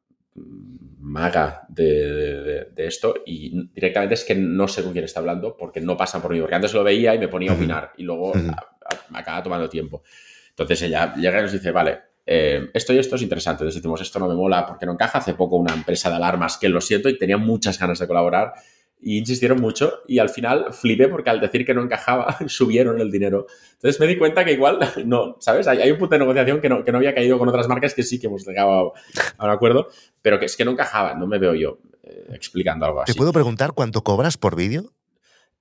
maga 1.00 1.62
de, 1.70 2.72
esto 2.78 3.14
y 3.28 3.70
directamente 3.74 4.16
es 4.16 4.24
que 4.24 4.34
no 4.34 4.68
sé 4.68 4.84
con 4.84 4.92
quién 4.92 5.06
está 5.06 5.20
hablando 5.20 5.56
porque 5.56 5.80
no 5.80 5.96
pasan 5.96 6.22
por 6.22 6.34
mí, 6.34 6.40
porque 6.40 6.56
antes 6.56 6.74
lo 6.74 6.84
veía 6.84 7.14
y 7.14 7.20
me 7.20 7.28
ponía 7.28 7.52
a 7.52 7.54
opinar 7.54 7.92
y 7.98 8.04
luego 8.04 8.34
me 8.34 9.20
acaba 9.20 9.44
tomando 9.44 9.70
tiempo. 9.70 10.02
Entonces 10.50 10.82
ella 10.82 11.14
llega 11.16 11.38
y 11.38 11.42
nos 11.44 11.52
dice, 11.52 11.70
vale, 11.70 12.00
em, 12.26 12.72
esto 12.74 12.92
y 12.92 12.98
esto 12.98 13.18
es 13.18 13.22
interesante. 13.22 13.64
Entonces 13.64 13.84
decimos, 13.84 14.02
esto 14.02 14.18
no 14.18 14.28
me 14.28 14.34
mola 14.34 14.66
porque 14.66 14.88
no 14.88 14.94
encaja. 14.94 15.20
Hace 15.20 15.36
poco 15.36 15.58
una 15.58 15.76
empresa 15.76 16.10
de 16.10 16.16
alarmas 16.16 16.58
que 16.58 16.70
lo 16.70 16.82
siento 16.82 17.08
y 17.08 17.20
tenía 17.20 17.38
muchas 17.38 17.78
ganas 17.78 18.00
de 18.00 18.08
colaborar 18.08 18.54
y 19.00 19.20
insistieron 19.20 19.62
mucho 19.62 20.02
y 20.08 20.20
al 20.20 20.30
final 20.30 20.74
flipé 20.74 21.08
porque 21.08 21.30
al 21.30 21.40
decir 21.40 21.66
que 21.66 21.74
no 21.74 21.84
encajaba 21.84 22.38
subieron 22.48 23.00
el 23.00 23.12
dinero. 23.12 23.48
Entonces 23.74 24.00
me 24.00 24.08
di 24.08 24.18
cuenta 24.18 24.44
que 24.44 24.54
igual, 24.54 24.80
no, 25.06 25.38
¿sabes? 25.40 25.68
Hay, 25.68 25.92
un 25.92 25.98
punto 25.98 26.16
de 26.16 26.20
negociación 26.20 26.62
que 26.62 26.70
no, 26.70 26.84
que 26.84 26.92
no 26.92 26.98
había 26.98 27.14
caído 27.14 27.38
con 27.38 27.48
otras 27.48 27.68
marcas 27.68 27.94
que 27.94 28.04
sí 28.04 28.20
que 28.20 28.28
hemos 28.28 28.46
llegado 28.46 28.94
a, 29.38 29.46
un 29.46 29.52
acuerdo, 29.52 29.90
pero 30.22 30.40
que 30.40 30.46
es 30.46 30.58
que 30.58 30.66
no 30.66 30.72
encajaba, 30.72 31.14
no 31.14 31.28
me 31.28 31.38
veo 31.38 31.54
yo 31.54 31.80
eh, 32.04 32.28
explicando 32.34 32.86
algo 32.86 33.02
así. 33.02 33.14
¿Te 33.14 33.18
puedo 33.18 33.34
preguntar 33.34 33.74
cuánto 33.74 34.04
cobras 34.04 34.38
por 34.38 34.56
vídeo? 34.56 34.92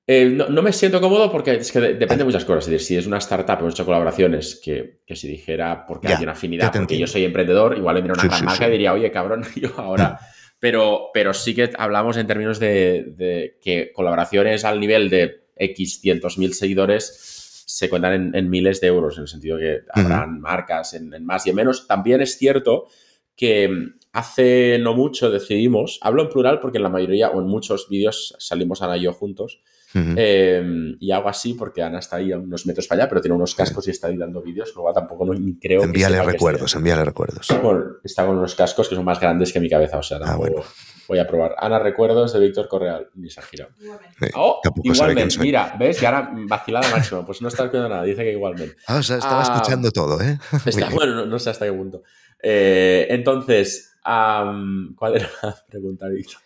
Eh, 0.09 0.25
no, 0.25 0.63
me 0.63 0.73
siento 0.73 1.01
cómodo 1.01 1.33
porque 1.33 1.57
es 1.57 1.73
que 1.73 1.81
depende 1.81 2.19
de 2.19 2.25
muchas 2.25 2.45
cosas. 2.45 2.65
Es 2.67 2.71
decir, 2.71 2.87
si 2.87 2.97
es 2.97 3.09
una 3.09 3.19
startup, 3.19 3.59
hemos 3.59 3.75
hecho 3.75 3.85
colaboraciones 3.85 4.61
que, 4.63 5.01
que 5.05 5.17
si 5.17 5.27
dijera 5.27 5.85
porque 5.85 6.07
hay 6.07 6.23
una 6.23 6.33
afinidad, 6.33 6.73
porque 6.73 6.97
yo 6.97 7.09
soy 7.09 7.25
emprendedor, 7.25 7.77
igual 7.77 7.97
vendría 7.97 8.15
una 8.15 8.23
gran 8.23 8.45
marca 8.45 8.69
y 8.69 8.71
diría, 8.71 8.93
oye, 8.93 9.11
cabrón, 9.11 9.45
yo 9.57 9.71
ahora 9.77 10.21
pero, 10.59 11.11
pero 11.13 11.35
sí 11.35 11.55
que 11.55 11.71
hablamos 11.79 12.17
en 12.17 12.27
términos 12.27 12.59
de, 12.59 13.59
que 13.61 13.93
colaboraciones 13.93 14.65
al 14.65 14.81
nivel 14.81 15.11
de 15.11 15.47
X 15.57 16.01
cientos 16.01 16.39
mil 16.39 16.55
seguidores 16.55 17.65
se 17.67 17.89
cuentan 17.91 18.35
en, 18.35 18.51
miles 18.51 18.81
de 18.81 18.87
euros, 18.87 19.17
en 19.17 19.23
el 19.23 19.29
sentido 19.29 19.59
que 19.59 19.81
habrán 19.93 20.41
marcas 20.41 20.95
en, 20.95 21.13
en, 21.13 21.25
más 21.25 21.47
y 21.47 21.51
en 21.51 21.57
menos. 21.57 21.87
También 21.87 22.21
es 22.21 22.39
cierto 22.39 22.87
que 23.35 23.69
hace 24.13 24.79
no 24.81 24.95
mucho 24.95 25.31
decidimos, 25.31 25.99
hablo 26.01 26.23
en 26.23 26.31
plural 26.31 26.61
porque 26.61 26.79
en 26.79 26.85
la 26.85 26.89
mayoría 26.89 27.31
o 27.31 27.41
en 27.41 27.47
muchos 27.47 27.89
vídeos 27.89 28.35
salimos 28.39 28.83
Ana 28.83 28.97
y 28.97 29.03
yo 29.03 29.13
juntos, 29.13 29.61
Em, 29.95 30.97
y 31.01 31.11
hago 31.11 31.29
así 31.29 31.55
porque 31.55 31.83
Ana 31.83 32.01
está 32.01 32.17
ahí 32.17 32.33
a 32.33 32.39
unos 32.39 32.67
metros 32.67 32.87
para 32.87 33.03
allá, 33.03 33.09
pero 33.09 33.21
tiene 33.21 33.35
unos 33.35 33.55
cascos 33.55 33.87
y 33.89 33.93
está 33.93 34.09
ahí 34.09 34.17
dando 34.17 34.43
vídeos, 34.43 34.73
luego 34.75 34.93
tampoco 34.93 35.25
no, 35.25 35.33
creo 35.61 35.83
envíale 35.83 36.23
recuerdos, 36.23 36.75
envíale 36.75 37.05
recuerdos. 37.05 37.49
está 38.05 38.27
con 38.27 38.39
unos 38.39 38.55
cascos 38.55 38.89
que 38.89 38.95
son 38.95 39.05
más 39.05 39.21
grandes 39.21 39.53
que 39.53 39.61
mi 39.61 39.71
cabeza, 39.71 39.99
o 39.99 40.03
sea, 40.03 40.19
ah, 40.23 40.37
voy 41.09 41.19
a 41.19 41.27
probar. 41.27 41.55
Ana, 41.59 41.79
recuerdos 41.79 42.33
de 42.33 42.41
Víctor 42.41 42.69
Correal, 42.69 43.09
ni 43.15 43.31
se 43.31 43.41
ha 43.41 43.43
girado. 43.45 43.71
Oh, 44.35 44.61
igualmente, 44.83 45.39
mira, 45.39 45.77
¿ves? 45.79 46.03
Y 46.03 46.07
ahora 46.07 46.31
vacilada 46.35 46.91
máximo, 46.91 47.25
pues 47.25 47.41
no 47.41 47.49
está 47.49 47.65
escuchando 47.65 47.89
nada, 47.89 48.03
dice 48.03 48.23
que 48.23 48.33
igualmente. 48.33 48.77
Ah, 48.87 48.97
o 48.97 49.03
sea, 49.03 49.19
estaba 49.19 49.41
ah, 49.41 49.55
escuchando 49.55 49.91
todo, 49.93 50.21
¿eh? 50.21 50.39
bueno, 50.95 51.27
no, 51.27 51.39
sé 51.39 51.51
hasta 51.51 51.65
qué 51.65 51.73
punto. 51.73 52.03
Eh, 52.43 53.07
entonces, 53.11 53.97
¿cuál 54.03 55.17
era 55.17 55.31
la 55.43 55.57
pregunta, 55.69 56.09
Víctor? 56.09 56.46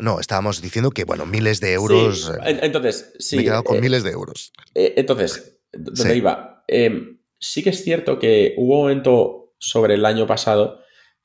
No, 0.00 0.20
estábamos 0.20 0.60
diciendo 0.60 0.90
que, 0.90 1.04
bueno, 1.04 1.26
miles 1.26 1.60
de 1.60 1.72
euros. 1.72 2.32
Eh, 2.44 2.60
entonces, 2.62 3.12
sí. 3.18 3.36
Me 3.36 3.42
he 3.42 3.44
quedado 3.46 3.64
con 3.64 3.76
eh, 3.76 3.80
miles 3.80 4.02
de 4.02 4.10
euros. 4.10 4.52
Eh, 4.74 4.94
entonces, 4.96 5.60
¿dónde 5.72 6.16
iba? 6.16 6.64
Em, 6.68 7.18
sí 7.38 7.62
que 7.62 7.70
es 7.70 7.82
cierto 7.82 8.18
que 8.18 8.54
hubo 8.56 8.76
un 8.76 8.82
momento 8.82 9.54
sobre 9.58 9.94
el 9.94 10.04
año 10.04 10.26
pasado 10.26 10.80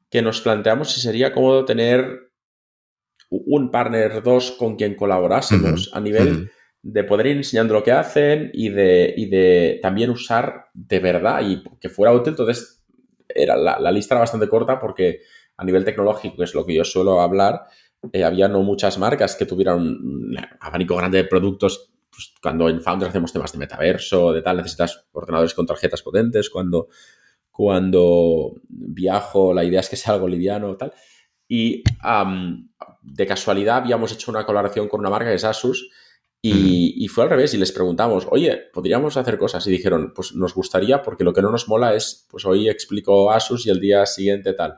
que 0.09 0.21
nos 0.21 0.41
planteamos 0.41 0.91
si 0.91 1.01
sería 1.01 1.33
cómodo 1.33 1.65
tener 1.65 2.31
un 3.29 3.69
partner 3.69 4.23
dos 4.23 4.51
con 4.51 4.75
quien 4.75 4.95
colaborásemos 4.95 5.91
a 5.93 5.99
nivel 5.99 6.51
de 6.81 7.03
poder 7.03 7.27
ir 7.27 7.37
enseñando 7.37 7.75
lo 7.75 7.83
que 7.83 7.91
hacen 7.91 8.49
y 8.53 8.69
de, 8.69 9.13
de 9.29 9.79
también 9.83 10.09
usar 10.09 10.65
de 10.73 10.99
verdad 10.99 11.41
y 11.47 11.63
que 11.79 11.89
fuera 11.89 12.11
útil. 12.11 12.31
Entonces, 12.31 12.83
era, 13.27 13.55
la, 13.55 13.79
la 13.79 13.91
lista 13.91 14.15
era 14.15 14.21
bastante 14.21 14.47
corta 14.47 14.79
porque 14.79 15.21
a 15.57 15.65
nivel 15.65 15.85
tecnológico, 15.85 16.37
que 16.37 16.43
es 16.45 16.55
lo 16.55 16.65
que 16.65 16.73
yo 16.73 16.83
suelo 16.83 17.21
hablar, 17.21 17.65
eh, 18.13 18.23
había 18.23 18.47
no 18.47 18.61
muchas 18.61 18.97
marcas 18.97 19.35
que 19.35 19.45
tuvieran 19.45 19.79
un 19.79 20.37
abanico 20.59 20.95
grande 20.95 21.19
de 21.19 21.23
productos. 21.25 21.91
Pues, 22.09 22.33
cuando 22.41 22.69
en 22.69 22.81
Founder 22.81 23.09
hacemos 23.09 23.33
temas 23.33 23.51
de 23.51 23.59
metaverso, 23.59 24.33
de 24.33 24.41
tal, 24.41 24.57
necesitas 24.57 25.05
ordenadores 25.11 25.53
con 25.53 25.65
tarjetas 25.65 26.01
potentes. 26.01 26.49
Cuando, 26.49 26.87
cuando 27.51 28.53
viajo, 28.67 29.53
la 29.53 29.63
idea 29.63 29.81
es 29.81 29.89
que 29.89 29.95
sea 29.95 30.13
algo 30.13 30.27
liviano, 30.27 30.75
tal. 30.77 30.93
Y 31.47 31.83
de 33.01 33.25
casualidad 33.25 33.77
habíamos 33.77 34.11
hecho 34.11 34.31
una 34.31 34.45
colaboración 34.45 34.87
con 34.87 34.99
una 34.99 35.09
marca 35.09 35.29
que 35.29 35.35
es 35.35 35.43
Asus. 35.43 35.89
Y, 36.41 37.03
y, 37.03 37.09
fue 37.09 37.25
al 37.25 37.29
revés 37.29 37.53
y 37.53 37.57
les 37.57 37.73
preguntamos, 37.73 38.25
oye, 38.31 38.69
¿podríamos 38.71 39.17
hacer 39.17 39.37
cosas? 39.37 39.67
Y 39.67 39.71
dijeron, 39.71 40.13
pues 40.15 40.33
nos 40.35 40.53
gustaría 40.53 41.01
porque 41.01 41.25
lo 41.25 41.33
que 41.33 41.41
no 41.41 41.51
nos 41.51 41.67
mola 41.67 41.95
es, 41.95 42.25
pues 42.31 42.45
hoy 42.45 42.69
explico 42.69 43.29
Asus 43.29 43.65
y 43.67 43.69
el 43.69 43.81
día 43.81 44.05
siguiente 44.05 44.53
tal. 44.53 44.77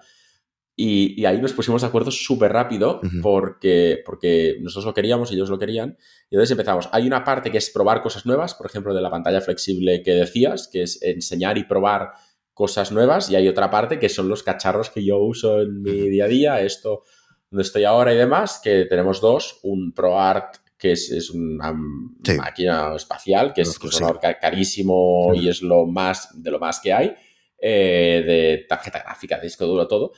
Y, 0.75 1.25
ahí 1.25 1.39
nos 1.39 1.53
pusimos 1.53 1.81
de 1.81 1.87
acuerdo 1.87 2.11
súper 2.11 2.53
rápido 2.53 3.01
porque, 3.21 4.01
porque 4.05 4.57
nosotros 4.61 4.85
lo 4.85 4.93
queríamos, 4.93 5.31
ellos 5.31 5.49
lo 5.49 5.59
querían. 5.59 5.97
Y 6.29 6.35
entonces 6.35 6.51
empezamos. 6.51 6.89
Hay 6.91 7.05
una 7.05 7.23
parte 7.23 7.51
que 7.51 7.57
es 7.57 7.69
probar 7.69 8.01
cosas 8.01 8.25
nuevas, 8.25 8.55
por 8.55 8.65
ejemplo, 8.67 8.93
de 8.93 9.01
la 9.01 9.11
pantalla 9.11 9.41
flexible 9.41 10.01
que 10.01 10.13
decías, 10.13 10.69
que 10.71 10.83
es 10.83 11.01
enseñar 11.03 11.57
y 11.57 11.65
probar 11.65 12.13
cosas 12.53 12.91
nuevas. 12.91 13.29
Y 13.29 13.35
hay 13.35 13.47
otra 13.47 13.69
parte 13.69 13.99
que 13.99 14.09
son 14.09 14.29
los 14.29 14.43
cacharros 14.43 14.89
que 14.89 15.03
yo 15.03 15.19
uso 15.19 15.61
en 15.61 15.81
mi 15.81 16.09
día 16.09 16.25
a 16.25 16.29
día, 16.29 16.61
esto 16.61 17.03
donde 17.51 17.63
estoy 17.63 17.83
ahora 17.83 18.13
y 18.13 18.17
demás, 18.17 18.61
que 18.63 18.85
tenemos 18.85 19.19
dos, 19.19 19.59
un 19.63 19.91
ProArt 19.93 20.55
que 20.77 20.93
es, 20.93 21.29
una 21.29 21.73
máquina 21.73 22.95
espacial, 22.95 23.53
que 23.53 23.61
es, 23.61 23.77
un 23.77 24.17
carísimo 24.41 25.31
y 25.35 25.47
es 25.47 25.61
lo 25.61 25.85
más 25.85 26.29
de 26.41 26.49
lo 26.49 26.57
más 26.57 26.79
que 26.79 26.91
hay, 26.91 27.13
eh, 27.59 28.23
de 28.25 28.65
tarjeta 28.67 29.03
gráfica, 29.03 29.37
disco 29.37 29.67
duro, 29.67 29.87
todo 29.87 30.13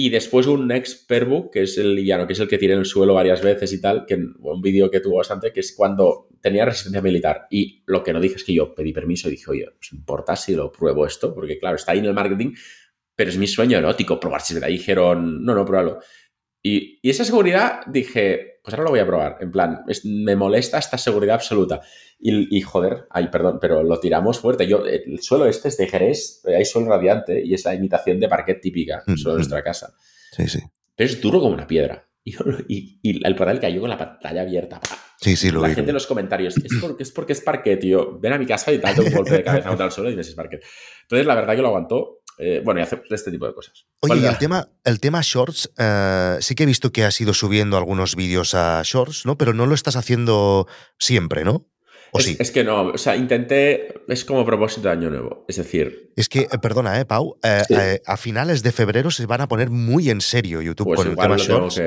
Y 0.00 0.10
después 0.10 0.46
un 0.46 0.70
expertbook, 0.70 1.52
que 1.52 1.62
es 1.62 1.76
el 1.76 1.96
liviano, 1.96 2.24
que 2.24 2.32
es 2.32 2.38
el 2.38 2.46
que 2.46 2.56
tiene 2.56 2.74
en 2.74 2.80
el 2.80 2.86
suelo 2.86 3.14
varias 3.14 3.42
veces 3.42 3.72
y 3.72 3.80
tal, 3.80 4.06
que 4.06 4.14
un 4.14 4.62
vídeo 4.62 4.92
que 4.92 5.00
tuvo 5.00 5.16
bastante, 5.16 5.52
que 5.52 5.58
es 5.58 5.74
cuando 5.76 6.28
tenía 6.40 6.64
resistencia 6.64 7.02
militar. 7.02 7.48
Y 7.50 7.82
lo 7.84 8.04
que 8.04 8.12
no 8.12 8.20
dije 8.20 8.36
es 8.36 8.44
que 8.44 8.54
yo 8.54 8.76
pedí 8.76 8.92
permiso 8.92 9.26
y 9.26 9.32
dije, 9.32 9.50
oye, 9.50 9.66
¿os 9.66 9.92
importa 9.92 10.36
si 10.36 10.54
lo 10.54 10.70
pruebo 10.70 11.04
esto? 11.04 11.34
Porque 11.34 11.58
claro, 11.58 11.74
está 11.74 11.90
ahí 11.90 11.98
en 11.98 12.04
el 12.04 12.14
marketing, 12.14 12.54
pero 13.16 13.30
es 13.30 13.38
mi 13.38 13.48
sueño 13.48 13.76
erótico 13.76 14.20
probar 14.20 14.40
si 14.40 14.54
me 14.54 14.64
dijeron, 14.68 15.44
no, 15.44 15.52
no, 15.52 15.64
pruébalo. 15.64 15.98
Y, 16.62 16.98
y, 17.02 17.10
esa 17.10 17.24
seguridad 17.24 17.80
dije, 17.86 18.58
pues 18.62 18.74
ahora 18.74 18.84
lo 18.84 18.90
voy 18.90 19.00
a 19.00 19.06
probar. 19.06 19.38
En 19.40 19.50
plan, 19.50 19.84
me 20.04 20.36
molesta 20.36 20.78
esta 20.78 20.98
seguridad 20.98 21.36
absoluta. 21.36 21.80
Y, 22.20 22.60
joder, 22.60 23.06
ay, 23.10 23.28
perdón, 23.28 23.58
pero 23.60 23.82
lo 23.82 24.00
tiramos 24.00 24.40
fuerte. 24.40 24.66
Yo, 24.66 24.84
el 24.84 25.22
suelo 25.22 25.46
este 25.46 25.68
es 25.68 25.76
de 25.76 25.86
Jerez, 25.86 26.42
hay 26.44 26.64
suelo 26.64 26.88
radiante 26.88 27.44
y 27.44 27.54
es 27.54 27.64
la 27.64 27.74
imitación 27.74 28.18
de 28.18 28.28
parquet 28.28 28.60
típica, 28.60 29.04
el 29.06 29.16
suelo 29.16 29.36
de 29.36 29.38
nuestra 29.38 29.62
casa. 29.62 29.94
Sí, 30.32 30.48
sí. 30.48 30.58
Pero 30.96 31.10
es 31.10 31.20
duro 31.20 31.40
como 31.40 31.54
una 31.54 31.66
piedra. 31.66 32.08
Y, 32.68 32.98
el 33.24 33.34
portal 33.36 33.60
cayó 33.60 33.80
con 33.80 33.88
la 33.88 33.96
pantalla 33.96 34.42
abierta. 34.42 34.80
Sí, 35.20 35.34
sí, 35.36 35.50
lo 35.50 35.62
La 35.62 35.70
gente 35.70 35.90
en 35.90 35.94
los 35.94 36.06
comentarios, 36.06 36.56
es 36.56 36.78
porque, 36.80 37.02
es 37.04 37.10
porque 37.10 37.32
es 37.32 37.40
parquet, 37.40 37.80
tío. 37.80 38.18
Ven 38.18 38.32
a 38.32 38.38
mi 38.38 38.46
casa 38.46 38.70
y 38.72 38.78
date 38.78 39.00
un 39.00 39.12
golpe 39.12 39.34
de 39.34 39.44
cabeza 39.44 39.68
contra 39.68 39.86
el 39.86 39.92
suelo 39.92 40.10
y 40.10 40.12
dices 40.12 40.28
es 40.28 40.34
parquet. 40.34 40.62
Entonces, 41.02 41.26
la 41.26 41.34
verdad 41.34 41.56
que 41.56 41.62
lo 41.62 41.68
aguantó. 41.68 42.17
Eh, 42.38 42.62
bueno, 42.64 42.80
y 42.80 42.84
hace 42.84 43.02
este 43.10 43.30
tipo 43.30 43.46
de 43.46 43.54
cosas. 43.54 43.86
Oye, 44.00 44.20
y 44.20 44.24
el 44.24 44.38
tema, 44.38 44.68
el 44.84 45.00
tema 45.00 45.20
Shorts, 45.22 45.70
eh, 45.76 46.36
sí 46.40 46.54
que 46.54 46.62
he 46.62 46.66
visto 46.66 46.92
que 46.92 47.04
has 47.04 47.20
ido 47.20 47.34
subiendo 47.34 47.76
algunos 47.76 48.14
vídeos 48.14 48.54
a 48.54 48.80
Shorts, 48.84 49.26
¿no? 49.26 49.36
Pero 49.36 49.54
no 49.54 49.66
lo 49.66 49.74
estás 49.74 49.96
haciendo 49.96 50.68
siempre, 50.98 51.44
¿no? 51.44 51.66
es, 52.14 52.50
que 52.50 52.64
no, 52.64 52.88
o 52.88 52.98
sea, 52.98 53.16
intenté, 53.16 54.02
es 54.08 54.24
como 54.24 54.44
propósito 54.44 54.88
de 54.88 54.92
año 54.92 55.10
nuevo, 55.10 55.44
es 55.48 55.56
decir... 55.56 56.12
Es 56.16 56.28
que, 56.28 56.40
eh, 56.40 56.58
perdona, 56.60 56.98
eh, 57.00 57.04
Pau, 57.04 57.38
eh, 57.42 57.62
eh, 57.68 58.00
a 58.04 58.16
finales 58.16 58.62
de 58.62 58.72
febrero 58.72 59.10
se 59.10 59.26
van 59.26 59.40
a 59.40 59.48
poner 59.48 59.70
muy 59.70 60.10
en 60.10 60.20
serio 60.20 60.60
YouTube 60.62 60.86
pues 60.86 60.98
con 60.98 61.08
el 61.08 61.16
tema 61.16 61.36
Shorts. 61.36 61.80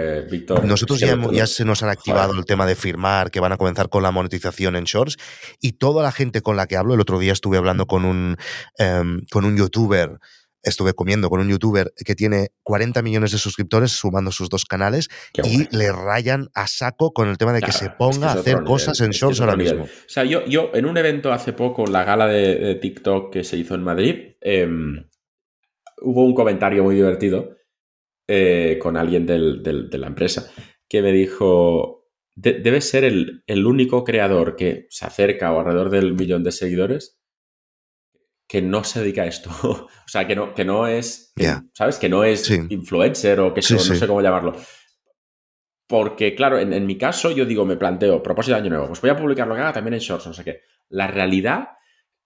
Nosotros 0.64 1.00
ya, 1.00 1.18
ya, 1.32 1.48
se 1.48 1.66
nos 1.66 1.84
han 1.84 1.90
activado 1.90 2.34
el 2.34 2.46
tema 2.46 2.66
de 2.66 2.76
firmar, 2.76 3.32
que 3.32 3.40
van 3.40 3.52
a 3.52 3.58
comenzar 3.58 3.90
con 3.90 4.04
la 4.04 4.12
monetización 4.12 4.76
en 4.76 4.86
Shorts, 4.86 5.18
y 5.60 5.74
toda 5.74 6.04
la 6.04 6.12
gente 6.12 6.42
con 6.42 6.56
la 6.56 6.68
que 6.68 6.78
hablo, 6.78 6.94
el 6.94 7.02
otro 7.02 7.20
día 7.20 7.34
estuve 7.34 7.58
hablando 7.58 7.88
con 7.88 8.06
un, 8.06 8.38
em, 8.78 9.22
con 9.32 9.46
un 9.46 9.58
youtuber 9.58 10.20
estuve 10.64 10.94
comiendo 10.94 11.30
con 11.30 11.40
un 11.40 11.50
youtuber 11.50 11.94
que 12.06 12.16
tiene 12.16 12.50
40 12.64 13.02
millones 13.02 13.32
de 13.32 13.38
suscriptores 13.38 13.92
sumando 13.92 14.32
sus 14.32 14.50
dos 14.50 14.66
canales 14.66 15.10
y 15.44 15.76
le 15.76 15.92
rayan 15.92 16.50
a 16.54 16.68
saco 16.68 17.14
con 17.14 17.30
el 17.30 17.38
tema 17.38 17.54
de 17.54 17.62
que 17.62 17.72
se 17.72 17.90
ponga 17.90 18.30
a 18.30 18.34
hacer 18.34 18.64
cosas 18.64 19.00
en 19.02 19.12
shorts 19.12 19.42
ahora 19.42 19.56
mismo. 19.56 19.84
O 19.84 20.10
sea, 20.10 20.24
yo, 20.24 20.46
yo 20.46 20.72
en 20.74 20.86
un 20.86 20.98
evento 20.98 21.32
hace 21.32 21.54
poco, 21.54 21.86
la 21.86 22.04
gala 22.04 22.28
de, 22.28 22.76
TikTok 22.82 23.32
que 23.32 23.44
se 23.44 23.58
hizo 23.58 23.76
en 23.76 23.84
Madrid, 23.84 24.36
em, 24.42 25.08
hubo 26.02 26.24
un 26.24 26.34
comentario 26.34 26.84
muy 26.84 26.96
divertido 26.96 27.58
eh, 28.28 28.80
con 28.82 28.98
alguien 28.98 29.26
de 29.26 29.98
la 29.98 30.08
empresa 30.08 30.52
que 30.88 31.02
me 31.02 31.12
dijo, 31.12 32.10
debe 32.36 32.82
ser 32.82 33.04
el, 33.04 33.44
el 33.48 33.66
único 33.66 34.04
creador 34.04 34.56
que 34.56 34.88
se 34.90 35.06
acerca 35.06 35.54
o 35.54 35.60
alrededor 35.60 35.90
del 35.90 36.14
millón 36.14 36.44
de 36.44 36.52
seguidores 36.52 37.21
que 38.52 38.62
no 38.62 38.84
se 38.84 39.00
dedica 39.00 39.22
a 39.22 39.28
esto. 39.28 39.50
o 39.64 40.08
sea, 40.08 40.28
que 40.28 40.36
no, 40.36 40.54
que 40.54 40.66
no 40.66 40.86
es, 40.86 41.34
¿sabes? 41.74 41.98
Que 41.98 42.10
no 42.10 42.26
es 42.26 42.50
influencer 42.50 43.40
o 43.40 43.54
que 43.54 43.62
no 43.62 43.80
sé 43.80 44.06
cómo 44.06 44.22
llamarlo. 44.22 44.58
Porque, 45.88 46.36
claro, 46.36 46.60
en, 46.60 46.86
mi 46.86 46.98
caso 46.98 47.32
yo 47.32 47.46
digo, 47.46 47.66
me 47.66 47.78
planteo, 47.78 48.22
propósito 48.22 48.56
de 48.56 48.62
año 48.62 48.70
nuevo, 48.70 48.88
pues 48.88 49.00
voy 49.00 49.10
a 49.10 49.16
publicar 49.16 49.48
lo 49.48 49.56
que 49.56 49.62
haga 49.62 49.72
también 49.72 49.94
en 49.94 50.02
Shorts, 50.02 50.28
no 50.28 50.34
sé 50.34 50.44
qué. 50.44 50.64
La 50.90 51.08
realidad 51.08 51.70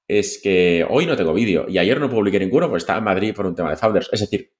es 0.07 0.39
que 0.41 0.83
hoy 0.89 1.05
no 1.05 1.15
tengo 1.15 1.31
vídeo 1.31 1.67
y 1.69 1.77
ayer 1.77 1.99
no 1.99 2.09
publiqué 2.09 2.39
ninguno 2.39 2.69
porque 2.69 2.79
estaba 2.79 2.97
en 2.97 3.05
Madrid 3.05 3.35
por 3.35 3.45
un 3.45 3.53
tema 3.53 3.69
de 3.69 3.77
founders. 3.77 4.09
Es 4.11 4.21
decir, 4.21 4.51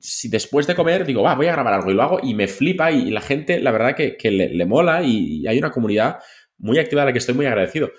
si 0.00 0.30
después 0.30 0.66
de 0.66 0.74
comer 0.74 1.04
digo, 1.04 1.24
va, 1.24 1.34
voy 1.34 1.48
a 1.48 1.52
grabar 1.52 1.74
algo 1.74 1.90
y 1.90 1.94
lo 1.94 2.02
hago 2.02 2.20
y 2.22 2.32
me 2.32 2.48
flipa 2.48 2.90
y, 2.90 3.10
la 3.10 3.20
gente, 3.20 3.60
la 3.60 3.70
verdad 3.70 3.94
que, 3.94 4.30
le, 4.30 4.64
mola 4.64 5.02
y, 5.02 5.46
hay 5.46 5.58
una 5.58 5.70
comunidad 5.70 6.20
muy 6.56 6.78
activa 6.78 7.02
a 7.02 7.04
la 7.04 7.12
que 7.12 7.18
estoy 7.18 7.34
muy 7.34 7.44
agradecido 7.44 7.90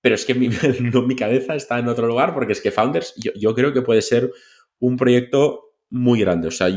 pero 0.00 0.14
es 0.14 0.24
que 0.24 0.34
mi, 0.34 0.48
mi 1.06 1.16
cabeza 1.16 1.54
está 1.54 1.78
en 1.78 1.88
otro 1.88 2.06
lugar 2.06 2.34
porque 2.34 2.52
es 2.52 2.60
que 2.60 2.70
Founders 2.70 3.14
yo, 3.16 3.54
creo 3.54 3.72
que 3.72 3.82
puede 3.82 4.02
ser 4.02 4.30
un 4.78 4.96
proyecto 4.96 5.74
muy 5.90 6.20
grande. 6.20 6.48
O 6.48 6.50
sea, 6.50 6.68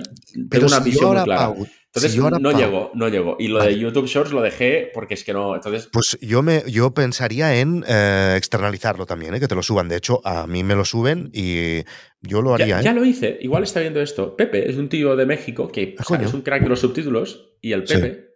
tengo 0.49 0.67
una 0.67 0.79
visión 0.79 1.13
muy 1.13 1.23
clara. 1.23 1.53
entonces 1.85 2.17
no 2.17 2.51
llego, 2.51 2.91
no 2.95 3.07
llego. 3.07 3.37
Y 3.39 3.47
lo 3.47 3.63
de 3.63 3.77
YouTube 3.77 4.07
Shorts 4.07 4.31
lo 4.31 4.41
dejé 4.41 4.89
porque 4.93 5.13
es 5.13 5.23
que 5.23 5.33
no. 5.33 5.55
Entonces. 5.55 5.87
Pues 5.91 6.17
yo 6.19 6.41
me 6.41 6.63
yo 6.67 6.93
pensaría 6.93 7.59
en 7.59 7.85
eh, 7.87 8.33
externalizarlo 8.37 9.05
también, 9.05 9.35
¿eh? 9.35 9.39
que 9.39 9.47
te 9.47 9.55
lo 9.55 9.63
suban. 9.63 9.87
De 9.87 9.97
hecho, 9.97 10.19
a 10.25 10.47
mí 10.47 10.63
me 10.63 10.75
lo 10.75 10.83
suben 10.83 11.29
y 11.31 11.83
yo 12.21 12.41
lo 12.41 12.55
haría. 12.55 12.81
Ya, 12.81 12.91
¿eh? 12.91 12.95
lo 12.95 13.05
hice. 13.05 13.37
Igual 13.41 13.63
está 13.63 13.79
viendo 13.79 14.01
esto. 14.01 14.35
Pepe 14.35 14.69
es 14.69 14.77
un 14.77 14.89
tío 14.89 15.15
de 15.15 15.25
México 15.25 15.67
que 15.67 15.95
es 16.19 16.33
un 16.33 16.41
crack 16.41 16.63
de 16.63 16.69
los 16.69 16.79
subtítulos 16.79 17.53
y 17.61 17.71
el 17.71 17.83
Pepe 17.83 18.33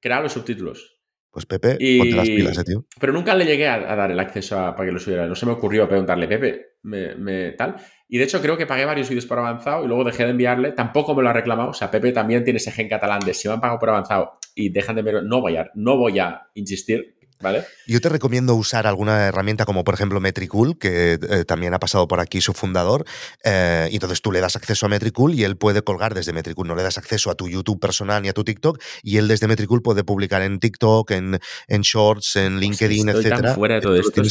crea 0.00 0.20
los 0.20 0.32
subtítulos. 0.32 0.91
Pues 1.32 1.46
Pepe, 1.46 1.78
ponte 1.98 2.14
las 2.14 2.28
pilas, 2.28 2.58
eh, 2.58 2.64
tío. 2.64 2.84
Pero 3.00 3.14
nunca 3.14 3.34
le 3.34 3.46
llegué 3.46 3.66
a, 3.66 3.96
dar 3.96 4.10
el 4.10 4.20
acceso 4.20 4.58
a, 4.60 4.76
para 4.76 4.86
que 4.86 4.92
lo 4.92 4.98
subiera. 4.98 5.26
No 5.26 5.34
se 5.34 5.46
me 5.46 5.52
ocurrió 5.52 5.88
preguntarle, 5.88 6.28
Pepe, 6.28 6.74
me, 6.82 7.52
tal. 7.52 7.76
Y 8.06 8.18
de 8.18 8.24
hecho 8.24 8.42
creo 8.42 8.58
que 8.58 8.66
pagué 8.66 8.84
varios 8.84 9.08
vídeos 9.08 9.24
por 9.24 9.38
avanzado 9.38 9.82
y 9.82 9.88
luego 9.88 10.04
dejé 10.04 10.24
de 10.24 10.32
enviarle. 10.32 10.72
Tampoco 10.72 11.14
me 11.14 11.22
lo 11.22 11.30
ha 11.30 11.32
reclamado. 11.32 11.70
O 11.70 11.72
sea, 11.72 11.90
Pepe 11.90 12.12
también 12.12 12.44
tiene 12.44 12.58
ese 12.58 12.70
gen 12.70 12.86
catalán 12.86 13.20
de 13.20 13.32
si 13.32 13.48
me 13.48 13.54
han 13.54 13.62
pagado 13.62 13.78
por 13.78 13.88
avanzado 13.88 14.32
y 14.54 14.68
dejan 14.68 14.96
de 14.96 15.00
enviar, 15.00 15.24
no 15.24 15.40
voy 15.40 15.56
a, 15.56 15.70
no 15.74 15.96
voy 15.96 16.18
a 16.18 16.48
insistir 16.52 17.16
yo 17.86 18.00
te 18.00 18.08
recomiendo 18.08 18.54
usar 18.54 18.86
alguna 18.86 19.26
herramienta 19.26 19.64
como 19.64 19.84
por 19.84 19.94
ejemplo 19.94 20.20
Metricool, 20.20 20.78
que 20.78 21.18
eh, 21.20 21.44
también 21.44 21.74
ha 21.74 21.78
pasado 21.78 22.08
por 22.08 22.20
aquí 22.20 22.40
su 22.40 22.52
fundador, 22.52 23.04
eh, 23.44 23.88
y 23.90 23.94
entonces 23.94 24.22
tú 24.22 24.32
le 24.32 24.40
das 24.40 24.56
acceso 24.56 24.86
a 24.86 24.88
Metricool 24.88 25.34
y 25.34 25.44
él 25.44 25.56
puede 25.56 25.82
colgar 25.82 26.14
desde 26.14 26.32
Metricool, 26.32 26.68
no 26.68 26.74
le 26.74 26.82
das 26.82 26.98
acceso 26.98 27.30
a 27.30 27.34
tu 27.34 27.48
YouTube 27.48 27.80
personal 27.80 28.22
ni 28.22 28.28
a 28.28 28.32
tu 28.32 28.44
TikTok, 28.44 28.80
y 29.02 29.16
él 29.16 29.28
desde 29.28 29.48
Metricool 29.48 29.82
puede 29.82 30.04
publicar 30.04 30.42
en 30.42 30.60
TikTok, 30.60 31.10
en, 31.10 31.38
en 31.68 31.80
Shorts, 31.82 32.36
en 32.36 32.54
pues 32.54 32.60
LinkedIn, 32.60 33.08
etc. 33.08 33.54
fuera 33.54 33.76
de 33.76 33.80
todo 33.80 33.96
esto. 33.96 34.22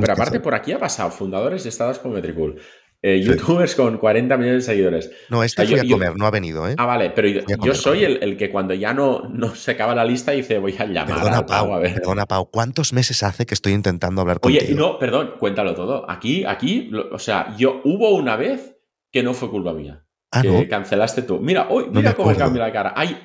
pero 0.00 0.12
aparte 0.12 0.40
por 0.40 0.54
aquí 0.54 0.72
ha 0.72 0.78
pasado 0.78 1.10
fundadores 1.10 1.62
de 1.64 1.68
estados 1.68 1.98
con 1.98 2.12
Metricool. 2.12 2.60
Eh, 3.02 3.20
youtubers 3.20 3.74
con 3.74 3.98
40 3.98 4.36
millones 4.36 4.66
de 4.66 4.72
seguidores. 4.72 5.10
No, 5.28 5.42
este 5.42 5.66
fue 5.66 5.80
a 5.80 5.88
comer, 5.88 6.16
no 6.16 6.26
ha 6.26 6.30
venido, 6.30 6.68
¿eh? 6.68 6.74
Ah, 6.78 6.86
vale, 6.86 7.10
pero 7.10 7.28
yo, 7.28 7.74
soy 7.74 8.04
el, 8.04 8.36
que 8.36 8.50
cuando 8.50 8.74
ya 8.74 8.94
no, 8.94 9.28
no 9.28 9.54
se 9.54 9.72
acaba 9.72 9.94
la 9.94 10.04
lista 10.04 10.32
dice 10.32 10.58
voy 10.58 10.74
a 10.78 10.86
llamar 10.86 11.14
perdona, 11.14 11.38
a 11.38 11.46
Pau, 11.46 11.74
a 11.74 11.78
ver. 11.78 11.94
Perdona, 11.94 12.26
Pau, 12.26 12.50
¿cuántos 12.50 12.92
meses 12.92 13.22
hace 13.22 13.46
que 13.46 13.54
estoy 13.54 13.74
intentando 13.74 14.22
hablar 14.22 14.40
contigo? 14.40 14.64
Oye, 14.64 14.74
no, 14.74 14.98
perdón, 14.98 15.34
cuéntalo 15.38 15.74
todo. 15.74 16.10
Aquí, 16.10 16.44
aquí, 16.44 16.90
o 17.12 17.18
sea, 17.18 17.54
yo 17.56 17.80
hubo 17.84 18.14
una 18.14 18.36
vez 18.36 18.78
que 19.12 19.22
no 19.22 19.34
fue 19.34 19.50
culpa 19.50 19.72
mía. 19.72 20.04
Ah, 20.32 20.42
que 20.42 20.68
cancelaste 20.68 21.22
tú. 21.22 21.38
Mira, 21.38 21.68
hoy, 21.70 21.86
mira 21.90 22.14
cómo 22.14 22.34
cambia 22.34 22.64
la 22.64 22.72
cara. 22.72 22.92
Hay, 22.96 23.16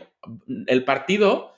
el 0.67 0.83
partido 0.83 1.51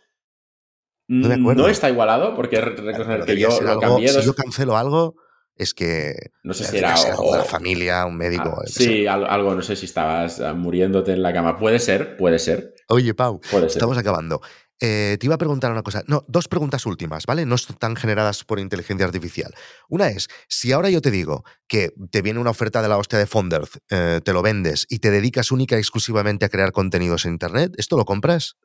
no, 1.08 1.68
está 1.68 1.90
igualado 1.90 2.36
porque 2.36 2.62
reconocer 2.62 3.26
que 3.26 3.38
yo 3.38 3.50
lo 3.62 3.80
cambié. 3.80 4.08
Si 4.08 4.26
yo 4.26 4.34
cancelo 4.34 4.78
algo 4.78 5.16
es 5.56 5.74
que 5.74 6.32
no 6.44 6.54
sé 6.54 6.64
si 6.66 6.78
era 6.78 6.94
algo 6.94 7.32
de 7.32 7.38
la 7.40 7.46
familia, 7.46 8.06
un 8.06 8.18
médico. 8.18 8.58
Ah, 8.58 8.64
sí, 8.66 9.06
algo, 9.08 9.56
no 9.56 9.62
sé 9.62 9.76
si 9.76 9.86
estabas 9.86 10.40
ah, 10.40 10.54
muriéndote 10.54 11.14
en 11.14 11.22
la 11.22 11.34
cama. 11.34 11.58
Puede 11.58 11.80
ser, 11.80 12.18
puede 12.18 12.40
ser. 12.40 12.74
Oye, 12.88 13.14
Pau, 13.14 13.40
estamos 13.66 13.98
acabando. 13.98 14.42
Eh, 14.86 15.18
te 15.18 15.28
iba 15.28 15.36
a 15.36 15.38
preguntar 15.38 15.72
una 15.72 15.84
cosa. 15.84 16.04
No, 16.08 16.26
dos 16.28 16.48
preguntas 16.48 16.86
últimas, 16.86 17.26
¿vale? 17.26 17.46
No 17.46 17.56
están 17.56 17.96
generadas 17.96 18.44
por 18.44 18.60
inteligencia 18.60 19.06
artificial. 19.06 19.54
Una 19.88 20.10
es, 20.10 20.28
si 20.50 20.72
ahora 20.74 20.90
yo 20.90 21.02
te 21.02 21.10
digo 21.10 21.46
que 21.68 21.94
te 22.12 22.22
viene 22.22 22.40
una 22.40 22.50
oferta 22.50 22.82
de 22.82 22.90
la 22.90 22.98
hostia 22.98 23.18
de 23.18 23.26
Fonderth, 23.26 23.78
eh, 23.90 24.20
te 24.24 24.34
lo 24.34 24.42
vendes 24.42 24.86
y 24.90 25.00
te 25.00 25.10
dedicas 25.10 25.52
única 25.52 25.78
y 25.78 25.80
exclusivamente 25.80 26.46
a 26.46 26.50
crear 26.50 26.74
contenidos 26.74 27.26
en 27.26 27.32
Internet, 27.32 27.74
¿esto 27.78 27.96
lo 27.96 28.04
compras? 28.04 28.58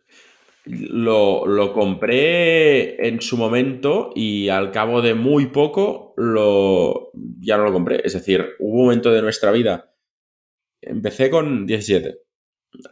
Lo, 0.68 1.72
compré 1.72 3.06
en 3.08 3.20
su 3.22 3.36
momento 3.36 4.10
y 4.14 4.48
al 4.48 4.70
cabo 4.70 5.00
de 5.00 5.14
muy 5.14 5.46
poco 5.46 6.12
lo, 6.16 7.10
ya 7.40 7.56
no 7.56 7.64
lo 7.64 7.72
compré. 7.72 8.02
Es 8.04 8.12
decir, 8.12 8.44
hubo 8.58 8.76
un 8.76 8.82
momento 8.84 9.10
de 9.10 9.22
nuestra 9.22 9.50
vida. 9.50 9.94
Empecé 10.82 11.30
con 11.30 11.66
17. 11.66 12.18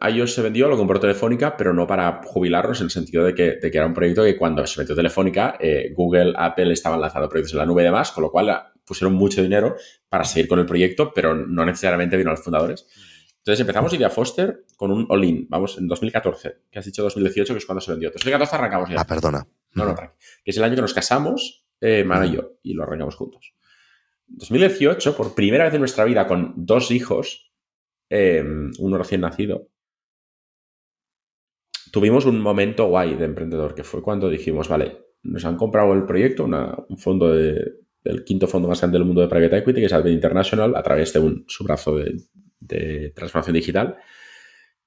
A 0.01 0.09
ellos 0.09 0.33
se 0.33 0.41
vendió, 0.41 0.69
lo 0.69 0.79
compró 0.79 0.99
Telefónica, 0.99 1.57
pero 1.57 1.75
no 1.75 1.87
para 1.87 2.23
jubilarnos 2.25 2.81
en 2.81 2.87
el 2.87 2.91
sentido 2.91 3.25
de 3.25 3.35
que, 3.35 3.59
era 3.61 3.87
un 3.87 3.93
proyecto 3.93 4.25
que 4.25 4.37
cuando 4.37 4.67
se 4.67 4.81
metió 4.81 4.97
Telefónica, 4.97 5.59
eh, 5.61 5.93
Google, 5.95 6.33
Apple 6.37 6.73
estaban 6.73 7.01
lanzando 7.01 7.29
proyectos 7.29 7.53
en 7.53 7.59
la 7.59 7.67
nube 7.67 7.83
y 7.83 7.85
demás, 7.85 8.11
con 8.11 8.23
lo 8.23 8.31
cual 8.31 8.73
pusieron 8.87 9.15
mucho 9.15 9.43
dinero 9.43 9.77
para 10.09 10.25
seguir 10.25 10.49
con 10.49 10.59
el 10.61 10.67
proyecto, 10.67 11.13
pero 11.15 11.35
no 11.35 11.67
necesariamente 11.67 12.17
vino 12.17 12.31
a 12.31 12.35
los 12.35 12.43
fundadores. 12.43 12.87
Entonces 13.47 13.61
empezamos 13.61 13.95
Idea 13.95 14.11
Foster 14.11 14.65
con 14.77 14.91
un 14.91 15.07
all-in, 15.09 15.47
vamos, 15.49 15.79
en 15.79 15.87
2014, 15.87 16.63
que 16.69 16.81
has 16.81 16.85
dicho 16.85 17.05
2018, 17.05 17.55
que 17.55 17.59
es 17.59 17.65
cuando 17.65 17.81
se 17.81 17.93
vendió. 17.93 18.11
2014 18.11 18.57
arrancamos 18.57 18.91
ya. 18.91 18.97
Ah, 18.99 19.07
perdona. 19.07 19.47
No, 19.73 19.85
no, 19.85 19.95
Que 19.95 20.51
es 20.51 20.57
el 20.57 20.65
año 20.65 20.75
que 20.75 20.81
nos 20.81 20.93
casamos, 20.93 21.65
eh, 21.81 22.05
y 22.05 22.33
yo, 22.33 22.59
y 22.65 22.75
lo 22.75 22.83
arrancamos 22.83 23.15
juntos. 23.15 23.55
2018, 24.27 25.17
por 25.17 25.37
primera 25.37 25.63
vez 25.63 25.75
en 25.75 25.79
nuestra 25.79 26.05
vida, 26.05 26.27
con 26.27 26.55
dos 26.57 26.91
hijos, 26.91 27.53
em, 28.09 28.73
uno 28.81 28.99
recién 28.99 29.21
nacido, 29.21 29.69
tuvimos 31.93 32.25
un 32.27 32.41
momento 32.41 32.89
guay 32.89 33.15
de 33.15 33.27
emprendedor, 33.27 33.77
que 33.77 33.85
fue 33.85 34.03
cuando 34.03 34.29
dijimos, 34.29 34.67
vale, 34.69 35.07
nos 35.23 35.45
han 35.45 35.57
comprado 35.57 35.93
el 35.93 36.05
proyecto, 36.05 36.47
un 36.47 36.99
fondo 36.99 37.33
del 37.33 38.25
quinto 38.25 38.49
fondo 38.49 38.67
más 38.67 38.81
grande 38.81 38.99
del 38.99 39.07
mundo 39.07 39.21
de 39.21 39.29
Private 39.29 39.59
Equity, 39.59 39.79
que 39.83 39.87
es 39.87 39.93
Advent 39.93 40.17
International, 40.17 40.75
a 40.75 40.83
través 40.83 41.13
de 41.13 41.21
un, 41.21 41.45
su 41.47 41.63
brazo 41.63 41.95
de 41.95 42.17
de 42.67 43.13
transformación 43.15 43.55
digital. 43.55 43.97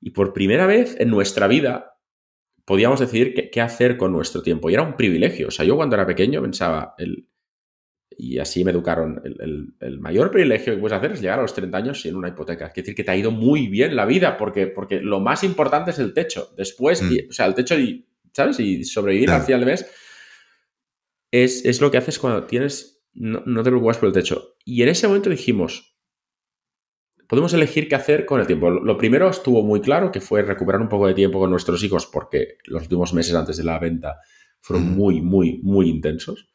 Y 0.02 0.12
por 0.12 0.34
primera 0.34 0.66
vez 0.66 0.96
en 1.00 1.10
nuestra 1.10 1.48
vida 1.48 1.98
podíamos 2.66 3.00
decidir 3.00 3.34
qué, 3.34 3.50
qué, 3.50 3.62
hacer 3.62 3.98
con 3.98 4.12
nuestro 4.12 4.42
tiempo. 4.42 4.70
Y 4.70 4.76
era 4.76 4.84
un 4.84 4.96
privilegio. 4.96 5.48
O 5.48 5.52
sea, 5.52 5.66
yo 5.66 5.76
cuando 5.76 5.96
era 5.96 6.06
pequeño 6.06 6.42
pensaba, 6.42 6.94
el, 6.98 7.28
y 8.20 8.38
así 8.38 8.66
me 8.66 8.72
educaron, 8.72 9.22
el, 9.24 9.38
el, 9.40 9.74
el, 9.80 10.00
mayor 10.00 10.30
privilegio 10.30 10.74
que 10.74 10.80
puedes 10.80 10.98
hacer 10.98 11.14
es 11.14 11.22
llegar 11.22 11.40
a 11.40 11.44
los 11.44 11.54
30 11.54 11.78
años 11.78 12.02
sin 12.02 12.16
una 12.16 12.28
hipoteca. 12.28 12.68
Es 12.68 12.74
decir, 12.74 12.94
que 12.94 13.04
te 13.04 13.12
ha 13.12 13.16
ido 13.16 13.32
muy 13.32 13.68
bien 13.68 13.96
la 13.96 14.06
vida, 14.06 14.38
porque, 14.38 14.68
porque 14.68 15.00
lo 15.00 15.22
más 15.22 15.44
importante 15.44 15.92
es 15.92 16.00
el 16.00 16.14
techo. 16.14 16.50
Después, 16.58 17.02
mm. 17.02 17.12
y, 17.14 17.20
o 17.30 17.32
sea, 17.32 17.46
el 17.46 17.56
techo 17.56 17.80
y, 17.80 18.08
¿sabes? 18.34 18.60
Y 18.60 18.84
sobrevivir 18.84 19.28
claro. 19.28 19.40
al 19.40 19.46
final 19.46 19.62
del 19.62 19.70
mes 19.70 19.90
es, 21.32 21.64
es, 21.64 21.80
lo 21.80 21.90
que 21.90 21.98
haces 21.98 22.20
cuando 22.20 22.44
tienes, 22.44 23.06
no, 23.14 23.42
no 23.46 23.64
te 23.64 23.70
preocupas 23.70 23.98
por 23.98 24.08
el 24.08 24.14
techo. 24.14 24.58
Y 24.66 24.84
en 24.84 24.90
ese 24.90 25.08
momento 25.08 25.30
dijimos, 25.30 25.89
podemos 27.30 27.54
elegir 27.54 27.88
qué 27.88 27.96
hacer 27.96 28.26
con 28.26 28.42
el 28.42 28.48
tiempo. 28.48 28.70
Lo 28.70 28.98
primero 28.98 29.30
estuvo 29.30 29.64
muy 29.64 29.80
claro, 29.80 30.12
que 30.12 30.20
fue 30.20 30.42
recuperar 30.42 30.82
un 30.82 30.90
poco 30.90 31.08
de 31.08 31.14
tiempo 31.14 31.40
con 31.40 31.50
nuestros 31.50 31.82
hijos, 31.84 32.06
porque 32.06 32.58
los 32.66 32.82
últimos 32.82 33.14
meses 33.14 33.34
antes 33.36 33.56
de 33.56 33.64
la 33.64 33.80
venta 33.80 34.18
fueron 34.60 34.92
mm. 34.92 34.98
muy, 34.98 35.22
muy, 35.22 35.62
muy 35.64 35.88
intensos 35.88 36.50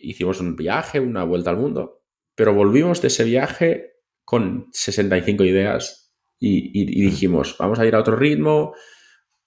hicimos 0.00 0.40
un 0.40 0.56
viaje, 0.56 1.00
una 1.00 1.24
vuelta 1.24 1.50
al 1.50 1.56
mundo, 1.56 2.02
pero 2.34 2.54
volvimos 2.54 3.02
de 3.02 3.08
ese 3.08 3.24
viaje 3.24 3.92
con 4.24 4.68
65 4.72 5.44
ideas 5.44 6.14
y, 6.38 6.58
y, 6.58 6.82
y 6.82 7.02
dijimos, 7.02 7.56
vamos 7.58 7.78
a 7.78 7.86
ir 7.86 7.94
a 7.94 8.00
otro 8.00 8.16
ritmo, 8.16 8.74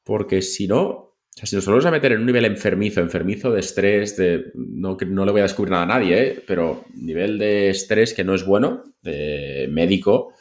porque 0.04 0.42
si 0.42 0.68
no, 0.68 1.13
o 1.34 1.36
sea, 1.36 1.48
si 1.48 1.56
nos 1.56 1.66
volvemos 1.66 1.86
a 1.88 1.92
meter 1.92 2.12
en 2.12 2.20
un 2.20 2.28
nivel 2.28 2.46
enfermizo, 2.46 3.02
enfermizo 3.02 3.52
de 3.52 3.60
estrés, 3.60 4.16
de 4.18 4.52
no, 4.54 4.96
no 5.08 5.26
le 5.26 5.32
voy 5.32 5.40
a 5.40 5.46
descubrir 5.46 5.72
nada 5.72 5.84
a 5.84 5.88
nadie, 5.88 6.22
¿eh? 6.22 6.44
pero 6.46 6.86
nivel 6.94 7.40
de 7.40 7.72
estrés 7.72 8.14
que 8.14 8.24
no 8.24 8.36
es 8.36 8.46
bueno, 8.46 8.84
de 9.02 9.68
médico, 9.72 10.34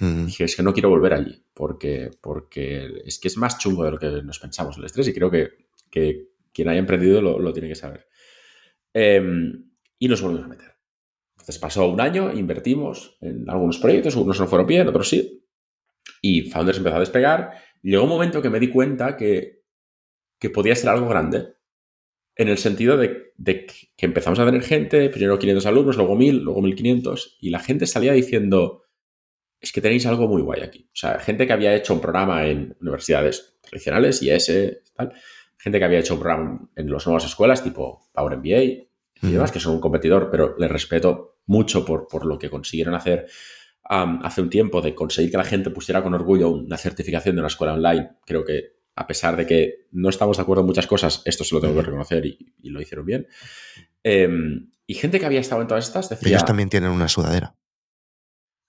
mm. 0.00 0.26
dije, 0.26 0.44
es 0.44 0.56
que 0.56 0.64
no 0.64 0.72
quiero 0.72 0.88
volver 0.88 1.14
allí, 1.14 1.44
porque, 1.54 2.10
porque 2.20 3.02
es 3.04 3.20
que 3.20 3.28
es 3.28 3.36
más 3.36 3.58
chungo 3.58 3.84
de 3.84 3.92
lo 3.92 3.98
que 3.98 4.08
nos 4.24 4.40
pensamos 4.40 4.76
el 4.78 4.84
estrés 4.84 5.06
y 5.06 5.14
creo 5.14 5.30
que, 5.30 5.50
que 5.88 6.30
quien 6.52 6.68
haya 6.68 6.80
emprendido 6.80 7.22
lo, 7.22 7.38
lo 7.38 7.52
tiene 7.52 7.68
que 7.68 7.76
saber. 7.76 8.08
Eh, 8.92 9.22
y 10.00 10.08
nos 10.08 10.20
volvimos 10.20 10.44
a 10.44 10.48
meter. 10.48 10.72
Entonces 11.34 11.58
pasó 11.58 11.88
un 11.88 12.00
año, 12.00 12.32
invertimos 12.32 13.16
en 13.20 13.48
algunos 13.48 13.78
proyectos, 13.78 14.16
algunos 14.16 14.40
no 14.40 14.48
fueron 14.48 14.66
bien, 14.66 14.88
otros 14.88 15.08
sí. 15.08 15.46
Y 16.20 16.50
Founders 16.50 16.78
empezó 16.78 16.96
a 16.96 17.00
despegar. 17.00 17.52
Llegó 17.82 18.02
un 18.02 18.08
momento 18.08 18.42
que 18.42 18.50
me 18.50 18.58
di 18.58 18.68
cuenta 18.68 19.16
que, 19.16 19.61
que 20.42 20.50
podía 20.50 20.74
ser 20.74 20.90
algo 20.90 21.08
grande. 21.08 21.54
En 22.34 22.48
el 22.48 22.58
sentido 22.58 22.96
de, 22.96 23.32
de, 23.36 23.64
que 23.64 24.06
empezamos 24.06 24.40
a 24.40 24.44
tener 24.44 24.62
gente, 24.62 25.08
primero 25.08 25.38
500 25.38 25.66
alumnos, 25.66 25.96
luego 25.96 26.16
1000, 26.16 26.42
luego 26.42 26.60
1500, 26.62 27.36
y 27.40 27.50
la 27.50 27.60
gente 27.60 27.86
salía 27.86 28.12
diciendo, 28.12 28.82
es 29.60 29.70
que 29.70 29.80
tenéis 29.80 30.04
algo 30.04 30.26
muy 30.26 30.42
guay 30.42 30.62
aquí. 30.62 30.88
O 30.88 30.96
sea, 30.96 31.20
gente 31.20 31.46
que 31.46 31.52
había 31.52 31.76
hecho 31.76 31.94
un 31.94 32.00
programa 32.00 32.44
en 32.44 32.76
universidades 32.80 33.56
tradicionales, 33.60 34.20
IS, 34.20 34.82
tal, 34.96 35.12
gente 35.58 35.78
que 35.78 35.84
había 35.84 36.00
hecho 36.00 36.14
un 36.14 36.20
programa 36.20 36.68
en 36.74 36.90
las 36.90 37.06
nuevas 37.06 37.24
escuelas, 37.24 37.62
tipo 37.62 38.10
Power 38.12 38.36
MBA 38.38 38.62
y 38.64 38.88
demás, 39.20 39.52
que 39.52 39.60
son 39.60 39.74
un 39.74 39.80
competidor, 39.80 40.28
pero 40.28 40.56
les 40.58 40.72
respeto 40.72 41.36
mucho 41.46 41.84
por, 41.84 42.08
por 42.08 42.26
lo 42.26 42.36
que 42.36 42.50
consiguieron 42.50 42.96
hacer 42.96 43.28
um, 43.88 44.18
hace 44.24 44.40
un 44.40 44.50
tiempo, 44.50 44.80
de 44.80 44.92
conseguir 44.92 45.30
que 45.30 45.36
la 45.36 45.44
gente 45.44 45.70
pusiera 45.70 46.02
con 46.02 46.14
orgullo 46.14 46.50
una 46.50 46.78
certificación 46.78 47.36
de 47.36 47.42
una 47.42 47.46
escuela 47.46 47.74
online. 47.74 48.16
Creo 48.26 48.44
que 48.44 48.81
a 48.94 49.06
pesar 49.06 49.36
de 49.36 49.46
que 49.46 49.86
no 49.92 50.08
estamos 50.08 50.36
de 50.36 50.42
acuerdo 50.42 50.60
en 50.62 50.66
muchas 50.66 50.86
cosas, 50.86 51.22
esto 51.24 51.44
se 51.44 51.54
lo 51.54 51.60
tengo 51.60 51.74
que 51.74 51.82
reconocer 51.82 52.24
y, 52.26 52.54
y 52.62 52.70
lo 52.70 52.80
hicieron 52.80 53.06
bien. 53.06 53.26
Eh, 54.04 54.28
y 54.86 54.94
gente 54.94 55.18
que 55.18 55.26
había 55.26 55.40
estado 55.40 55.62
en 55.62 55.68
todas 55.68 55.86
estas 55.86 56.08
decía... 56.08 56.28
Ellos 56.28 56.44
también 56.44 56.68
tienen 56.68 56.90
una 56.90 57.08
sudadera. 57.08 57.56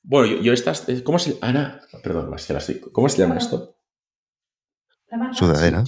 Bueno, 0.04 0.28
yo, 0.28 0.42
yo 0.42 0.54
estas... 0.54 0.86
¿Cómo 1.04 1.20
se... 1.20 1.38
Ana, 1.42 1.82
perdón, 2.04 2.34
¿cómo 2.92 3.10
se 3.10 3.18
llama 3.18 3.38
esto? 3.38 3.78
Sudadera. 5.34 5.84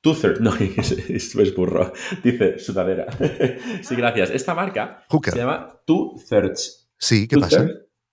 Two-thirds, 0.00 0.40
no, 0.40 0.54
es, 0.76 1.34
es, 1.34 1.54
burro. 1.54 1.92
Dice 2.22 2.58
sudadera. 2.58 3.06
sí, 3.82 3.96
gracias. 3.96 4.30
Esta 4.30 4.54
marca 4.54 5.04
Hooker. 5.08 5.32
se 5.32 5.40
llama 5.40 5.80
Two-thirds. 5.84 6.90
Sí, 6.96 7.26
¿qué 7.26 7.38
pasa? 7.38 7.66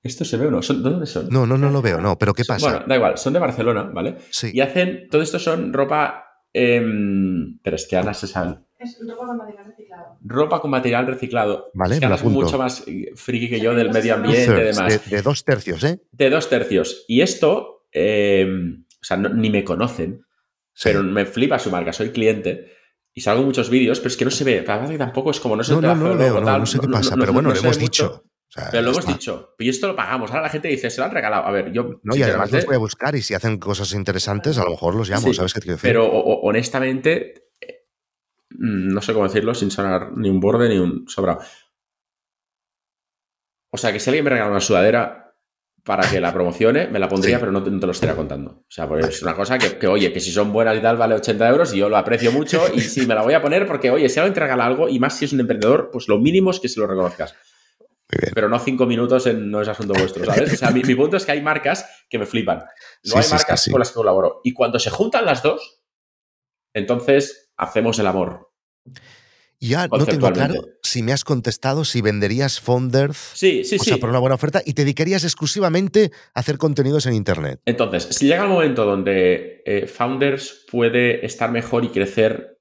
¿Esto 0.03 0.25
se 0.25 0.35
ve 0.35 0.47
o 0.47 0.51
no? 0.51 0.61
¿Son, 0.61 0.83
¿Dónde 0.83 1.05
son? 1.05 1.29
No, 1.29 1.47
no, 1.47 1.57
no 1.57 1.69
lo 1.69 1.81
veo, 1.81 2.01
no. 2.01 2.17
¿Pero 2.17 2.33
qué 2.33 2.43
pasa? 2.43 2.69
Bueno, 2.69 2.85
da 2.85 2.95
igual. 2.95 3.17
Son 3.17 3.31
de 3.31 3.39
Barcelona, 3.39 3.83
¿vale? 3.83 4.17
Sí. 4.29 4.51
Y 4.53 4.59
hacen... 4.59 5.07
Todo 5.09 5.21
esto 5.21 5.39
son 5.39 5.71
ropa... 5.71 6.25
Eh, 6.53 6.83
pero 7.63 7.77
es 7.77 7.87
que 7.87 7.95
Ana 7.95 8.13
se 8.13 8.27
sabe. 8.27 8.59
Es 8.77 8.99
ropa 9.07 9.25
con 9.25 9.37
material 9.37 9.65
reciclado. 9.65 10.17
Ropa 10.21 10.59
con 10.59 10.71
material 10.71 11.07
reciclado. 11.07 11.71
Vale, 11.73 11.95
es 11.95 11.99
que 12.01 12.07
me 12.07 12.15
es 12.15 12.23
mucho 12.25 12.57
más 12.57 12.83
friki 13.15 13.49
que 13.49 13.61
yo 13.61 13.73
del 13.73 13.91
medio 13.91 14.15
ambiente 14.15 14.51
y 14.51 14.65
demás. 14.65 15.09
De, 15.09 15.15
de, 15.15 15.21
dos 15.21 15.45
tercios, 15.45 15.83
¿eh? 15.85 16.01
De 16.11 16.29
dos 16.29 16.49
tercios. 16.49 17.05
Y 17.07 17.21
esto... 17.21 17.87
Eh, 17.93 18.45
o 18.45 19.05
sea, 19.05 19.17
no, 19.17 19.29
ni 19.29 19.49
me 19.49 19.63
conocen. 19.63 20.25
Sí. 20.73 20.89
Pero 20.89 21.03
me 21.03 21.25
flipa 21.25 21.59
su 21.59 21.71
marca, 21.71 21.93
soy 21.93 22.09
cliente 22.09 22.73
y 23.13 23.21
salgo 23.21 23.41
en 23.41 23.47
muchos 23.47 23.69
vídeos, 23.69 23.99
pero 23.99 24.09
es 24.09 24.17
que 24.17 24.25
no 24.25 24.31
se 24.31 24.43
ve. 24.43 24.63
Que 24.63 24.97
tampoco 24.97 25.31
es 25.31 25.39
como 25.39 25.55
no 25.55 25.63
se 25.63 25.73
no, 25.73 25.81
no, 25.81 25.95
no, 25.95 26.17
veo, 26.17 26.41
no, 26.41 26.59
no, 26.59 26.65
sé 26.65 26.79
qué 26.79 26.87
pasa, 26.87 27.15
pero 27.15 27.31
bueno, 27.31 27.51
lo 27.51 27.55
hemos 27.55 27.77
dicho. 27.77 28.23
Sea, 28.53 28.69
pero 28.69 28.83
lo 28.83 28.89
hemos 28.91 28.99
está. 28.99 29.13
dicho. 29.13 29.55
Y 29.57 29.67
esto 29.67 29.87
lo 29.87 29.95
pagamos. 29.95 30.29
Ahora 30.29 30.43
la 30.43 30.49
gente 30.49 30.67
dice, 30.67 30.91
se 30.91 31.01
lo 31.01 31.05
han 31.05 31.11
regalado. 31.11 31.45
A 31.45 31.51
ver, 31.51 31.71
yo. 31.71 31.99
No, 32.03 32.15
y 32.15 32.21
además 32.21 32.51
los 32.51 32.65
voy 32.65 32.75
a 32.75 32.79
buscar 32.79 33.15
y 33.15 33.23
si 33.23 33.33
hacen 33.33 33.57
cosas 33.57 33.93
interesantes, 33.93 34.59
a 34.59 34.63
lo 34.63 34.71
mejor 34.71 34.93
los 34.93 35.09
llamo, 35.09 35.27
sí, 35.27 35.33
¿sabes 35.33 35.53
qué 35.53 35.59
te 35.59 35.63
quiero 35.65 35.77
decir? 35.77 35.89
Pero 35.89 36.05
o, 36.05 36.47
honestamente, 36.47 37.49
no 38.51 39.01
sé 39.01 39.13
cómo 39.13 39.27
decirlo 39.27 39.55
sin 39.55 39.71
sonar 39.71 40.15
ni 40.15 40.29
un 40.29 40.39
borde 40.39 40.69
ni 40.69 40.77
un 40.77 41.07
sobrado. 41.07 41.39
O 43.71 43.77
sea, 43.77 43.91
que 43.91 43.99
si 43.99 44.11
alguien 44.11 44.23
me 44.23 44.29
regala 44.29 44.51
una 44.51 44.59
sudadera, 44.59 45.23
para 45.83 46.09
que 46.09 46.21
la 46.21 46.31
promocione, 46.31 46.87
me 46.87 46.99
la 46.99 47.09
pondría, 47.09 47.37
sí. 47.37 47.39
pero 47.41 47.51
no 47.51 47.63
te, 47.63 47.71
no 47.71 47.79
te, 47.79 47.87
lo 47.87 47.91
estaría 47.91 48.15
contando. 48.15 48.51
O 48.51 48.65
sea, 48.69 48.87
porque 48.87 49.07
es 49.07 49.21
una 49.21 49.35
cosa 49.35 49.57
que, 49.57 49.77
que, 49.77 49.87
oye, 49.87 50.13
que 50.13 50.19
si 50.21 50.31
son 50.31 50.53
buenas 50.53 50.77
y 50.77 50.81
tal, 50.81 50.95
vale 50.95 51.15
80 51.15 51.49
euros 51.49 51.73
y 51.73 51.79
yo 51.79 51.89
lo 51.89 51.97
aprecio 51.97 52.31
mucho 52.31 52.63
y 52.73 52.81
sí, 52.81 53.05
me 53.05 53.15
la 53.15 53.23
voy 53.23 53.33
a 53.33 53.41
poner 53.41 53.67
porque, 53.67 53.91
oye, 53.91 54.07
si 54.07 54.19
alguien 54.19 54.33
te 54.33 54.39
regala 54.39 54.65
algo 54.65 54.87
y 54.87 54.99
más 54.99 55.17
si 55.17 55.25
es 55.25 55.33
un 55.33 55.41
emprendedor, 55.41 55.89
pues 55.91 56.07
lo 56.07 56.19
mínimo 56.19 56.51
es 56.51 56.59
que 56.59 56.69
se 56.69 56.79
lo 56.79 56.87
reconozcas. 56.87 57.35
Pero 58.33 58.49
no 58.49 58.59
cinco 58.59 58.85
minutos 58.85 59.25
en 59.27 59.49
no 59.49 59.61
es 59.61 59.67
asunto 59.67 59.93
vuestro, 59.93 60.25
¿sabes? 60.33 60.53
O 60.53 60.57
sea, 60.57 60.71
mi, 60.71 60.83
mi 60.83 60.95
punto 60.95 61.17
es 61.17 61.25
que 61.25 61.31
hay 61.31 61.41
marcas 61.41 61.85
que 62.09 62.19
me 62.19 62.25
flipan. 62.25 62.59
No 63.03 63.13
sí, 63.13 63.17
hay 63.17 63.29
marcas 63.29 63.63
sí, 63.63 63.71
con 63.71 63.79
las 63.79 63.89
que 63.89 63.95
colaboro. 63.95 64.41
Y 64.43 64.53
cuando 64.53 64.79
se 64.79 64.89
juntan 64.89 65.25
las 65.25 65.43
dos, 65.43 65.81
entonces 66.73 67.51
hacemos 67.57 67.99
el 67.99 68.07
amor. 68.07 68.51
Ya 69.59 69.87
no 69.87 70.05
tengo 70.05 70.29
claro 70.31 70.55
si 70.81 71.01
me 71.03 71.13
has 71.13 71.23
contestado 71.23 71.85
si 71.85 72.01
venderías 72.01 72.59
Founders 72.59 73.17
sí, 73.33 73.63
sí, 73.63 73.77
o 73.77 73.79
sea, 73.83 73.95
sí. 73.95 73.99
por 73.99 74.09
una 74.09 74.19
buena 74.19 74.35
oferta 74.35 74.61
y 74.65 74.73
te 74.73 74.83
dedicarías 74.83 75.23
exclusivamente 75.23 76.11
a 76.33 76.41
hacer 76.41 76.57
contenidos 76.57 77.05
en 77.05 77.13
Internet. 77.13 77.61
Entonces, 77.65 78.03
si 78.11 78.27
llega 78.27 78.43
el 78.43 78.49
momento 78.49 78.85
donde 78.85 79.63
eh, 79.65 79.87
Founders 79.87 80.65
puede 80.69 81.25
estar 81.25 81.49
mejor 81.49 81.85
y 81.85 81.89
crecer 81.89 82.59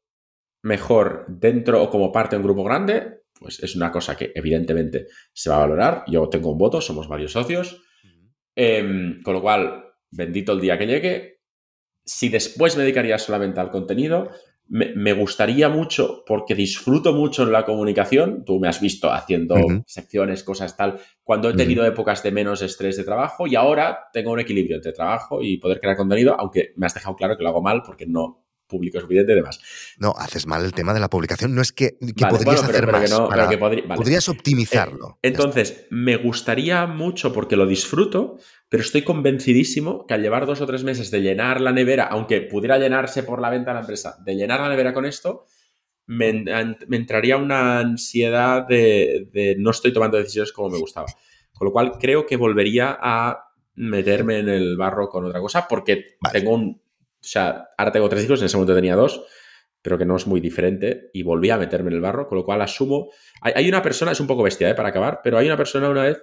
mejor 0.62 1.26
dentro 1.28 1.82
o 1.82 1.90
como 1.90 2.12
parte 2.12 2.36
de 2.36 2.40
un 2.40 2.44
grupo 2.44 2.62
grande, 2.62 3.22
pues 3.43 3.62
es 3.62 3.76
una 3.76 3.90
cosa 3.90 4.16
que 4.16 4.32
evidentemente 4.34 5.07
se 5.32 5.51
va 5.51 5.57
a 5.57 5.61
valorar. 5.61 6.05
Yo 6.07 6.28
tengo 6.28 6.53
un 6.53 6.59
voto, 6.59 6.80
somos 6.80 7.09
varios 7.09 7.32
socios. 7.32 7.82
Eh, 8.55 9.18
con 9.24 9.34
lo 9.34 9.43
cual, 9.43 9.84
bendito 10.11 10.53
el 10.53 10.61
día 10.61 10.78
que 10.78 10.86
llegue. 10.86 11.40
Si 12.05 12.28
después 12.28 12.76
me 12.76 12.82
dedicaría 12.82 13.18
solamente 13.18 13.61
al 13.61 13.70
contenido, 13.70 14.30
me, 14.68 14.95
me, 14.95 15.12
gustaría 15.12 15.68
mucho, 15.68 16.24
porque 16.26 16.55
disfruto 16.55 17.12
mucho 17.12 17.43
en 17.43 17.53
la 17.53 17.64
comunicación, 17.64 18.45
tú 18.45 18.59
me 18.59 18.68
has 18.68 18.80
visto 18.80 19.12
haciendo 19.12 19.55
uh 19.55 19.59
-huh. 19.59 19.82
secciones, 19.86 20.43
cosas 20.43 20.76
tal, 20.76 20.99
cuando 21.22 21.51
he 21.51 21.55
tenido 21.55 21.82
uh 21.82 21.86
-huh. 21.86 21.93
épocas 21.93 22.22
de 22.22 22.32
menos 22.32 22.62
estrés 22.62 22.97
de 22.97 23.05
trabajo 23.05 23.47
y 23.47 23.55
ahora 23.55 24.09
tengo 24.12 24.32
un 24.32 24.40
equilibrio 24.40 24.76
entre 24.76 24.93
trabajo 24.93 25.43
y 25.43 25.59
poder 25.59 25.78
crear 25.78 25.97
contenido, 25.97 26.34
aunque 26.38 26.72
me 26.76 26.86
has 26.86 26.95
dejado 26.95 27.16
claro 27.16 27.36
que 27.36 27.43
lo 27.43 27.51
hago 27.51 27.62
mal 27.62 27.82
porque 27.84 28.07
no 28.07 28.47
público 28.73 28.99
suficiente 28.99 29.33
y 29.33 29.37
demás. 29.37 29.61
No, 29.99 30.14
haces 30.16 30.47
mal 30.47 30.64
el 30.64 30.73
tema 30.73 30.95
de 30.95 31.01
la 31.01 31.09
publicación. 31.09 31.55
No 31.55 31.62
es 31.62 31.73
que, 31.73 31.99
que 31.99 32.25
vale, 32.25 32.39
podrías 32.39 32.45
bueno, 32.45 32.61
pero, 32.61 32.70
hacer 32.70 32.87
pero 32.87 32.99
más. 32.99 33.11
No, 33.11 33.29
para, 33.29 33.49
que 33.49 33.59
podri 33.59 33.83
vale. 33.83 33.99
Podrías 33.99 34.29
optimizarlo. 34.29 35.18
Eh, 35.23 35.29
entonces, 35.29 35.87
me 35.91 36.16
gustaría 36.16 36.87
mucho 36.87 37.33
porque 37.33 37.57
lo 37.57 37.66
disfruto, 37.66 38.39
pero 38.68 38.83
estoy 38.83 39.03
convencidísimo 39.03 40.07
que 40.07 40.14
al 40.14 40.23
llevar 40.23 40.47
dos 40.47 40.61
o 40.61 40.66
tres 40.66 40.83
meses 40.83 41.11
de 41.11 41.20
llenar 41.20 41.61
la 41.61 41.73
nevera, 41.73 42.05
aunque 42.05 42.41
pudiera 42.41 42.79
llenarse 42.79 43.23
por 43.23 43.41
la 43.41 43.51
venta 43.51 43.70
de 43.70 43.75
la 43.75 43.81
empresa, 43.81 44.16
de 44.25 44.35
llenar 44.35 44.61
la 44.61 44.70
nevera 44.70 44.93
con 44.93 45.05
esto, 45.05 45.47
me, 46.07 46.33
me 46.33 46.97
entraría 46.97 47.37
una 47.37 47.79
ansiedad 47.79 48.66
de, 48.66 49.29
de 49.33 49.55
no 49.59 49.70
estoy 49.70 49.93
tomando 49.93 50.16
decisiones 50.16 50.53
como 50.53 50.70
me 50.70 50.79
gustaba. 50.79 51.07
Con 51.53 51.66
lo 51.66 51.73
cual, 51.73 51.93
creo 52.01 52.27
que 52.27 52.37
volvería 52.37 52.99
a 53.01 53.53
meterme 53.75 54.39
en 54.39 54.49
el 54.49 54.77
barro 54.77 55.09
con 55.09 55.25
otra 55.25 55.41
cosa 55.41 55.66
porque 55.68 56.16
vale. 56.20 56.39
tengo 56.39 56.55
un 56.55 56.82
o 57.23 57.25
sea, 57.25 57.68
ahora 57.79 57.93
tengo 57.93 58.09
tres 58.09 58.25
hijos, 58.25 58.41
en 58.41 58.47
ese 58.47 58.57
momento 58.57 58.75
tenía 58.75 58.97
dos, 58.97 59.25
pero 59.81 59.97
que 59.97 60.05
no 60.05 60.16
es 60.16 60.27
muy 60.27 60.41
diferente, 60.41 61.11
y 61.12 61.23
volví 61.23 61.51
a 61.51 61.57
meterme 61.57 61.91
en 61.91 61.97
el 61.97 62.01
barro, 62.01 62.27
con 62.27 62.37
lo 62.37 62.45
cual 62.45 62.62
asumo. 62.62 63.11
Hay, 63.41 63.53
hay 63.55 63.68
una 63.68 63.81
persona, 63.81 64.11
es 64.11 64.20
un 64.20 64.27
poco 64.27 64.43
bestia 64.43 64.68
¿eh? 64.68 64.75
para 64.75 64.89
acabar, 64.89 65.20
pero 65.23 65.39
hay 65.39 65.47
una 65.47 65.57
persona 65.57 65.89
una 65.89 66.03
vez, 66.03 66.20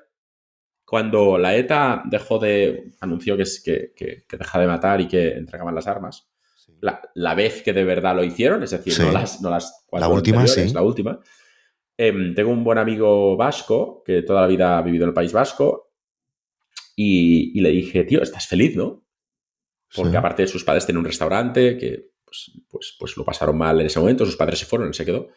cuando 0.83 1.37
la 1.37 1.55
ETA 1.55 2.03
dejó 2.05 2.37
de. 2.39 2.93
anunció 2.99 3.37
que, 3.37 3.43
que, 3.63 3.93
que, 3.95 4.25
que 4.27 4.37
deja 4.37 4.59
de 4.59 4.67
matar 4.67 4.99
y 4.99 5.07
que 5.07 5.33
entregaban 5.33 5.75
las 5.75 5.87
armas, 5.87 6.29
sí. 6.55 6.73
la, 6.81 7.01
la, 7.13 7.35
vez 7.35 7.61
que 7.61 7.73
de 7.73 7.83
verdad 7.83 8.15
lo 8.15 8.23
hicieron, 8.23 8.63
es 8.63 8.71
decir, 8.71 8.93
sí. 8.93 9.03
no 9.03 9.11
las, 9.11 9.41
no 9.41 9.49
las 9.49 9.85
La 9.91 10.09
última, 10.09 10.45
sí. 10.47 10.73
La 10.73 10.81
última. 10.81 11.19
Eh, 11.95 12.33
tengo 12.35 12.51
un 12.51 12.63
buen 12.63 12.77
amigo 12.77 13.37
vasco 13.37 14.03
que 14.05 14.23
toda 14.23 14.41
la 14.41 14.47
vida 14.47 14.77
ha 14.77 14.81
vivido 14.81 15.03
en 15.03 15.09
el 15.09 15.13
País 15.13 15.33
Vasco 15.33 15.91
Y, 16.95 17.57
y 17.57 17.61
le 17.61 17.69
dije, 17.69 18.05
tío, 18.05 18.21
estás 18.21 18.47
feliz, 18.47 18.75
¿no? 18.75 19.03
Porque 19.95 20.11
Sí. 20.11 20.17
aparte 20.17 20.47
sus 20.47 20.63
padres 20.63 20.85
tienen 20.85 20.99
un 20.99 21.05
restaurante 21.05 21.77
que 21.77 22.09
pues, 22.23 22.51
pues, 22.69 22.95
pues 22.99 23.17
lo 23.17 23.25
pasaron 23.25 23.57
mal 23.57 23.79
en 23.79 23.87
ese 23.87 23.99
momento, 23.99 24.25
sus 24.25 24.35
padres 24.37 24.59
se 24.59 24.65
fueron, 24.65 24.87
él 24.89 24.93
se 24.93 25.05
quedó. 25.05 25.29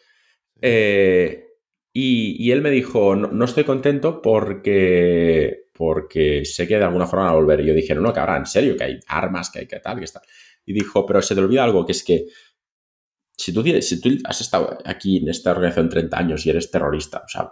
Eh, 0.61 1.47
y, 1.91 2.35
y 2.43 2.51
él 2.51 2.61
me 2.61 2.69
dijo, 2.71 3.15
no, 3.15 3.27
no 3.29 3.45
estoy 3.45 3.63
contento 3.63 4.21
porque, 4.21 5.69
porque 5.73 6.45
sé 6.45 6.67
que 6.67 6.77
de 6.77 6.83
alguna 6.83 7.05
forma 7.07 7.25
van 7.25 7.33
a 7.33 7.35
volver. 7.35 7.61
Y 7.61 7.65
yo 7.67 7.73
dije, 7.73 7.95
no, 7.95 8.01
no, 8.01 8.13
cabrón, 8.13 8.37
en 8.37 8.45
serio, 8.45 8.77
que 8.77 8.83
hay 8.83 8.99
armas, 9.07 9.49
que 9.49 9.59
hay 9.59 9.67
que 9.67 9.79
tal, 9.79 9.97
que 9.99 10.05
está. 10.05 10.21
Y 10.65 10.73
dijo, 10.73 11.05
pero 11.05 11.21
se 11.21 11.35
te 11.35 11.41
olvida 11.41 11.63
algo, 11.63 11.85
que 11.85 11.91
es 11.91 12.03
que 12.03 12.25
si 13.35 13.51
tú, 13.51 13.63
tienes, 13.63 13.89
si 13.89 13.99
tú 13.99 14.09
has 14.25 14.41
estado 14.41 14.77
aquí 14.85 15.17
en 15.17 15.29
esta 15.29 15.51
organización 15.51 15.89
30 15.89 16.17
años 16.17 16.45
y 16.45 16.51
eres 16.51 16.69
terrorista, 16.69 17.23
o 17.25 17.27
sea, 17.27 17.51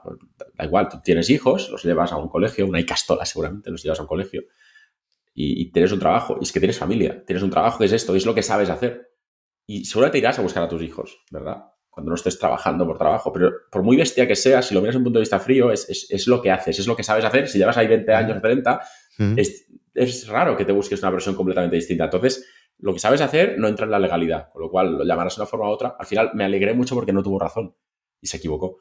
da 0.55 0.65
igual, 0.65 0.87
tú 0.87 1.01
tienes 1.03 1.29
hijos, 1.31 1.69
los 1.71 1.83
llevas 1.83 2.11
a 2.11 2.17
un 2.17 2.29
colegio, 2.29 2.67
una 2.67 2.79
Icastola 2.79 3.25
seguramente, 3.25 3.71
los 3.71 3.81
llevas 3.83 3.99
a 3.99 4.03
un 4.03 4.07
colegio 4.07 4.43
y, 5.33 5.61
y 5.61 5.71
tienes 5.71 5.91
un 5.91 5.99
trabajo, 5.99 6.37
y 6.39 6.43
es 6.43 6.51
que 6.51 6.59
tienes 6.59 6.77
familia, 6.77 7.23
tienes 7.25 7.43
un 7.43 7.49
trabajo 7.49 7.79
que 7.79 7.85
es 7.85 7.91
esto, 7.93 8.13
y 8.13 8.17
es 8.17 8.25
lo 8.25 8.35
que 8.35 8.43
sabes 8.43 8.69
hacer. 8.69 9.09
Y 9.65 9.85
seguramente 9.85 10.17
irás 10.17 10.39
a 10.39 10.41
buscar 10.41 10.63
a 10.63 10.67
tus 10.67 10.81
hijos, 10.81 11.19
¿verdad? 11.31 11.63
Cuando 11.89 12.09
no 12.09 12.15
estés 12.15 12.39
trabajando 12.39 12.85
por 12.87 12.97
trabajo, 12.97 13.31
pero 13.33 13.51
por 13.71 13.83
muy 13.83 13.97
bestia 13.97 14.27
que 14.27 14.35
seas, 14.35 14.67
si 14.67 14.73
lo 14.73 14.81
miras 14.81 14.93
desde 14.93 14.99
un 14.99 15.03
punto 15.05 15.19
de 15.19 15.23
vista 15.23 15.39
frío, 15.39 15.71
es, 15.71 15.89
es, 15.89 16.07
es 16.09 16.27
lo 16.27 16.41
que 16.41 16.51
haces, 16.51 16.79
es 16.79 16.87
lo 16.87 16.95
que 16.95 17.03
sabes 17.03 17.25
hacer. 17.25 17.47
Si 17.47 17.57
llevas 17.57 17.77
ahí 17.77 17.87
20 17.87 18.13
años 18.13 18.37
o 18.37 18.41
30, 18.41 18.81
Mm. 19.17 19.37
es, 19.37 19.67
es 19.93 20.27
raro 20.27 20.55
que 20.55 20.65
te 20.65 20.71
busques 20.71 21.01
una 21.01 21.11
versión 21.11 21.35
completamente 21.35 21.75
distinta. 21.75 22.05
Entonces, 22.05 22.47
lo 22.79 22.93
que 22.93 22.99
sabes 22.99 23.21
hacer 23.21 23.59
no 23.59 23.67
entra 23.67 23.85
en 23.85 23.91
la 23.91 23.99
legalidad, 23.99 24.49
con 24.51 24.61
lo 24.61 24.71
cual 24.71 24.97
lo 24.97 25.03
llamarás 25.03 25.35
de 25.35 25.41
una 25.41 25.47
forma 25.49 25.67
u 25.67 25.71
otra. 25.71 25.95
Al 25.99 26.05
final 26.05 26.31
me 26.33 26.45
alegré 26.45 26.73
mucho 26.73 26.95
porque 26.95 27.13
no 27.13 27.21
tuvo 27.21 27.37
razón 27.37 27.75
y 28.21 28.27
se 28.27 28.37
equivocó. 28.37 28.79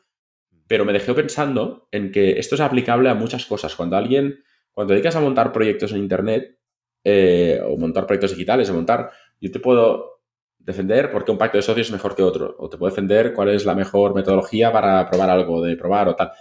Pero 0.67 0.85
me 0.85 0.93
dejé 0.93 1.13
pensando 1.15 1.89
en 1.91 2.13
que 2.13 2.39
esto 2.39 2.55
es 2.55 2.61
aplicable 2.61 3.11
a 3.11 3.15
muchas 3.15 3.45
cosas. 3.45 3.75
Cuando 3.75 3.97
alguien, 3.97 4.43
cuando 4.73 4.91
te 4.91 4.95
dedicas 4.95 5.17
a 5.17 5.21
montar 5.21 5.53
proyectos 5.53 5.93
en 5.93 5.99
Internet 5.99 6.59
eh, 7.05 7.61
o 7.65 7.77
montar 7.77 8.07
proyectos 8.07 8.33
digitales, 8.33 8.69
o 8.71 8.75
montar, 8.75 9.11
yo 9.41 9.51
te 9.51 9.61
puedo 9.61 10.21
defender 10.59 11.11
por 11.11 11.25
qué 11.25 11.33
un 11.33 11.39
pacto 11.39 11.59
de 11.59 11.63
socios 11.63 11.89
es 11.89 11.93
mejor 11.93 12.15
que 12.15 12.23
otro, 12.23 12.55
o 12.59 12.69
te 12.69 12.77
puedo 12.77 12.91
defender 12.91 13.33
cuál 13.33 13.49
es 13.49 13.65
la 13.65 13.75
mejor 13.75 14.15
metodología 14.15 14.73
para 14.73 15.09
probar 15.09 15.31
algo, 15.31 15.63
de 15.63 15.77
probar 15.77 16.09
o 16.09 16.17
tal. 16.17 16.33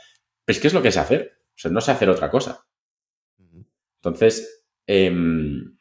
Pero 0.45 0.55
es 0.55 0.59
que 0.59 0.67
es 0.67 0.73
lo 0.73 0.82
que 0.82 0.91
sé 0.91 0.99
hacer. 0.99 1.39
O 1.49 1.61
sea, 1.61 1.71
no 1.71 1.82
sé 1.82 1.91
hacer 1.91 2.09
otra 2.09 2.30
cosa. 2.30 2.65
Entonces, 4.01 4.65
em, 4.88 5.77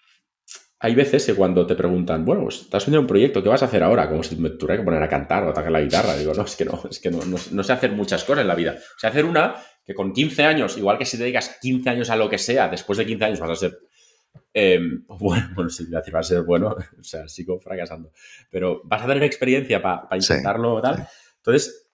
hay 0.80 0.94
veces 0.94 1.26
que 1.26 1.34
cuando 1.34 1.66
te 1.66 1.74
preguntan, 1.74 2.24
bueno, 2.24 2.42
pues 2.42 2.62
estás 2.62 2.82
haciendo 2.82 3.00
un 3.00 3.06
proyecto, 3.06 3.42
¿qué 3.42 3.48
vas 3.48 3.62
a 3.62 3.66
hacer 3.66 3.82
ahora? 3.82 4.08
Como 4.08 4.22
si 4.22 4.36
me 4.36 4.50
tuviera 4.50 4.80
que 4.80 4.84
poner 4.84 5.02
a 5.02 5.08
cantar 5.08 5.44
o 5.44 5.50
a 5.50 5.54
tocar 5.54 5.70
la 5.70 5.80
guitarra. 5.80 6.16
Digo, 6.16 6.34
no, 6.34 6.44
es 6.44 6.56
que 6.56 6.64
no, 6.64 6.82
es 6.90 7.00
que 7.00 7.10
no, 7.10 7.24
no, 7.24 7.36
no 7.50 7.62
sé 7.62 7.72
hacer 7.72 7.92
muchas 7.92 8.24
cosas 8.24 8.42
en 8.42 8.48
la 8.48 8.54
vida. 8.54 8.76
O 8.76 8.98
sea, 8.98 9.10
hacer 9.10 9.24
una 9.24 9.54
que 9.88 9.94
con 9.94 10.12
15 10.12 10.44
años, 10.44 10.76
igual 10.76 10.98
que 10.98 11.06
si 11.06 11.16
te 11.16 11.22
dedicas 11.22 11.56
15 11.62 11.88
años 11.88 12.10
a 12.10 12.16
lo 12.16 12.28
que 12.28 12.36
sea, 12.36 12.68
después 12.68 12.98
de 12.98 13.06
15 13.06 13.24
años 13.24 13.40
vas 13.40 13.50
a 13.50 13.56
ser, 13.56 13.78
em, 14.52 15.02
bueno, 15.18 15.48
bueno, 15.54 15.70
si 15.70 15.86
decir 15.86 16.12
vas 16.12 16.26
a 16.26 16.28
ser 16.34 16.42
bueno, 16.42 16.76
o 17.00 17.02
sea, 17.02 17.26
sigo 17.26 17.58
fracasando, 17.58 18.12
pero 18.50 18.82
vas 18.84 19.02
a 19.02 19.06
tener 19.06 19.22
experiencia 19.22 19.80
para 19.80 20.06
Sí. 20.20 20.32
intentarlo 20.34 20.82
tal. 20.82 21.08
Entonces, 21.38 21.87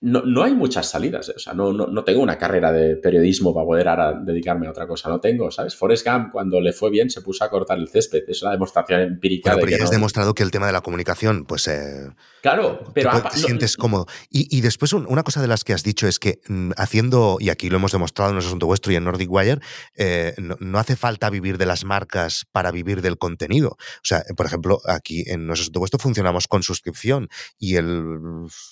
no, 0.00 0.22
no 0.22 0.44
hay 0.44 0.54
muchas 0.54 0.88
salidas. 0.90 1.28
eh. 1.28 1.34
O 1.36 1.38
sea, 1.40 1.54
no, 1.54 1.72
no, 1.72 1.86
no 1.88 2.04
tengo 2.04 2.22
una 2.22 2.38
carrera 2.38 2.70
de 2.70 2.96
periodismo 2.96 3.52
para 3.52 3.66
poder 3.66 3.88
ahora 3.88 4.12
dedicarme 4.24 4.66
a 4.68 4.70
otra 4.70 4.86
cosa. 4.86 5.08
No 5.08 5.18
tengo, 5.20 5.50
¿sabes? 5.50 5.74
Forrest 5.74 6.06
Gump, 6.06 6.30
cuando 6.32 6.60
le 6.60 6.72
fue 6.72 6.90
bien, 6.90 7.10
se 7.10 7.20
puso 7.20 7.42
a 7.44 7.50
cortar 7.50 7.78
el 7.78 7.88
césped. 7.88 8.22
Es 8.28 8.42
una 8.42 8.52
demostración 8.52 9.00
empírica 9.00 9.50
Bueno, 9.50 9.56
de 9.58 9.60
pero 9.64 9.70
que 9.76 9.78
ya 9.78 9.84
has 9.84 9.90
no- 9.90 9.96
demostrado 9.96 10.34
que 10.34 10.42
el 10.44 10.50
tema 10.52 10.66
de 10.68 10.72
la 10.72 10.80
comunicación, 10.82 11.44
pues 11.44 11.66
eh, 11.68 12.08
Claro, 12.42 12.80
pero 12.94 13.10
te, 13.10 13.28
te 13.30 13.38
sientes 13.38 13.76
cómodo. 13.76 14.06
Y, 14.30 14.46
y 14.56 14.60
después, 14.60 14.92
un- 14.92 15.06
una 15.08 15.24
cosa 15.24 15.42
de 15.42 15.48
las 15.48 15.64
que 15.64 15.72
has 15.72 15.82
dicho 15.82 16.06
es 16.06 16.20
que 16.20 16.40
mm, 16.48 16.70
haciendo, 16.76 17.38
y 17.40 17.48
aquí 17.50 17.68
lo 17.68 17.76
hemos 17.78 17.90
demostrado 17.90 18.30
en 18.30 18.34
nuestro 18.36 18.50
asunto 18.50 18.66
vuestro 18.66 18.92
y 18.92 18.96
en 18.96 19.02
Nordic 19.04 19.28
Wire, 19.30 19.58
eh, 19.96 20.34
no, 20.38 20.56
no 20.60 20.78
hace 20.78 20.94
falta 20.94 21.28
vivir 21.30 21.58
de 21.58 21.66
las 21.66 21.84
marcas 21.84 22.46
para 22.52 22.70
vivir 22.70 23.02
del 23.02 23.18
contenido. 23.18 23.70
O 23.70 24.04
sea, 24.04 24.22
por 24.36 24.46
ejemplo, 24.46 24.80
aquí 24.86 25.24
en 25.26 25.46
nuestro 25.46 25.64
asunto 25.64 25.80
vuestro 25.80 25.98
funcionamos 25.98 26.46
con 26.46 26.62
suscripción 26.62 27.28
y 27.58 27.74
el 27.74 27.98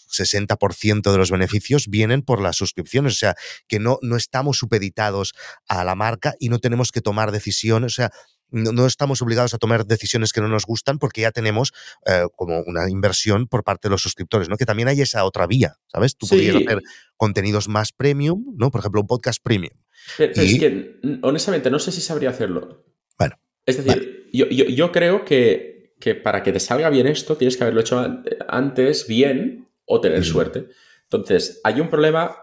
60% 0.09 1.13
de 1.17 1.21
los 1.21 1.31
beneficios 1.31 1.89
vienen 1.89 2.23
por 2.23 2.41
las 2.41 2.57
suscripciones. 2.57 3.15
O 3.15 3.17
sea, 3.17 3.35
que 3.69 3.79
no, 3.79 3.99
no 4.03 4.17
estamos 4.17 4.59
supeditados 4.59 5.35
a 5.69 5.85
la 5.85 5.95
marca 5.95 6.35
y 6.39 6.49
no 6.49 6.59
tenemos 6.59 6.93
que 6.93 7.01
tomar 7.01 7.33
decisiones. 7.33 7.93
O 7.93 7.97
sea, 7.97 8.11
no, 8.51 8.71
no 8.71 8.87
estamos 8.87 9.21
obligados 9.23 9.55
a 9.55 9.59
tomar 9.59 9.87
decisiones 9.87 10.33
que 10.33 10.41
no 10.41 10.47
nos 10.49 10.67
gustan 10.67 10.99
porque 11.01 11.23
ya 11.23 11.33
tenemos 11.33 11.73
eh, 12.07 12.27
como 12.37 12.61
una 12.61 12.89
inversión 12.89 13.49
por 13.49 13.65
parte 13.65 13.89
de 13.89 13.91
los 13.91 14.03
suscriptores, 14.03 14.49
¿no? 14.49 14.57
Que 14.57 14.65
también 14.65 14.87
hay 14.89 15.01
esa 15.01 15.25
otra 15.25 15.49
vía, 15.49 15.75
¿sabes? 15.89 16.17
Tú 16.17 16.27
Sí. 16.27 16.37
podrías 16.37 16.57
hacer 16.57 16.81
contenidos 17.17 17.67
más 17.69 17.93
premium, 17.93 18.45
¿no? 18.57 18.71
Por 18.71 18.81
ejemplo, 18.81 19.01
un 19.01 19.09
podcast 19.09 19.43
premium. 19.43 19.73
Pero, 20.17 20.33
pero 20.35 20.47
Y- 20.47 20.53
es 20.55 20.61
que, 20.61 21.01
honestamente, 21.23 21.71
no 21.71 21.81
sé 21.81 21.91
si 21.91 22.01
sabría 22.01 22.31
hacerlo. 22.31 22.85
Bueno, 23.19 23.35
Es 23.67 23.83
decir, 23.85 24.29
yo, 24.33 24.47
yo- 24.47 24.67
yo 24.67 24.93
creo 24.93 25.25
que, 25.25 25.95
que 25.99 26.15
para 26.15 26.45
que 26.45 26.53
te 26.53 26.61
salga 26.61 26.89
bien 26.89 27.09
esto, 27.09 27.37
tienes 27.37 27.57
que 27.57 27.65
haberlo 27.65 27.81
hecho 27.81 27.99
an- 27.99 28.23
antes 28.49 29.09
bien 29.09 29.67
o 29.87 30.01
tener 30.01 30.21
Mm. 30.21 30.25
suerte. 30.25 30.69
Entonces, 31.11 31.61
hay 31.65 31.81
un 31.81 31.89
problema 31.89 32.37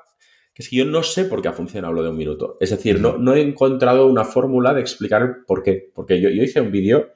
que 0.54 0.62
es 0.64 0.70
que 0.70 0.76
yo 0.78 0.86
no 0.86 1.02
sé 1.04 1.26
por 1.26 1.42
qué 1.42 1.48
ha 1.48 1.54
funcionado 1.54 1.94
lo 1.94 2.04
de 2.04 2.10
un 2.10 2.18
minuto. 2.18 2.58
Es 2.60 2.70
decir, 2.70 3.00
no, 3.00 3.18
no 3.18 3.34
he 3.34 3.42
encontrado 3.42 4.08
una 4.08 4.24
fórmula 4.24 4.74
de 4.74 4.82
explicar 4.82 5.40
por 5.48 5.64
qué. 5.64 5.92
Porque 5.94 6.22
yo, 6.22 6.30
yo 6.30 6.44
hice 6.44 6.62
un 6.62 6.72
vídeo 6.72 7.12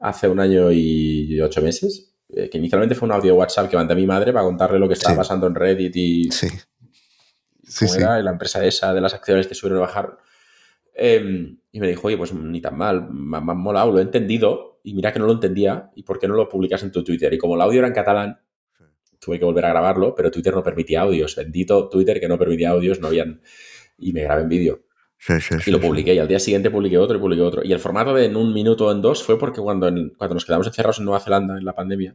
hace 0.00 0.28
un 0.28 0.38
año 0.40 0.70
y 0.70 1.40
ocho 1.40 1.60
meses, 1.62 2.14
eh, 2.28 2.48
que 2.48 2.58
inicialmente 2.58 2.94
fue 2.94 3.06
un 3.08 3.12
audio 3.12 3.32
de 3.32 3.38
WhatsApp 3.38 3.68
que 3.70 3.76
mandé 3.76 3.94
a 3.94 3.96
mi 3.96 4.06
madre 4.06 4.32
para 4.32 4.44
contarle 4.44 4.78
lo 4.78 4.86
que 4.86 4.94
estaba 4.94 5.14
Sí. 5.14 5.18
pasando 5.18 5.46
en 5.46 5.54
Reddit 5.54 5.96
y, 5.96 6.30
Sí. 6.30 6.48
Sí, 7.68 7.86
cómo 7.86 7.98
era, 7.98 8.22
la 8.22 8.30
empresa 8.30 8.64
esa 8.64 8.94
de 8.94 9.00
las 9.00 9.12
acciones 9.14 9.48
que 9.48 9.54
subieron 9.56 9.78
y 9.78 9.80
bajaron. 9.80 10.12
Em, 10.94 11.58
y 11.72 11.80
me 11.80 11.88
dijo, 11.88 12.06
oye, 12.06 12.16
pues 12.16 12.32
ni 12.32 12.60
tan 12.60 12.76
mal, 12.78 13.08
me, 13.10 13.40
me 13.40 13.52
ha 13.52 13.54
molado, 13.54 13.90
lo 13.90 13.98
he 13.98 14.02
entendido. 14.02 14.78
Y 14.84 14.94
mira 14.94 15.12
que 15.12 15.18
no 15.18 15.26
lo 15.26 15.32
entendía. 15.32 15.90
¿Y 15.96 16.04
por 16.04 16.20
qué 16.20 16.28
no 16.28 16.34
lo 16.34 16.48
publicas 16.48 16.82
en 16.84 16.92
tu 16.92 17.02
Twitter? 17.02 17.32
Y 17.34 17.38
como 17.38 17.56
el 17.56 17.60
audio 17.60 17.80
era 17.80 17.88
en 17.88 17.94
catalán, 17.94 18.38
tuve 19.26 19.38
que 19.38 19.44
volver 19.44 19.66
a 19.66 19.68
grabarlo, 19.70 20.14
pero 20.14 20.30
Twitter 20.30 20.54
no 20.54 20.62
permitía 20.62 21.02
audios. 21.02 21.36
Bendito 21.36 21.88
Twitter 21.90 22.18
que 22.20 22.28
no 22.28 22.38
permitía 22.38 22.70
audios, 22.70 23.00
no 23.00 23.08
habían. 23.08 23.42
Y 23.98 24.12
me 24.14 24.22
grabé 24.22 24.42
en 24.42 24.48
vídeo. 24.48 24.82
Sí, 25.18 25.40
sí, 25.40 25.54
Y 25.66 25.70
lo 25.70 25.80
publiqué. 25.80 26.14
Y 26.14 26.18
al 26.18 26.28
día 26.28 26.38
siguiente 26.38 26.70
publiqué 26.70 26.96
otro 26.98 27.16
y 27.16 27.20
publiqué 27.20 27.42
otro. 27.42 27.62
Y 27.64 27.72
el 27.72 27.78
formato 27.78 28.14
de 28.14 28.26
en 28.26 28.36
un 28.36 28.54
minuto 28.54 28.86
o 28.86 28.92
en 28.92 29.02
dos 29.02 29.22
fue 29.22 29.38
porque 29.38 29.60
cuando, 29.60 29.88
en- 29.88 30.10
cuando 30.16 30.34
nos 30.34 30.44
quedamos 30.44 30.66
encerrados 30.66 30.98
en 30.98 31.04
Nueva 31.06 31.20
Zelanda 31.20 31.58
en 31.58 31.64
la 31.64 31.74
pandemia, 31.74 32.14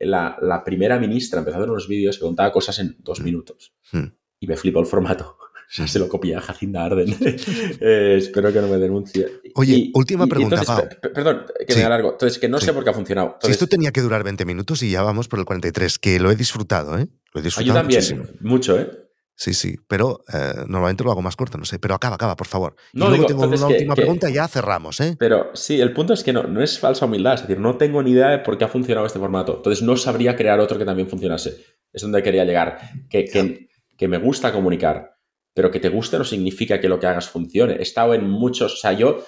la, 0.00 0.36
la 0.40 0.62
primera 0.64 0.98
ministra 0.98 1.38
empezó 1.40 1.56
a 1.56 1.60
hacer 1.60 1.70
unos 1.70 1.88
vídeos 1.88 2.16
que 2.18 2.24
contaba 2.24 2.52
cosas 2.52 2.78
en 2.78 2.96
dos 3.00 3.20
minutos. 3.20 3.74
Mm. 3.92 4.04
Y 4.40 4.46
me 4.46 4.56
flipó 4.56 4.80
el 4.80 4.86
formato. 4.86 5.36
O 5.68 5.70
sea, 5.70 5.86
se 5.86 5.98
lo 5.98 6.08
copié 6.08 6.34
a 6.34 6.40
Jacinda 6.40 6.84
Arden. 6.84 7.08
Eh, 7.80 8.14
espero 8.18 8.52
que 8.52 8.60
no 8.60 8.68
me 8.68 8.78
denuncie. 8.78 9.26
Oye, 9.54 9.90
última 9.94 10.26
pregunta, 10.26 10.56
entonces, 10.60 10.96
perdón, 11.14 11.44
que 11.66 11.72
Sí. 11.74 11.78
me 11.80 11.84
alargo. 11.84 12.12
Entonces, 12.12 12.38
que 12.38 12.48
no 12.48 12.58
Sí. 12.58 12.66
sé 12.66 12.72
por 12.72 12.84
qué 12.84 12.90
ha 12.90 12.94
funcionado. 12.94 13.36
Si 13.42 13.50
esto 13.50 13.66
tenía 13.66 13.92
que 13.92 14.00
durar 14.00 14.24
20 14.24 14.44
minutos 14.44 14.82
y 14.82 14.90
ya 14.90 15.02
vamos 15.02 15.28
por 15.28 15.38
el 15.38 15.44
43, 15.44 15.98
que 15.98 16.18
lo 16.20 16.30
he 16.30 16.36
disfrutado, 16.36 16.98
¿eh? 16.98 17.06
Lo 17.34 17.40
he 17.40 17.42
ah, 17.42 17.44
disfrutado 17.44 17.66
yo 17.66 17.74
también, 17.74 17.98
muchísimo. 18.00 18.24
mucho, 18.40 18.80
¿eh? 18.80 18.90
Sí, 19.36 19.54
sí, 19.54 19.76
pero 19.86 20.24
eh, 20.32 20.64
normalmente 20.66 21.04
lo 21.04 21.12
hago 21.12 21.22
más 21.22 21.36
corto, 21.36 21.58
no 21.58 21.64
sé. 21.64 21.78
Pero 21.78 21.94
acaba, 21.94 22.16
acaba, 22.16 22.34
por 22.34 22.48
favor. 22.48 22.74
Y 22.92 22.98
No, 22.98 23.04
luego 23.08 23.14
digo, 23.14 23.26
tengo 23.28 23.44
entonces 23.44 23.60
una 23.60 23.68
que- 23.68 23.74
última 23.74 23.94
que- 23.94 24.00
pregunta 24.02 24.30
y 24.30 24.32
ya 24.32 24.48
cerramos, 24.48 25.00
¿eh? 25.00 25.16
Pero 25.18 25.50
sí, 25.54 25.80
el 25.80 25.92
punto 25.92 26.12
es 26.14 26.24
que 26.24 26.32
no, 26.32 26.42
no 26.44 26.60
es 26.62 26.78
falsa 26.80 27.04
humildad, 27.06 27.34
es 27.34 27.42
decir, 27.42 27.60
no 27.60 27.76
tengo 27.76 28.02
ni 28.02 28.12
idea 28.12 28.30
de 28.30 28.38
por 28.40 28.58
qué 28.58 28.64
ha 28.64 28.68
funcionado 28.68 29.06
este 29.06 29.18
formato. 29.20 29.56
Entonces 29.58 29.82
no 29.84 29.96
sabría 29.96 30.34
crear 30.34 30.58
otro 30.58 30.76
que 30.78 30.84
también 30.84 31.08
funcionase. 31.08 31.56
Es 31.92 32.02
donde 32.02 32.22
quería 32.22 32.44
llegar. 32.44 32.78
Que, 33.08 33.26
que, 33.26 33.68
que 33.96 34.08
me 34.08 34.18
gusta 34.18 34.50
comunicar, 34.52 35.17
pero 35.58 35.72
que 35.72 35.80
te 35.80 35.88
guste 35.88 36.16
no 36.18 36.22
significa 36.22 36.80
que 36.80 36.88
lo 36.88 37.00
que 37.00 37.08
hagas 37.08 37.28
funcione. 37.30 37.74
He 37.74 37.82
estado 37.82 38.14
en 38.14 38.30
muchos, 38.30 38.74
o 38.74 38.76
sea, 38.76 38.92
yo, 38.92 39.24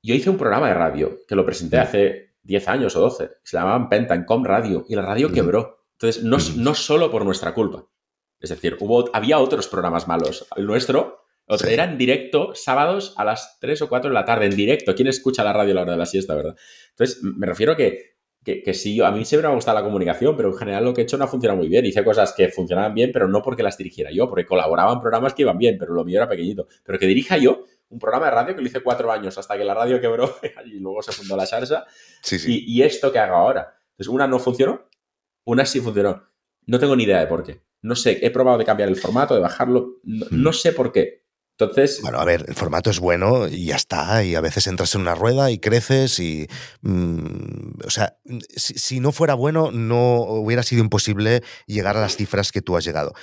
yo 0.00 0.14
hice 0.14 0.30
un 0.30 0.36
programa 0.36 0.68
de 0.68 0.74
radio 0.74 1.18
que 1.26 1.34
lo 1.34 1.44
presenté 1.44 1.76
Mm. 1.78 1.80
hace 1.80 2.34
10 2.44 2.68
años 2.68 2.94
o 2.94 3.00
12, 3.00 3.26
que 3.26 3.34
se 3.42 3.56
llamaban 3.56 3.88
Pentancom 3.88 4.44
Radio, 4.44 4.84
y 4.88 4.94
la 4.94 5.02
radio 5.02 5.28
Mm. 5.28 5.32
quebró. 5.34 5.84
Entonces, 5.98 6.22
no, 6.22 6.36
Mm. 6.36 6.62
no 6.62 6.74
solo 6.76 7.10
por 7.10 7.24
nuestra 7.24 7.52
culpa. 7.52 7.84
Es 8.38 8.50
decir, 8.50 8.76
hubo, 8.78 9.10
había 9.12 9.40
otros 9.40 9.66
programas 9.66 10.06
malos. 10.06 10.46
El 10.54 10.66
nuestro 10.66 11.18
otro, 11.48 11.66
Sí. 11.66 11.74
era 11.74 11.82
en 11.82 11.98
directo, 11.98 12.54
sábados 12.54 13.14
a 13.16 13.24
las 13.24 13.58
3 13.58 13.82
o 13.82 13.88
4 13.88 14.10
de 14.10 14.14
la 14.14 14.24
tarde, 14.24 14.46
en 14.46 14.54
directo. 14.54 14.94
¿Quién 14.94 15.08
escucha 15.08 15.42
la 15.42 15.52
radio 15.52 15.72
a 15.72 15.74
la 15.74 15.82
hora 15.82 15.92
de 15.92 15.98
la 15.98 16.06
siesta, 16.06 16.36
verdad? 16.36 16.54
Entonces, 16.90 17.20
me 17.24 17.44
refiero 17.44 17.74
que, 17.74 18.15
que, 18.46 18.62
que 18.62 18.72
sí, 18.74 19.00
a 19.02 19.10
mí 19.10 19.24
siempre 19.24 19.48
me 19.48 19.52
ha 19.52 19.56
gustado 19.56 19.76
la 19.76 19.84
comunicación, 19.84 20.36
pero 20.36 20.50
en 20.50 20.54
general 20.56 20.84
lo 20.84 20.94
que 20.94 21.00
he 21.00 21.04
hecho 21.04 21.18
no 21.18 21.24
ha 21.24 21.26
funcionado 21.26 21.58
muy 21.58 21.68
bien. 21.68 21.84
Hice 21.84 22.04
cosas 22.04 22.32
que 22.32 22.48
funcionaban 22.48 22.94
bien, 22.94 23.10
pero 23.12 23.26
no 23.26 23.42
porque 23.42 23.64
las 23.64 23.76
dirigiera 23.76 24.10
yo, 24.12 24.28
porque 24.28 24.46
colaboraba 24.46 24.92
en 24.92 25.00
programas 25.00 25.34
que 25.34 25.42
iban 25.42 25.58
bien, 25.58 25.76
pero 25.78 25.92
lo 25.94 26.04
mío 26.04 26.18
era 26.18 26.28
pequeñito. 26.28 26.68
Pero 26.84 26.96
que 26.98 27.06
dirija 27.08 27.36
yo 27.38 27.64
un 27.88 27.98
programa 27.98 28.26
de 28.26 28.30
radio 28.32 28.54
que 28.54 28.60
lo 28.62 28.66
hice 28.68 28.80
cuatro 28.80 29.10
años 29.10 29.36
hasta 29.36 29.58
que 29.58 29.64
la 29.64 29.74
radio 29.74 30.00
quebró 30.00 30.36
y 30.64 30.78
luego 30.78 31.02
se 31.02 31.10
fundó 31.12 31.36
la 31.36 31.44
Sharsa 31.44 31.84
Sí, 32.22 32.38
sí. 32.38 32.64
y, 32.66 32.78
y 32.78 32.82
esto 32.84 33.10
que 33.12 33.18
hago 33.18 33.34
ahora. 33.34 33.74
Entonces, 33.90 34.08
una 34.08 34.26
no 34.28 34.38
funcionó, 34.38 34.88
una 35.44 35.66
sí 35.66 35.80
funcionó. 35.80 36.22
No 36.66 36.78
tengo 36.78 36.94
ni 36.96 37.02
idea 37.04 37.18
de 37.20 37.26
por 37.26 37.42
qué. 37.42 37.62
No 37.82 37.94
sé, 37.96 38.18
he 38.24 38.30
probado 38.30 38.58
de 38.58 38.64
cambiar 38.64 38.88
el 38.88 38.96
formato, 38.96 39.34
de 39.34 39.40
bajarlo, 39.40 39.96
no, 40.04 40.26
Mm. 40.30 40.42
no 40.42 40.52
sé 40.52 40.72
por 40.72 40.92
qué. 40.92 41.25
Entonces, 41.58 42.00
Bueno, 42.02 42.18
a 42.18 42.24
ver, 42.26 42.44
el 42.48 42.54
formato 42.54 42.90
es 42.90 43.00
bueno 43.00 43.48
y 43.48 43.66
ya 43.66 43.76
está. 43.76 44.22
Y 44.22 44.34
a 44.34 44.42
veces 44.42 44.66
entras 44.66 44.94
en 44.94 45.00
una 45.00 45.14
rueda 45.14 45.50
y 45.50 45.58
creces 45.58 46.18
y... 46.18 46.46
mm, 46.82 47.80
o 47.86 47.90
sea, 47.90 48.18
si, 48.54 49.00
no 49.00 49.10
fuera 49.10 49.32
bueno, 49.32 49.70
no 49.72 50.16
hubiera 50.20 50.62
sido 50.62 50.82
imposible 50.82 51.42
llegar 51.66 51.96
a 51.96 52.00
las 52.00 52.16
cifras 52.16 52.52
que 52.52 52.60
tú 52.60 52.76
has 52.76 52.84
llegado. 52.84 53.14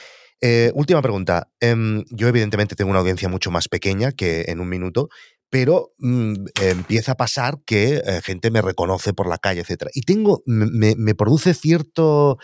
Eh, 0.42 0.72
última 0.74 1.02
pregunta. 1.04 1.52
Em, 1.60 2.04
yo 2.10 2.28
evidentemente 2.28 2.76
tengo 2.76 2.90
una 2.90 3.02
audiencia 3.02 3.30
mucho 3.30 3.52
más 3.52 3.68
pequeña 3.68 4.12
que 4.12 4.46
en 4.48 4.60
un 4.60 4.68
minuto, 4.68 5.10
pero 5.52 5.94
mm, 6.00 6.34
empieza 6.60 7.12
a 7.12 7.18
pasar 7.18 7.60
que 7.68 8.02
eh, 8.04 8.22
gente 8.24 8.50
me 8.50 8.64
reconoce 8.64 9.14
por 9.14 9.28
la 9.28 9.38
calle, 9.38 9.62
etc. 9.62 9.92
Y 9.94 10.02
tengo, 10.02 10.42
me, 10.48 10.96
me 10.98 11.14
produce 11.14 11.54
cierto 11.54 12.40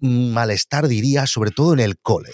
mm, 0.00 0.32
malestar, 0.32 0.86
diría, 0.86 1.26
sobre 1.26 1.50
todo 1.50 1.72
en 1.72 1.80
el 1.80 1.98
cole 1.98 2.30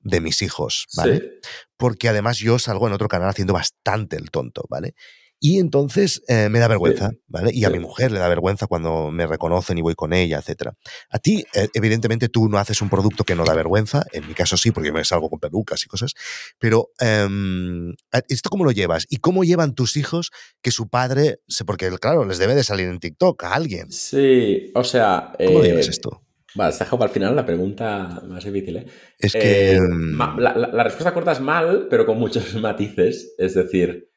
de 0.00 0.20
mis 0.20 0.42
hijos, 0.42 0.86
¿vale? 0.96 1.18
Sí. 1.18 1.50
Porque 1.76 2.08
además 2.08 2.38
yo 2.38 2.58
salgo 2.58 2.86
en 2.86 2.92
otro 2.92 3.08
canal 3.08 3.28
haciendo 3.28 3.52
bastante 3.52 4.16
el 4.16 4.30
tonto, 4.30 4.64
¿vale? 4.68 4.94
Y 5.42 5.58
entonces 5.58 6.22
eh, 6.28 6.50
me 6.50 6.58
da 6.58 6.68
vergüenza, 6.68 7.12
¿vale? 7.26 7.50
Y 7.54 7.64
a 7.64 7.68
Sí. 7.68 7.72
mi 7.72 7.80
mujer 7.80 8.12
le 8.12 8.18
da 8.18 8.28
vergüenza 8.28 8.66
cuando 8.66 9.10
me 9.10 9.26
reconocen 9.26 9.78
y 9.78 9.80
voy 9.80 9.94
con 9.94 10.12
ella, 10.12 10.38
etc. 10.38 10.72
A 11.08 11.18
ti, 11.18 11.46
eh, 11.54 11.68
evidentemente, 11.72 12.28
tú 12.28 12.50
no 12.50 12.58
haces 12.58 12.82
un 12.82 12.90
producto 12.90 13.24
que 13.24 13.34
no 13.34 13.46
da 13.46 13.54
vergüenza, 13.54 14.04
en 14.12 14.28
mi 14.28 14.34
caso 14.34 14.58
sí, 14.58 14.70
porque 14.70 14.88
yo 14.88 14.92
me 14.92 15.02
salgo 15.02 15.30
con 15.30 15.40
pelucas 15.40 15.82
y 15.82 15.86
cosas, 15.86 16.12
pero 16.58 16.90
em, 16.98 17.94
¿esto 18.28 18.50
cómo 18.50 18.64
lo 18.66 18.70
llevas? 18.70 19.06
¿Y 19.08 19.16
cómo 19.16 19.42
llevan 19.42 19.74
tus 19.74 19.96
hijos 19.96 20.30
que 20.60 20.70
su 20.72 20.90
padre, 20.90 21.38
porque 21.64 21.90
claro, 21.98 22.26
les 22.26 22.36
debe 22.36 22.54
de 22.54 22.62
salir 22.62 22.88
en 22.88 23.00
TikTok 23.00 23.42
a 23.44 23.54
alguien? 23.54 23.90
Sí, 23.90 24.70
o 24.74 24.84
sea. 24.84 25.32
¿Cómo 25.38 25.60
lo 25.60 25.64
eh, 25.64 25.68
llevas 25.68 25.88
esto? 25.88 26.20
Vale, 26.54 26.72
dejado 26.76 26.98
para 26.98 27.08
el 27.10 27.14
final 27.14 27.36
la 27.36 27.46
pregunta 27.46 28.22
más 28.26 28.44
difícil, 28.44 28.76
¿eh? 28.78 28.86
Es 29.18 29.32
que... 29.32 29.72
Eh, 29.74 29.80
ma- 29.80 30.36
la, 30.38 30.56
la- 30.56 30.68
la 30.68 30.84
respuesta 30.84 31.14
corta 31.14 31.32
es 31.32 31.40
mal, 31.40 31.86
pero 31.88 32.04
con 32.06 32.18
muchos 32.18 32.54
matices. 32.60 33.34
Es 33.38 33.54
decir, 33.54 34.10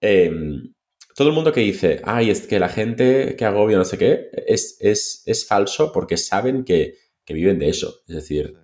em, 0.00 0.72
todo 1.16 1.28
el 1.28 1.34
mundo 1.34 1.52
que 1.52 1.60
dice, 1.60 2.00
ay, 2.04 2.30
es 2.30 2.46
que 2.46 2.58
la 2.60 2.68
gente 2.68 3.36
que 3.36 3.44
agobia 3.44 3.78
no 3.78 3.84
sé 3.84 3.98
qué, 3.98 4.30
es, 4.46 4.76
es, 4.80 5.22
es 5.26 5.46
falso 5.46 5.92
porque 5.92 6.16
saben 6.16 6.64
que, 6.64 6.94
que 7.24 7.34
viven 7.34 7.58
de 7.58 7.68
eso. 7.70 8.00
Es 8.08 8.14
decir, 8.16 8.56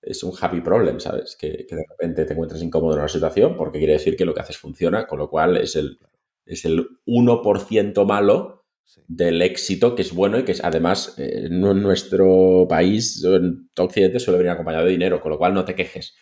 es 0.00 0.22
un 0.22 0.32
happy 0.40 0.60
problem, 0.60 1.00
¿sabes? 1.00 1.36
Que, 1.36 1.66
que 1.68 1.76
de 1.76 1.84
repente 1.88 2.24
te 2.24 2.32
encuentres 2.34 2.62
incómodo 2.62 2.94
en 2.94 3.00
una 3.00 3.08
situación 3.08 3.56
porque 3.56 3.78
quiere 3.78 3.94
decir 3.94 4.16
que 4.16 4.24
lo 4.24 4.34
que 4.34 4.40
haces 4.40 4.58
funciona, 4.58 5.06
con 5.06 5.18
lo 5.18 5.28
cual 5.30 5.56
es 5.56 5.76
el, 5.76 5.98
es 6.46 6.64
el 6.64 6.86
1% 7.06 8.04
malo 8.04 8.61
del 9.06 9.42
éxito 9.42 9.94
que 9.94 10.02
es 10.02 10.12
bueno 10.12 10.38
y 10.38 10.44
que 10.44 10.52
es, 10.52 10.62
además 10.62 11.14
eh, 11.18 11.48
no 11.50 11.72
en 11.72 11.82
nuestro 11.82 12.66
país, 12.68 13.22
en 13.24 13.70
Occidente, 13.76 14.20
suele 14.20 14.38
venir 14.38 14.50
acompañado 14.52 14.84
de 14.84 14.92
dinero, 14.92 15.20
con 15.20 15.30
lo 15.30 15.38
cual 15.38 15.54
no 15.54 15.64
te 15.64 15.74
quejes. 15.74 16.14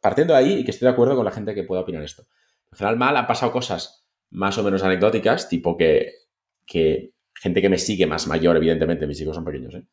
Partiendo 0.00 0.34
de 0.34 0.40
ahí, 0.40 0.52
y 0.58 0.64
que 0.64 0.70
estoy 0.70 0.86
de 0.86 0.92
acuerdo 0.92 1.16
con 1.16 1.24
la 1.24 1.30
gente 1.30 1.54
que 1.54 1.64
pueda 1.64 1.82
opinar 1.82 2.02
esto. 2.02 2.24
En 2.72 2.78
general, 2.78 2.96
mal 2.98 3.16
han 3.16 3.26
pasado 3.26 3.52
cosas 3.52 4.06
más 4.30 4.58
o 4.58 4.62
menos 4.62 4.82
anecdóticas, 4.82 5.48
tipo 5.48 5.76
que, 5.76 6.12
que 6.66 7.14
gente 7.34 7.62
que 7.62 7.68
me 7.68 7.78
sigue 7.78 8.06
más 8.06 8.26
mayor, 8.26 8.56
evidentemente, 8.56 9.06
mis 9.06 9.20
hijos 9.20 9.36
son 9.36 9.44
pequeños, 9.44 9.74
¿eh? 9.74 9.84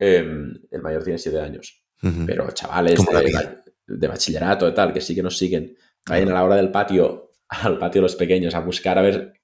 Em, 0.00 0.54
el 0.70 0.82
mayor 0.82 1.02
tiene 1.02 1.18
7 1.18 1.40
años, 1.40 1.84
pero 2.24 2.48
chavales 2.52 3.04
de, 3.04 3.58
de 3.88 4.08
bachillerato 4.08 4.68
y 4.68 4.74
tal, 4.74 4.92
que 4.92 5.00
sí 5.00 5.12
que 5.12 5.24
nos 5.24 5.36
siguen, 5.36 5.76
vayan 6.08 6.28
a 6.28 6.34
la 6.34 6.44
hora 6.44 6.54
del 6.54 6.70
patio, 6.70 7.32
al 7.48 7.78
patio 7.78 8.00
de 8.00 8.04
los 8.04 8.14
pequeños, 8.14 8.54
a 8.54 8.60
buscar 8.60 8.98
a 8.98 9.02
ver 9.02 9.37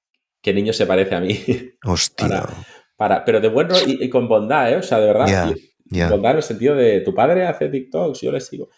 qué 0.45 0.53
niño 0.55 0.73
se 0.73 0.87
parece 0.87 1.15
a 1.17 1.21
mí. 1.21 1.37
Hostia. 1.85 2.29
para- 2.29 2.55
para, 2.97 3.25
pero 3.25 3.41
de 3.41 3.49
buen 3.49 3.69
rollo 3.69 3.83
y, 3.89 4.05
y 4.05 4.09
con 4.09 4.29
bondad, 4.29 4.73
¿eh? 4.73 4.77
O 4.77 4.83
sea, 4.83 5.01
de 5.01 5.07
verdad. 5.07 5.27
Ya, 5.27 5.51
y- 5.57 5.71
ya. 5.97 6.11
Bondad 6.11 6.31
en 6.33 6.37
el 6.37 6.43
sentido 6.45 6.77
de 6.77 7.01
tu 7.01 7.13
padre 7.15 7.45
hace 7.47 7.69
TikToks, 7.69 8.21
yo 8.21 8.31
le 8.31 8.41
sigo. 8.41 8.69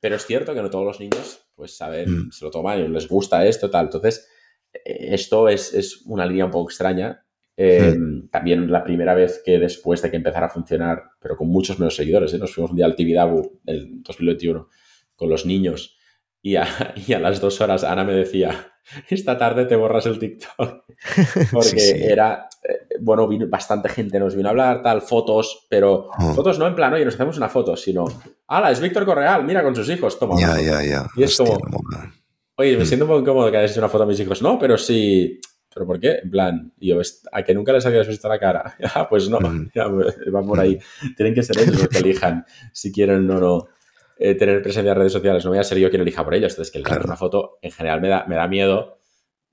Pero 0.00 0.16
es 0.16 0.26
cierto 0.26 0.52
que 0.52 0.60
no 0.60 0.68
todos 0.68 0.84
los 0.84 1.00
niños, 1.00 1.46
pues, 1.54 1.74
saben, 1.76 2.26
Mm. 2.26 2.30
se 2.32 2.44
lo 2.44 2.50
toman 2.50 2.80
y 2.80 2.88
les 2.88 3.08
gusta 3.08 3.46
esto, 3.46 3.70
tal. 3.70 3.86
Entonces, 3.86 4.28
eh, 4.74 5.08
esto 5.14 5.48
es, 5.48 5.72
es 5.72 6.02
una 6.06 6.26
línea 6.26 6.44
un 6.44 6.50
poco 6.50 6.68
extraña. 6.68 7.24
Eh, 7.56 7.94
Mm. 7.96 8.28
También 8.30 8.70
la 8.72 8.82
primera 8.84 9.14
vez 9.14 9.40
que 9.44 9.58
después 9.58 10.02
de 10.02 10.10
que 10.10 10.16
empezara 10.16 10.46
a 10.46 10.50
funcionar, 10.50 11.02
pero 11.20 11.36
con 11.36 11.48
muchos 11.48 11.78
menos 11.78 11.94
seguidores, 11.96 12.32
¿eh? 12.34 12.38
nos 12.38 12.52
fuimos 12.54 12.70
un 12.72 12.76
día 12.76 12.86
al 12.86 12.96
Tibidabo 12.96 13.60
en 13.66 14.02
2021 14.02 14.68
con 15.16 15.28
los 15.30 15.46
niños 15.46 15.96
y 16.42 16.56
a, 16.56 16.66
y 17.06 17.12
a 17.12 17.18
las 17.20 17.40
dos 17.40 17.60
horas 17.60 17.84
Ana 17.84 18.04
me 18.04 18.12
decía, 18.14 18.72
esta 19.08 19.38
tarde 19.38 19.64
te 19.66 19.76
borras 19.76 20.06
el 20.06 20.18
TikTok. 20.18 20.84
Porque 21.52 21.68
Sí, 21.68 21.78
sí. 21.80 22.02
era, 22.02 22.48
eh, 22.68 22.96
bueno, 23.00 23.26
vino, 23.28 23.46
bastante 23.48 23.88
gente 23.88 24.18
nos 24.18 24.34
vino 24.36 24.48
a 24.48 24.50
hablar, 24.50 24.82
tal, 24.82 25.02
fotos, 25.02 25.66
pero 25.70 26.10
Oh. 26.18 26.34
fotos 26.34 26.58
no 26.58 26.66
en 26.66 26.74
plan, 26.74 26.92
oye, 26.92 27.04
nos 27.04 27.14
hacemos 27.14 27.36
una 27.36 27.48
foto, 27.48 27.76
sino, 27.76 28.04
¡hala, 28.48 28.70
es 28.70 28.80
Víctor 28.80 29.04
Correal! 29.04 29.44
Mira 29.44 29.62
con 29.62 29.74
sus 29.74 29.88
hijos, 29.88 30.18
toma. 30.18 30.34
Ya, 30.38 30.46
una 30.50 30.54
foto". 30.56 30.64
ya, 30.66 30.82
ya. 30.84 31.06
Y 31.16 31.22
es 31.22 31.40
Hostia, 31.40 31.56
como-. 31.58 31.80
Oye, 32.56 32.76
me 32.76 32.84
Mm. 32.84 32.86
siento 32.86 33.04
un 33.06 33.08
poco 33.10 33.20
incómodo 33.22 33.50
que 33.50 33.56
hayas 33.56 33.70
hecho 33.72 33.80
una 33.80 33.88
foto 33.88 34.04
a 34.04 34.06
mis 34.06 34.20
hijos. 34.20 34.42
No, 34.42 34.58
pero 34.58 34.76
sí. 34.76 35.40
¿Pero 35.74 35.86
por 35.86 35.98
qué? 35.98 36.18
En 36.22 36.30
plan, 36.30 36.72
y 36.78 36.88
yo, 36.90 37.00
"Es- 37.00 37.26
a 37.32 37.42
que 37.42 37.54
nunca 37.54 37.72
les 37.72 37.86
habías 37.86 38.06
visto 38.06 38.28
la 38.28 38.38
cara. 38.38 38.76
Ah, 38.94 39.08
pues 39.08 39.30
no, 39.30 39.40
Mm. 39.40 39.70
ya, 39.74 39.86
va 39.88 40.42
por 40.42 40.60
ahí. 40.60 40.78
Tienen 41.16 41.34
que 41.34 41.42
ser 41.42 41.58
ellos 41.60 41.78
los 41.78 41.88
que 41.88 41.98
elijan 41.98 42.44
si 42.72 42.92
quieren 42.92 43.28
o 43.30 43.40
no 43.40 43.66
eh, 44.22 44.34
tener 44.34 44.62
presencia 44.62 44.92
en 44.92 44.98
redes 44.98 45.12
sociales. 45.12 45.44
No 45.44 45.50
voy 45.50 45.58
a 45.58 45.64
ser 45.64 45.78
yo 45.78 45.90
quien 45.90 46.02
elija 46.02 46.24
por 46.24 46.34
ellos. 46.34 46.52
Entonces, 46.52 46.72
que 46.72 46.78
el 46.78 46.84
Claro. 46.84 47.04
una 47.04 47.16
foto 47.16 47.58
en 47.62 47.70
general 47.72 48.00
me 48.00 48.08
da, 48.08 48.24
me 48.26 48.36
da 48.36 48.46
miedo 48.48 48.98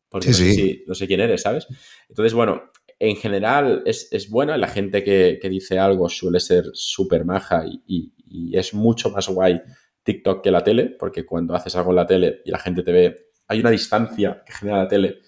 porque 0.10 0.32
Sí, 0.34 0.42
no, 0.44 0.48
sé 0.50 0.54
sí. 0.54 0.56
si- 0.56 0.84
no 0.88 0.96
sé 0.96 1.08
quién 1.08 1.20
eres, 1.22 1.42
¿sabes? 1.42 1.68
Entonces, 2.08 2.34
bueno, 2.34 2.72
en 3.00 3.16
general 3.16 3.84
es, 3.86 4.08
es 4.12 4.30
buena. 4.30 4.58
La 4.58 4.68
gente 4.68 5.04
que, 5.04 5.40
que 5.42 5.50
dice 5.50 5.78
algo 5.80 6.10
suele 6.10 6.40
ser 6.40 6.66
súper 6.74 7.26
maja 7.26 7.66
y, 7.66 7.82
y- 7.88 8.14
y 8.52 8.58
es 8.58 8.74
mucho 8.74 9.10
más 9.12 9.28
guay 9.28 9.62
TikTok 10.04 10.44
que 10.44 10.52
la 10.52 10.64
tele, 10.64 10.96
porque 11.00 11.26
cuando 11.26 11.54
haces 11.56 11.76
algo 11.76 11.92
en 11.92 11.96
la 11.98 12.06
tele 12.08 12.42
y 12.46 12.52
la 12.52 12.60
gente 12.60 12.84
te 12.84 12.92
ve, 12.92 13.16
hay 13.48 13.60
una 13.60 13.70
distancia 13.72 14.44
que 14.46 14.54
genera 14.54 14.78
la 14.80 14.88
tele 14.88 15.20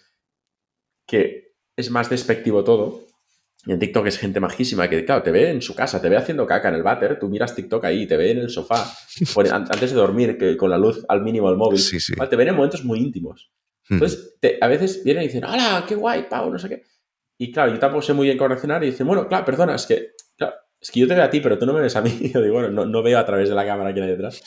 que 1.07 1.55
es 1.75 1.89
más 1.91 2.09
despectivo 2.09 2.63
todo. 2.63 3.01
Y 3.65 3.71
en 3.73 3.79
TikTok 3.79 4.07
es 4.07 4.17
gente 4.17 4.39
majísima 4.39 4.89
que, 4.89 5.05
claro, 5.05 5.21
te 5.21 5.31
ve 5.31 5.49
en 5.51 5.61
su 5.61 5.75
casa, 5.75 6.01
te 6.01 6.09
ve 6.09 6.17
haciendo 6.17 6.47
caca 6.47 6.69
en 6.69 6.75
el 6.75 6.83
váter, 6.83 7.19
tú 7.19 7.29
miras 7.29 7.53
TikTok 7.53 7.85
ahí, 7.85 8.07
te 8.07 8.17
ve 8.17 8.31
en 8.31 8.39
el 8.39 8.49
sofá, 8.49 8.91
antes 9.51 9.91
de 9.91 9.95
dormir, 9.95 10.37
que 10.37 10.57
con 10.57 10.69
la 10.71 10.77
luz 10.79 11.05
al 11.07 11.21
mínimo 11.21 11.47
del 11.49 11.57
móvil, 11.57 11.77
Sí, 11.79 11.99
sí. 11.99 12.13
te 12.29 12.35
ven 12.35 12.47
en 12.47 12.55
momentos 12.55 12.83
muy 12.83 12.99
íntimos. 12.99 13.51
Mm. 13.89 13.93
Entonces, 13.95 14.35
te- 14.39 14.57
a 14.61 14.67
veces 14.67 15.03
vienen 15.03 15.23
y 15.23 15.27
dicen, 15.27 15.43
¡Hala, 15.45 15.85
qué 15.87 15.93
guay, 15.95 16.25
Pau! 16.29 16.51
No 16.51 16.57
sé 16.57 16.69
qué. 16.69 16.83
Y 17.37 17.51
claro, 17.51 17.71
yo 17.71 17.79
tampoco 17.79 18.01
sé 18.01 18.13
muy 18.13 18.25
bien 18.27 18.37
cómo 18.37 18.47
reaccionar 18.49 18.83
y 18.83 18.87
dicen, 18.91 19.05
bueno, 19.05 19.27
claro, 19.27 19.45
perdona, 19.45 19.75
es 19.75 19.85
que, 19.85 20.11
claro, 20.37 20.55
es 20.79 20.89
que 20.89 20.99
yo 20.99 21.07
te 21.07 21.13
veo 21.15 21.23
a 21.23 21.29
ti, 21.29 21.39
pero 21.39 21.57
tú 21.59 21.65
no 21.67 21.73
me 21.73 21.81
ves 21.81 21.95
a 21.95 22.01
mí. 22.01 22.09
Yo 22.33 22.41
digo, 22.41 22.53
bueno, 22.55 22.69
no, 22.69 22.85
no 22.85 23.03
veo 23.03 23.19
a 23.19 23.25
través 23.25 23.49
de 23.49 23.53
la 23.55 23.65
cámara 23.65 23.93
quién 23.93 24.05
hay 24.05 24.11
detrás. 24.11 24.41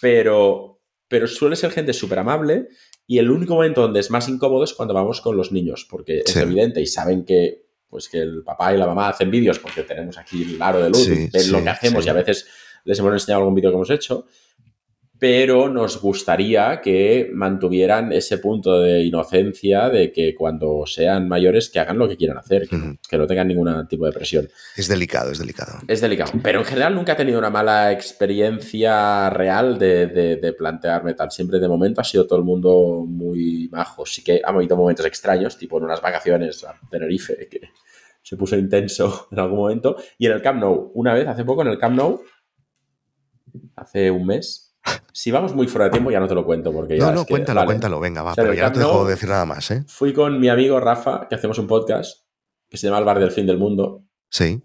Pero, 0.00 0.80
pero 1.08 1.26
suele 1.26 1.56
ser 1.56 1.70
gente 1.70 1.92
súper 1.92 2.18
amable 2.18 2.68
y 3.06 3.18
el 3.18 3.30
único 3.30 3.54
momento 3.54 3.80
donde 3.82 4.00
es 4.00 4.10
más 4.10 4.28
incómodo 4.28 4.64
es 4.64 4.74
cuando 4.74 4.94
vamos 4.94 5.20
con 5.22 5.36
los 5.36 5.52
niños, 5.52 5.86
porque 5.88 6.22
Sí. 6.26 6.32
es 6.32 6.36
evidente 6.36 6.80
y 6.82 6.86
saben 6.86 7.24
que, 7.24 7.67
pues, 7.88 8.08
que 8.08 8.18
el 8.20 8.42
papá 8.44 8.74
y 8.74 8.78
la 8.78 8.86
mamá 8.86 9.08
hacen 9.08 9.30
vídeos 9.30 9.58
porque 9.58 9.82
tenemos 9.82 10.16
aquí 10.18 10.42
el 10.54 10.60
aro 10.62 10.80
de 10.82 10.90
luz, 10.90 11.04
Sí, 11.04 11.28
ven 11.32 11.52
lo 11.52 11.62
que 11.62 11.68
hacemos 11.70 12.04
sí. 12.04 12.08
y 12.08 12.10
a 12.10 12.14
veces 12.14 12.46
les 12.84 12.98
hemos 12.98 13.12
enseñado 13.12 13.40
algún 13.42 13.54
vídeo 13.54 13.70
que 13.70 13.76
hemos 13.76 13.90
hecho 13.90 14.26
pero 15.20 15.68
nos 15.68 16.00
gustaría 16.00 16.80
que 16.80 17.28
mantuvieran 17.34 18.12
ese 18.12 18.38
punto 18.38 18.80
de 18.80 19.02
inocencia 19.02 19.88
de 19.88 20.12
que 20.12 20.34
cuando 20.34 20.84
sean 20.86 21.26
mayores 21.28 21.68
que 21.70 21.80
hagan 21.80 21.98
lo 21.98 22.08
que 22.08 22.16
quieran 22.16 22.38
hacer, 22.38 22.68
que, 22.68 22.76
no- 22.76 22.84
Ujú. 22.90 22.98
que 23.10 23.18
no 23.18 23.26
tengan 23.26 23.48
ningún 23.48 23.88
tipo 23.88 24.06
de 24.06 24.12
presión. 24.12 24.48
Es 24.76 24.86
delicado, 24.86 25.32
es 25.32 25.38
delicado. 25.38 25.78
Es 25.88 26.00
delicado, 26.00 26.32
pero 26.42 26.60
en 26.60 26.64
general 26.64 26.94
nunca 26.94 27.14
he 27.14 27.16
tenido 27.16 27.38
una 27.38 27.50
mala 27.50 27.90
experiencia 27.90 29.28
real 29.30 29.78
de, 29.78 30.06
de- 30.06 30.36
de 30.36 30.52
plantearme 30.52 31.14
tal. 31.14 31.30
Siempre 31.32 31.58
de 31.58 31.68
momento 31.68 32.00
ha 32.00 32.04
sido 32.04 32.26
todo 32.26 32.38
el 32.38 32.44
mundo 32.44 33.04
muy 33.06 33.68
majo. 33.72 34.06
Sí 34.06 34.22
que 34.22 34.40
ha 34.44 34.50
habido 34.50 34.76
momentos 34.76 35.04
extraños, 35.06 35.58
tipo 35.58 35.78
en 35.78 35.84
unas 35.84 36.00
vacaciones 36.00 36.62
a 36.64 36.74
Tenerife, 36.90 37.48
que 37.50 37.60
se 38.22 38.36
puso 38.36 38.56
intenso 38.56 39.26
en 39.32 39.38
algún 39.40 39.58
momento. 39.58 39.96
Y 40.16 40.26
en 40.26 40.32
el 40.32 40.42
Camp 40.42 40.60
Nou, 40.60 40.92
una 40.94 41.12
vez, 41.14 41.26
hace 41.26 41.44
poco 41.44 41.62
en 41.62 41.68
el 41.68 41.78
Camp 41.78 41.96
Nou, 41.96 42.20
hace 43.76 44.10
un 44.10 44.26
mes. 44.26 44.67
Si 45.12 45.30
vamos 45.30 45.54
muy 45.54 45.66
fuera 45.66 45.86
de 45.86 45.90
tiempo 45.90 46.10
ya 46.10 46.20
no 46.20 46.28
te 46.28 46.34
lo 46.34 46.44
cuento 46.44 46.72
porque 46.72 46.98
ya 46.98 47.06
No, 47.06 47.12
no, 47.12 47.24
que- 47.24 47.30
cuéntalo, 47.32 47.60
vale. 47.60 47.66
cuéntalo, 47.66 48.00
venga, 48.00 48.22
va. 48.22 48.32
O 48.32 48.34
sea, 48.34 48.42
pero 48.44 48.52
el 48.52 48.58
ya 48.58 48.66
no 48.68 48.72
te 48.72 48.78
dejo 48.80 49.04
Nou- 49.04 49.08
decir 49.08 49.28
nada 49.28 49.44
más, 49.46 49.70
¿eh? 49.70 49.84
Fui 49.88 50.12
con 50.12 50.38
mi 50.40 50.48
amigo 50.48 50.78
Rafa, 50.80 51.26
que 51.28 51.34
hacemos 51.34 51.58
un 51.58 51.66
podcast 51.66 52.26
que 52.68 52.76
se 52.76 52.86
llama 52.86 52.98
El 52.98 53.04
Bar 53.04 53.18
del 53.18 53.30
Fin 53.30 53.46
del 53.46 53.58
Mundo. 53.58 54.04
Sí, 54.30 54.60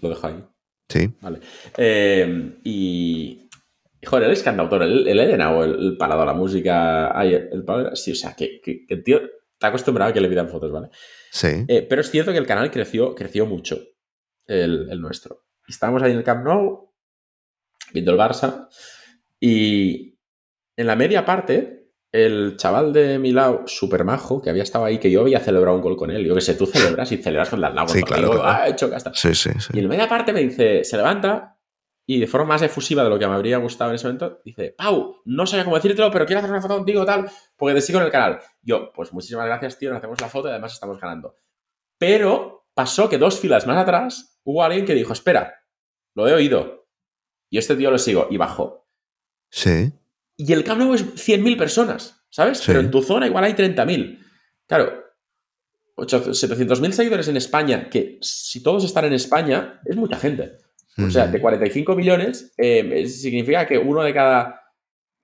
Lo 0.00 0.08
dejo 0.10 0.26
ahí. 0.28 0.44
sí. 0.88 1.10
Vale. 1.20 1.40
Eh, 1.76 2.58
y. 2.64 3.48
Joder, 4.06 4.26
él 4.26 4.32
es 4.32 4.42
cantautor, 4.44 4.84
él, 4.84 5.08
él 5.08 5.18
ha 5.18 5.24
llenado 5.26 5.64
el, 5.64 5.74
el 5.74 5.96
parado 5.96 6.22
a 6.22 6.26
la 6.26 6.32
música. 6.34 7.18
Ay, 7.18 7.34
el 7.34 7.64
parado, 7.64 7.96
sí, 7.96 8.12
o 8.12 8.14
sea, 8.14 8.34
que, 8.36 8.60
que- 8.62 8.86
que 8.86 8.94
el 8.94 9.02
tío 9.02 9.20
está 9.52 9.66
acostumbrado 9.68 10.10
a 10.10 10.14
que 10.14 10.20
le 10.20 10.28
pidan 10.28 10.48
fotos, 10.48 10.70
¿vale? 10.70 10.88
Sí. 11.32 11.64
Eh, 11.66 11.84
pero 11.88 12.00
es 12.00 12.10
cierto 12.10 12.30
que 12.30 12.38
el 12.38 12.46
canal 12.46 12.70
creció, 12.70 13.14
creció 13.16 13.44
mucho, 13.44 13.76
el, 14.46 14.88
el 14.90 15.00
nuestro. 15.00 15.46
Estábamos 15.66 16.02
ahí 16.04 16.12
en 16.12 16.18
el 16.18 16.24
Camp 16.24 16.44
Nou, 16.44 16.87
viendo 17.92 18.12
el 18.12 18.18
Barça, 18.18 18.68
y 19.40 20.18
en 20.76 20.86
la 20.86 20.96
media 20.96 21.24
parte, 21.24 21.90
el 22.12 22.56
chaval 22.56 22.92
de 22.92 23.18
mi 23.18 23.32
lado, 23.32 23.62
súper 23.66 24.04
majo, 24.04 24.40
que 24.40 24.50
había 24.50 24.62
estado 24.62 24.84
ahí, 24.84 24.98
que 24.98 25.10
yo 25.10 25.20
había 25.20 25.40
celebrado 25.40 25.76
un 25.76 25.82
gol 25.82 25.96
con 25.96 26.10
él. 26.10 26.24
Yo 26.24 26.34
que 26.34 26.40
sé, 26.40 26.54
tú 26.54 26.66
celebras 26.66 27.12
y 27.12 27.18
celebras 27.18 27.50
con 27.50 27.62
al 27.64 27.74
lado. 27.74 27.88
Sí, 27.88 28.02
claro, 28.02 28.30
claro. 28.30 28.44
"Ah, 28.46 28.66
he 28.66 28.70
hecho 28.70 28.88
casta". 28.90 29.12
Sí, 29.14 29.34
sí, 29.34 29.50
Y 29.56 29.60
sí. 29.60 29.70
en 29.74 29.82
la 29.82 29.88
media 29.88 30.08
parte 30.08 30.32
me 30.32 30.40
dice, 30.40 30.84
se 30.84 30.96
levanta 30.96 31.56
y 32.06 32.18
de 32.18 32.26
forma 32.26 32.46
más 32.54 32.62
efusiva 32.62 33.04
de 33.04 33.10
lo 33.10 33.18
que 33.18 33.26
me 33.26 33.34
habría 33.34 33.58
gustado 33.58 33.90
en 33.90 33.96
ese 33.96 34.06
momento, 34.06 34.40
dice, 34.42 34.74
Pau, 34.78 35.16
no 35.26 35.46
sabía 35.46 35.64
cómo 35.64 35.76
decírtelo, 35.76 36.10
pero 36.10 36.24
quiero 36.24 36.38
hacer 36.38 36.50
una 36.50 36.62
foto 36.62 36.76
contigo 36.76 37.04
tal, 37.04 37.28
porque 37.54 37.74
te 37.74 37.82
sigo 37.82 37.98
en 37.98 38.06
el 38.06 38.10
canal. 38.10 38.38
Yo, 38.62 38.90
pues 38.94 39.12
muchísimas 39.12 39.44
gracias, 39.44 39.78
tío, 39.78 39.90
nos 39.90 39.98
hacemos 39.98 40.18
la 40.20 40.28
foto 40.28 40.48
y 40.48 40.52
además 40.52 40.72
estamos 40.72 40.98
ganando. 40.98 41.36
Pero 41.98 42.66
pasó 42.72 43.08
que 43.10 43.18
dos 43.18 43.38
filas 43.38 43.66
más 43.66 43.76
atrás 43.76 44.40
hubo 44.44 44.62
alguien 44.62 44.86
que 44.86 44.94
dijo, 44.94 45.12
espera, 45.12 45.54
lo 46.14 46.26
he 46.26 46.32
oído. 46.32 46.87
Y 47.50 47.58
este 47.58 47.76
tío 47.76 47.90
lo 47.90 47.98
sigo 47.98 48.28
y 48.30 48.36
bajó. 48.36 48.86
Sí. 49.50 49.92
Y 50.36 50.52
el 50.52 50.64
Camp 50.64 50.80
Nou 50.80 50.94
es 50.94 51.04
100.000 51.04 51.56
personas, 51.56 52.22
¿sabes? 52.30 52.58
Sí. 52.58 52.64
Pero 52.68 52.80
en 52.80 52.90
tu 52.90 53.02
zona 53.02 53.26
igual 53.26 53.44
hay 53.44 53.54
30.000. 53.54 54.18
Claro, 54.66 55.04
800 55.96 56.42
700.000 56.42 56.92
seguidores 56.92 57.28
en 57.28 57.36
España, 57.36 57.88
que 57.90 58.18
si 58.20 58.62
todos 58.62 58.84
están 58.84 59.06
en 59.06 59.14
España, 59.14 59.80
es 59.84 59.96
mucha 59.96 60.16
gente. 60.16 60.58
O 60.96 61.10
sea, 61.10 61.28
de 61.28 61.40
45 61.40 61.94
millones, 61.94 62.52
eh, 62.56 63.06
significa 63.06 63.66
que 63.68 63.78
uno 63.78 64.02
de 64.02 64.12
cada, 64.12 64.62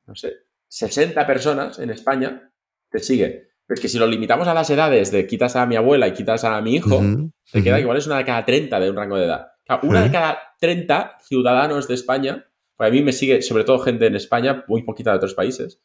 no 0.07 0.15
sé, 0.15 0.33
60 0.69 1.27
personas 1.27 1.81
en 1.81 1.91
España 1.91 2.53
te 2.91 3.01
sigue. 3.01 3.49
Pero 3.67 3.75
es 3.75 3.81
que 3.81 3.89
si 3.89 3.99
lo 3.99 4.07
limitamos 4.07 4.47
a 4.47 4.55
las 4.55 4.71
edades 4.71 5.11
de 5.11 5.27
quitas 5.27 5.57
a 5.57 5.67
mi 5.67 5.75
abuela 5.75 6.07
y 6.07 6.13
quitas 6.13 6.45
a 6.45 6.61
mi 6.61 6.77
hijo, 6.77 7.03
te 7.51 7.63
queda 7.63 7.77
que 7.77 7.83
igual 7.83 7.97
es 7.97 8.07
una 8.07 8.19
de 8.19 8.25
cada 8.25 8.45
30 8.45 8.79
de 8.79 8.91
un 8.91 8.97
rango 8.97 9.17
de 9.17 9.25
edad. 9.25 9.49
Claro, 9.65 9.83
una 9.89 10.01
Ujú. 10.01 10.07
de 10.09 10.13
cada 10.13 10.39
30 10.61 11.19
ciudadanos 11.23 11.89
de 11.89 11.95
España, 11.95 12.47
pues 12.77 12.89
a 12.89 12.93
mí 12.93 13.03
me 13.03 13.13
sigue 13.13 13.41
sobre 13.43 13.65
todo 13.65 13.79
gente 13.79 14.07
en 14.07 14.17
España, 14.17 14.65
muy 14.69 14.83
poquita 14.83 15.11
de 15.11 15.17
otros 15.17 15.35
países. 15.35 15.81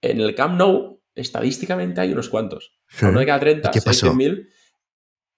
En 0.00 0.20
el 0.20 0.34
Camp 0.34 0.56
Nou, 0.58 1.00
estadísticamente 1.14 2.00
hay 2.00 2.12
unos 2.12 2.28
cuantos. 2.28 2.72
Uno 3.02 3.20
de 3.20 3.26
cada 3.26 3.40
30, 3.40 3.68
¿Y 3.68 3.72
qué 3.72 3.80
pasó? 3.82 4.12
600.000, 4.12 4.48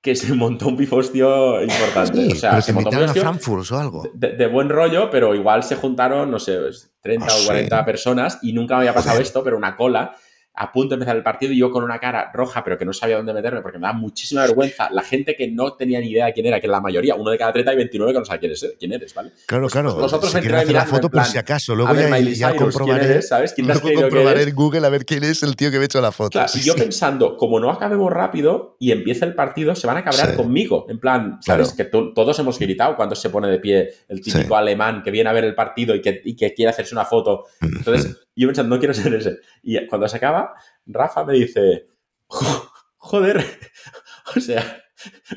que 0.01 0.15
se 0.15 0.33
montó 0.35 0.69
un 0.69 0.77
pifostio 0.77 1.63
importante. 1.63 2.27
Sí, 2.27 2.33
o 2.33 2.35
sea, 2.37 2.51
pero 2.51 2.63
se 2.63 2.73
montó 2.73 2.91
un 2.97 3.03
a 3.05 3.09
Frankfurt 3.15 3.71
o 3.73 3.79
algo. 3.79 4.03
de, 4.15 4.33
de 4.37 4.47
buen 4.47 4.69
rollo, 4.69 5.11
pero 5.11 5.35
igual 5.35 5.63
se 5.65 5.75
juntaron, 5.77 6.31
no 6.31 6.39
sé, 6.39 6.59
pues, 6.59 6.95
30 7.01 7.27
Ah, 7.29 7.35
o 7.35 7.39
sí. 7.39 7.47
40 7.47 7.85
personas 7.85 8.39
y 8.43 8.53
nunca 8.53 8.75
me 8.75 8.81
había 8.83 8.95
pasado 8.95 9.15
Joder. 9.15 9.27
esto, 9.27 9.43
pero 9.43 9.57
una 9.57 9.77
cola 9.77 10.15
a 10.59 10.73
punto 10.73 10.91
de 10.91 10.95
empezar 10.95 11.17
el 11.17 11.23
partido 11.23 11.53
y 11.53 11.59
yo 11.59 11.71
con 11.71 11.85
una 11.85 11.99
cara 11.99 12.31
roja, 12.33 12.65
pero 12.65 12.79
que 12.79 12.85
no 12.85 12.93
sabía 12.93 13.17
dónde 13.19 13.35
meterme 13.35 13.61
porque 13.61 13.79
me 13.79 13.87
da 13.87 13.93
muchísima 13.93 14.41
vergüenza. 14.43 14.89
La 14.91 15.03
gente 15.03 15.37
que 15.37 15.49
no 15.49 15.75
tenía 15.75 16.01
ni 16.01 16.11
idea 16.11 16.27
de 16.27 16.33
quién 16.33 16.47
era, 16.47 16.61
que 16.61 16.67
la 16.69 16.81
mayoría, 16.81 17.15
uno 17.15 17.31
de 17.31 17.39
cada 17.39 17.53
30 17.53 17.75
y 17.75 17.77
29 17.77 18.13
que 18.15 18.19
no 18.19 18.25
sabe 18.25 18.41
quién, 18.41 18.53
es, 18.53 18.75
quién 18.79 18.93
eres, 18.93 19.13
¿vale? 19.15 19.33
Claro, 19.47 19.65
Pues- 19.65 19.73
claro. 19.73 19.91
pues 19.91 20.03
vosotros 20.03 20.31
si 20.33 20.39
hacer 20.39 20.73
la 20.73 20.85
foto 20.87 20.97
en 20.97 21.01
por 21.03 21.11
plan, 21.11 21.27
si 21.27 21.39
acaso. 21.39 21.73
a 21.73 21.77
Luego 21.77 21.93
ver, 21.95 22.09
ya, 22.09 22.09
ya 22.09 22.17
Cyrus, 22.17 22.37
¿quién 22.39 22.57
comprobaré. 22.71 23.05
eres? 23.05 23.29
¿Sabes? 23.29 23.53
¿Quién 23.53 23.67
Luego 23.67 23.93
comprobaré 23.95 24.43
en 24.43 24.55
Google 24.55 24.87
a 24.87 24.89
ver 24.89 25.05
quién 25.05 25.25
es 25.25 25.43
el 25.43 25.57
tío 25.57 25.71
que 25.71 25.77
me 25.77 25.83
ha 25.83 25.87
hecho 25.87 26.01
la 26.01 26.13
foto. 26.13 26.31
Claro, 26.31 26.49
Sí, 26.49 26.61
y 26.61 26.63
yo 26.63 26.73
sí. 26.73 26.81
pensando, 26.81 27.37
como 27.37 27.61
no 27.61 27.71
acabemos 27.71 28.11
rápido 28.13 28.77
y 28.81 28.93
empieza 28.93 29.27
el 29.27 29.35
partido, 29.35 29.75
se 29.75 29.87
van 29.87 29.99
a 29.99 30.05
cabrear 30.05 30.31
Sí. 30.31 30.37
conmigo. 30.37 30.87
En 30.89 30.99
plan, 30.99 31.39
¿sabes? 31.43 31.73
Claro. 31.75 31.77
Que 31.77 31.85
to- 31.91 32.13
todos 32.15 32.39
hemos 32.39 32.59
gritado 32.59 32.97
cuando 32.97 33.15
se 33.15 33.29
pone 33.31 33.49
de 33.49 33.59
pie 33.59 33.91
el 34.09 34.21
típico 34.23 34.49
Sí. 34.49 34.55
alemán 34.55 35.03
que 35.03 35.11
viene 35.11 35.29
a 35.29 35.33
ver 35.35 35.45
el 35.45 35.55
partido 35.55 35.95
y 35.95 36.01
que, 36.01 36.23
y 36.25 36.35
que 36.35 36.55
quiere 36.55 36.71
hacerse 36.71 36.95
una 36.95 37.05
foto. 37.05 37.45
Entonces, 37.61 38.17
yo 38.43 38.49
pensando, 38.49 38.75
no 38.75 38.79
quiero 38.79 38.95
ser 38.95 39.15
ese. 39.15 39.39
Y 39.63 39.87
cuando 39.87 40.09
se 40.09 40.17
acaba, 40.19 40.55
Rafa 40.87 41.25
me 41.25 41.35
dice, 41.35 41.89
"Jo- 42.27 42.71
joder, 42.97 43.45
o 44.37 44.41
sea, 44.41 44.83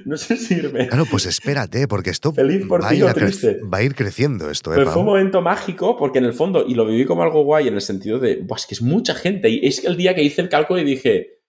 no 0.06 0.18
sé 0.18 0.38
si 0.38 0.56
irme. 0.56 0.88
Claro, 0.88 1.06
pues 1.10 1.26
espérate, 1.26 1.88
porque 1.88 2.10
esto 2.10 2.34
Feliz 2.34 2.66
por 2.66 2.84
va, 2.84 2.90
ti 2.90 3.02
a 3.02 3.14
triste. 3.14 3.60
va 3.72 3.80
a 3.80 3.84
ir 3.84 3.94
creciendo 3.96 4.50
esto, 4.50 4.72
¿eh, 4.74 4.78
Pero 4.78 4.92
fue 4.92 5.02
un 5.02 5.06
momento 5.08 5.42
mágico 5.42 5.96
porque 5.98 6.20
en 6.20 6.26
el 6.26 6.34
fondo, 6.34 6.66
y 6.68 6.76
lo 6.76 6.86
viví 6.86 7.06
como 7.06 7.24
algo 7.24 7.44
guay 7.44 7.68
en 7.68 7.76
el 7.76 7.82
sentido 7.82 8.20
de, 8.20 8.38
"Buah, 8.38 8.58
es 8.58 8.66
que 8.66 8.76
es 8.76 8.82
mucha 8.82 9.14
gente. 9.16 9.50
Y 9.50 9.66
es 9.68 9.82
que 9.82 9.88
el 9.88 9.98
día 9.98 10.16
que 10.16 10.24
hice 10.24 10.42
el 10.42 10.50
cálculo 10.50 10.80
y 10.80 10.84
dije, 10.86 11.42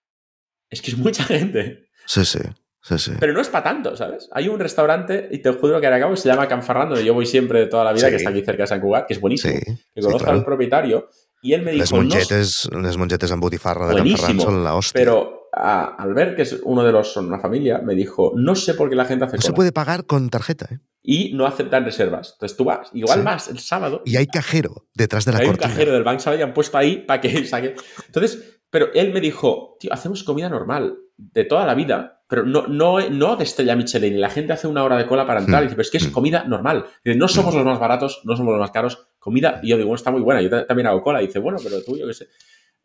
es 0.69 0.81
que 0.81 0.91
es 0.91 0.97
mucha 0.97 1.23
gente. 1.23 1.87
Sí, 2.05 2.23
sí, 2.25 2.39
sí, 2.81 2.97
sí. 2.99 3.11
Pero 3.19 3.33
no 3.33 3.41
es 3.41 3.49
para 3.49 3.63
tanto, 3.63 3.95
¿sabes? 3.95 4.29
Hay 4.33 4.47
un 4.49 4.59
restaurante, 4.59 5.27
y 5.31 5.39
te 5.39 5.51
juro 5.51 5.79
que 5.79 5.87
ahora 5.87 5.97
acabo, 5.97 6.13
que 6.13 6.19
se 6.21 6.27
llama 6.29 6.47
Canfarrando, 6.47 6.95
donde 6.95 7.05
yo 7.07 7.13
voy 7.13 7.25
siempre 7.25 7.59
de 7.59 7.67
toda 7.67 7.83
la 7.85 7.93
vida, 7.93 8.05
Sí. 8.07 8.11
que 8.11 8.15
está 8.17 8.29
aquí 8.29 8.41
cerca 8.43 8.63
de 8.63 8.67
San 8.67 8.81
Cugat, 8.81 9.07
que 9.07 9.13
es 9.13 9.19
buenísimo. 9.21 9.53
Que 9.95 10.01
conozco 10.01 10.25
claro. 10.25 10.39
al 10.39 10.45
propietario, 10.45 11.09
y 11.41 11.53
él 11.53 11.63
me 11.63 11.71
dijo, 11.71 11.81
Les 11.83 11.91
no, 11.91 11.97
mongetes, 12.01 12.69
les 12.71 12.97
mongetes 12.97 13.31
en 13.31 13.39
botifarra 13.39 13.87
de 13.87 13.95
Canferran 13.95 14.39
son 14.39 14.63
la 14.63 14.75
hostia. 14.75 14.99
pero 14.99 15.47
a- 15.53 15.95
al 16.01 16.13
ver 16.13 16.35
que 16.35 16.43
es 16.43 16.59
uno 16.63 16.83
de 16.83 16.91
los, 16.91 17.11
son 17.11 17.25
una 17.27 17.39
familia, 17.39 17.79
me 17.79 17.93
dijo, 17.95 18.31
no 18.35 18.55
sé 18.55 18.73
por 18.73 18.89
qué 18.89 18.95
la 18.95 19.05
gente 19.05 19.25
hace 19.25 19.35
no 19.37 19.41
se 19.41 19.47
cola. 19.49 19.55
puede 19.55 19.71
pagar 19.71 20.05
con 20.05 20.29
tarjeta, 20.29 20.67
¿eh? 20.71 20.79
Y 21.03 21.33
no 21.33 21.47
aceptan 21.47 21.83
reservas. 21.83 22.33
Entonces 22.33 22.55
tú 22.55 22.63
vas, 22.63 22.89
igual 22.93 23.19
Sí. 23.19 23.25
vas 23.25 23.47
el 23.47 23.57
sábado, 23.59 24.03
Y 24.05 24.17
hay 24.17 24.27
cajero 24.27 24.85
detrás 24.93 25.25
de 25.25 25.31
la 25.33 25.39
hay 25.39 25.45
un 25.47 25.53
cortina. 25.53 25.69
cajero 25.73 25.93
del 25.93 26.03
Bank 26.03 26.19
Sabadell 26.19 26.43
han 26.45 26.53
puesto 26.53 26.77
ahí 26.77 26.97
para 26.97 27.19
que 27.21 27.43
saque. 27.47 27.75
Entonces, 28.05 28.59
pero 28.69 28.93
él 28.93 29.11
me 29.11 29.19
dijo, 29.19 29.77
tío, 29.79 29.91
hacemos 29.91 30.23
comida 30.23 30.47
normal 30.47 30.95
de 31.33 31.43
toda 31.45 31.65
la 31.67 31.75
vida, 31.75 32.23
pero 32.27 32.43
no, 32.45 32.65
no, 32.67 32.99
no 33.09 33.35
de 33.35 33.43
estrella 33.43 33.75
Michelin. 33.75 34.15
Y 34.15 34.17
la 34.17 34.29
gente 34.29 34.53
hace 34.53 34.67
una 34.67 34.83
hora 34.83 34.97
de 34.97 35.05
cola 35.05 35.27
para 35.27 35.39
entrar. 35.41 35.61
Hmm. 35.61 35.65
Y 35.65 35.67
dice, 35.67 35.75
pero 35.75 35.81
es 35.83 35.91
que 35.91 35.97
es 35.97 36.07
Hmm. 36.07 36.11
comida 36.11 36.43
normal. 36.45 36.85
Dice, 37.05 37.17
no 37.17 37.27
somos 37.27 37.53
los 37.53 37.63
más 37.65 37.79
baratos, 37.79 38.21
no 38.23 38.35
somos 38.35 38.51
los 38.53 38.59
más 38.59 38.71
caros. 38.71 39.07
Comida, 39.19 39.59
y 39.61 39.69
yo 39.69 39.75
digo, 39.77 39.87
bueno, 39.89 39.97
está 39.97 40.09
muy 40.11 40.21
buena. 40.21 40.41
Yo 40.41 40.49
ta- 40.49 40.65
también 40.65 40.87
hago 40.87 41.03
cola. 41.03 41.21
Y 41.21 41.27
dice, 41.27 41.39
bueno, 41.39 41.59
pero 41.63 41.83
tú, 41.83 41.97
yo 41.97 42.07
qué 42.07 42.13
sé. 42.13 42.27